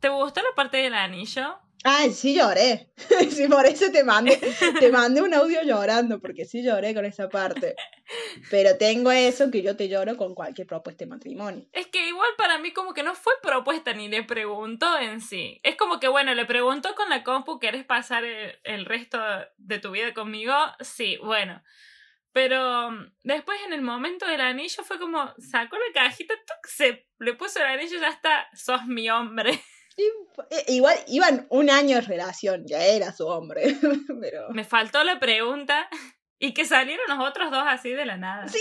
[0.00, 1.58] ¿Te gustó la parte del anillo?
[1.84, 2.90] Ay, sí lloré.
[3.30, 4.38] Sí, por eso te mandé,
[4.80, 7.76] te mandé un audio llorando, porque sí lloré con esa parte.
[8.50, 11.66] Pero tengo eso que yo te lloro con cualquier propuesta de matrimonio.
[11.72, 15.60] Es que igual para mí como que no fue propuesta ni le preguntó en sí.
[15.62, 19.18] Es como que, bueno, le preguntó con la compu, ¿querés pasar el, el resto
[19.56, 20.54] de tu vida conmigo?
[20.80, 21.62] Sí, bueno.
[22.32, 27.08] Pero mm, después en el momento del anillo fue como, sacó la cajita, tuc, se
[27.18, 29.60] le puso el anillo, ya está, sos mi hombre.
[29.98, 33.62] I- Igual iban un año de relación, ya era su hombre.
[34.20, 34.48] Pero.
[34.50, 35.88] Me faltó la pregunta
[36.38, 38.46] y que salieron los otros dos así de la nada.
[38.48, 38.60] Sí,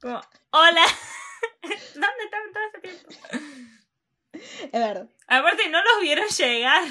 [0.00, 0.20] Como,
[0.50, 0.82] hola.
[1.62, 3.08] ¿Dónde estaban todo ese tiempo?
[4.32, 5.08] es verdad.
[5.28, 6.82] Aparte no los vieron llegar.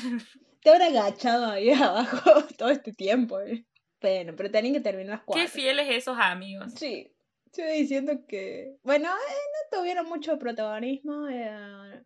[0.62, 3.40] Te habrá agachado ahí abajo todo este tiempo.
[3.41, 3.66] eh.
[4.02, 5.48] Bueno, pero tenían que terminar las Qué cuatro.
[5.49, 6.74] fieles esos amigos.
[6.76, 7.12] Sí,
[7.45, 8.76] estoy diciendo que.
[8.84, 11.28] Bueno, eh, no tuvieron mucho protagonismo.
[11.28, 12.03] eh,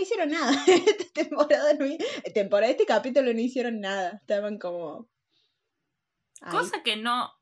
[0.00, 0.52] No, hicieron nada.
[0.66, 1.86] Esta temporada no.
[2.32, 4.18] Temporada, este capítulo no hicieron nada.
[4.20, 5.10] Estaban como.
[6.50, 7.34] Cosa que no,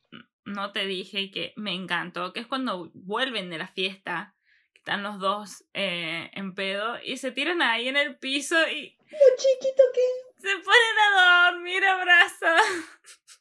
[0.45, 4.35] no te dije y que me encantó, que es cuando vuelven de la fiesta,
[4.73, 8.97] que están los dos eh, en pedo y se tiran ahí en el piso y
[8.99, 10.43] Lo chiquito que.
[10.43, 12.61] se ponen a dormir abrazados.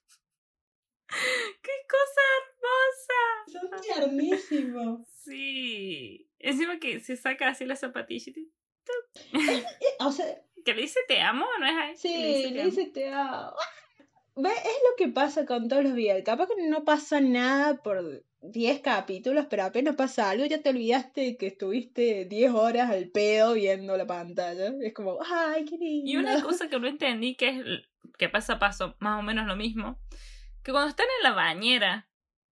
[1.09, 3.71] ¡Qué cosa hermosa!
[3.71, 5.07] Son tiernísimos.
[5.23, 6.29] Sí.
[6.37, 8.51] Encima que se saca así la zapatilla y
[9.99, 10.25] O sea,
[10.65, 11.95] que le dice te amo, ¿no es ahí?
[11.95, 13.53] sí, Que te le dice te amo.
[14.35, 16.21] Ve, es lo que pasa con todos los videos.
[16.23, 21.37] Capaz que no pasa nada por 10 capítulos, pero apenas pasa algo, ya te olvidaste
[21.37, 24.71] que estuviste 10 horas al pedo viendo la pantalla.
[24.81, 26.11] Es como, ay, qué lindo.
[26.11, 27.63] Y una cosa que no entendí, que es
[28.19, 29.99] que pasa a paso más o menos lo mismo,
[30.63, 32.07] que cuando están en la bañera,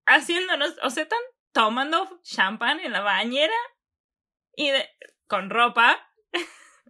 [0.08, 1.20] haciéndonos, o sea, están
[1.52, 3.54] tomando champán en la bañera
[4.56, 4.90] y de-
[5.28, 6.05] con ropa,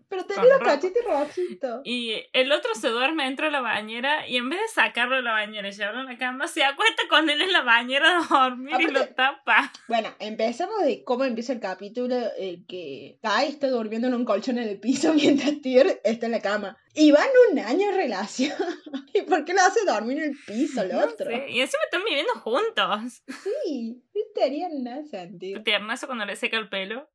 [0.08, 0.66] Pero tenés los ropa.
[0.66, 1.82] cachetes rojitos.
[1.84, 5.24] y el otro se duerme dentro de la bañera y en vez de sacarlo de
[5.24, 8.28] la bañera y llevarlo a la cama, se acuesta con él en la bañera a
[8.50, 9.74] dormir y lo Aparte- tapa.
[9.88, 14.60] Bueno, empezamos de cómo empieza el capítulo, el que Kai está durmiendo en un colchón
[14.60, 16.78] en el piso mientras Tyr está en la cama.
[16.94, 18.54] Y van un año en relación.
[19.14, 21.26] ¿Y por qué lo hace dormir en el piso el No otro?
[21.32, 23.24] sé, Y encima están viviendo juntos.
[23.64, 25.64] Sí, no tenía nada sentido.
[25.64, 27.10] Tiernazo cuando le seca el pelo.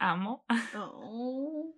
[0.00, 0.44] Amo.
[0.76, 1.74] Oh.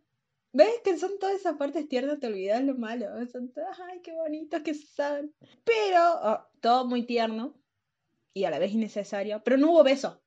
[0.52, 2.20] ¿Ves que son todas esas partes tiernas?
[2.20, 3.06] Te olvidas lo malo.
[3.30, 5.34] Son todas, ay, qué bonitos que son.
[5.64, 7.54] Pero, oh, todo muy tierno
[8.32, 9.42] y a la vez innecesario.
[9.44, 10.22] Pero no hubo beso.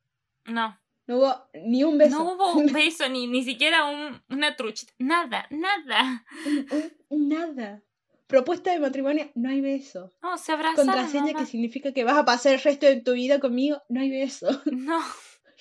[0.46, 0.78] No.
[1.08, 2.18] No hubo ni un beso.
[2.18, 4.92] No hubo un beso, ni, ni siquiera un, una truchita.
[4.98, 6.26] Nada, nada.
[6.46, 7.82] Un- un- nada.
[8.28, 10.12] Propuesta de matrimonio, no hay beso.
[10.24, 10.88] No, se abrazaron.
[10.88, 11.44] Contraseña nomás.
[11.44, 14.48] que significa que vas a pasar el resto de tu vida conmigo, no hay beso.
[14.66, 15.00] No.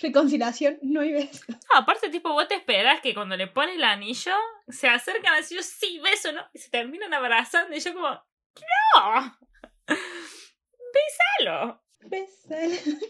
[0.00, 1.44] Reconciliación, no hay beso.
[1.48, 4.32] No, aparte, tipo, vos te esperas que cuando le pones el anillo,
[4.68, 6.42] se acercan así, yo, sí, beso, ¿no?
[6.52, 9.38] Y se terminan abrazando y yo como, ¡No!
[10.94, 11.82] ¡Bésalo!
[12.06, 12.48] Beso.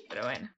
[0.09, 0.55] Pero bueno,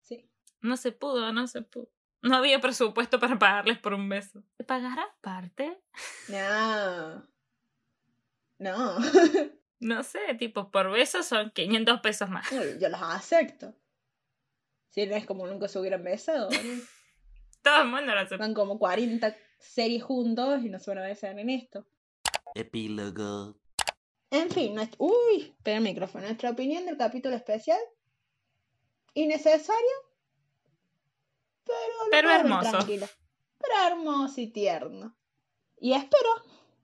[0.00, 0.28] Sí.
[0.60, 1.90] no se pudo, no se pudo.
[2.22, 4.42] No había presupuesto para pagarles por un beso.
[4.56, 5.82] ¿Te pagará aparte?
[6.28, 7.26] No.
[8.58, 8.96] No.
[9.80, 12.48] No sé, tipo, por beso son 500 pesos más.
[12.50, 13.74] Yo los acepto.
[14.94, 16.48] Si no es como nunca se hubieran besado.
[16.50, 16.82] ¿no?
[17.62, 18.36] Todo el mundo lo hace.
[18.36, 21.84] Van como 40 series juntos y no se van a besar en esto.
[22.54, 23.56] Epílogo.
[24.30, 24.96] En fin, nuestra...
[25.00, 26.24] uy, espera el micrófono.
[26.26, 27.80] Nuestra opinión del capítulo especial.
[29.14, 29.96] Innecesario.
[31.64, 32.70] Pero, Pero hermoso.
[32.70, 33.08] tranquilo.
[33.58, 35.16] Pero hermoso y tierno.
[35.80, 36.28] Y espero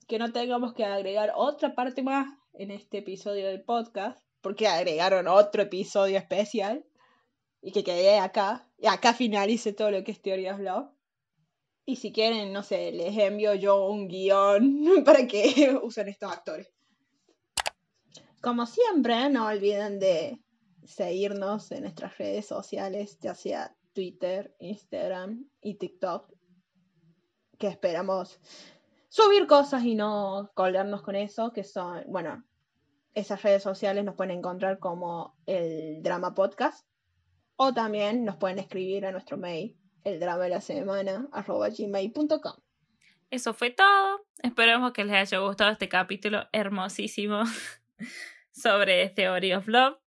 [0.09, 5.29] que no tengamos que agregar otra parte más en este episodio del podcast, porque agregaron
[5.29, 6.85] otro episodio especial
[7.63, 8.69] y que quede acá.
[8.79, 10.89] Y acá finalice todo lo que es Teorías Love.
[11.85, 16.73] Y si quieren, no sé, les envío yo un guion para que usen estos actores.
[18.41, 20.41] Como siempre, no olviden de
[20.85, 26.33] seguirnos en nuestras redes sociales, ya sea Twitter, Instagram y TikTok,
[27.59, 28.41] que esperamos
[29.09, 32.45] subir cosas y no colgarnos con eso, que son, bueno,
[33.13, 36.87] esas redes sociales nos pueden encontrar como el Drama Podcast
[37.63, 42.55] o también nos pueden escribir a nuestro mail, el drama de la semana, gmail.com.
[43.31, 44.25] Eso fue todo.
[44.43, 47.43] Esperamos que les haya gustado este capítulo hermosísimo
[48.51, 49.99] sobre Theory of Love.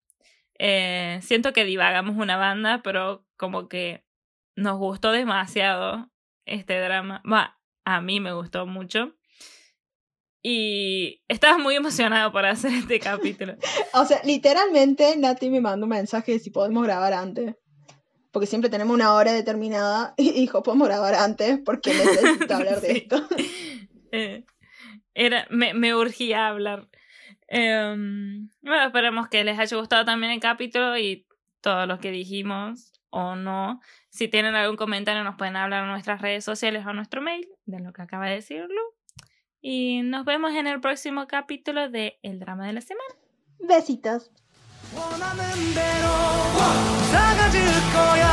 [0.58, 4.04] Eh, siento que divagamos una banda, pero como que
[4.56, 6.10] nos gustó demasiado
[6.46, 7.22] este drama.
[7.24, 9.14] Va, a mí me gustó mucho.
[10.46, 13.54] Y estaba muy emocionado por hacer este capítulo.
[13.94, 17.54] O sea, literalmente Nati me mandó un mensaje de si podemos grabar antes.
[18.30, 22.88] Porque siempre tenemos una hora determinada y dijo, podemos grabar antes porque necesito hablar de
[22.92, 22.96] Sí.
[22.98, 23.26] esto.
[24.12, 24.44] Eh,
[25.14, 26.88] era, me, me urgía hablar.
[27.48, 31.26] Em, bueno, esperemos que les haya gustado también el capítulo y
[31.62, 33.80] todo lo que dijimos o no.
[34.10, 37.48] Si tienen algún comentario nos pueden hablar en nuestras redes sociales o a nuestro mail
[37.64, 38.80] de lo que acaba de decirlo.
[39.63, 43.15] Y nos vemos en el próximo capítulo de El Drama de la Semana.
[43.59, 44.31] Besitos.
[44.95, 45.43] 원하는
[45.75, 46.07] 대로
[47.11, 47.61] 사가질
[47.93, 48.25] 거야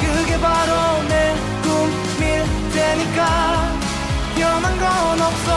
[0.00, 3.20] 그게 바로 내 꿈일 테니까
[4.36, 5.48] 변한 건 없어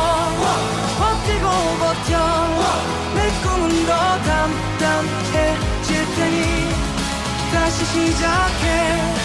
[0.98, 1.45] 버티고
[1.82, 2.12] 버텨
[3.16, 3.91] 내 꿈은 더
[4.24, 6.40] 담담해질 테니
[7.53, 9.22] 다시 시작해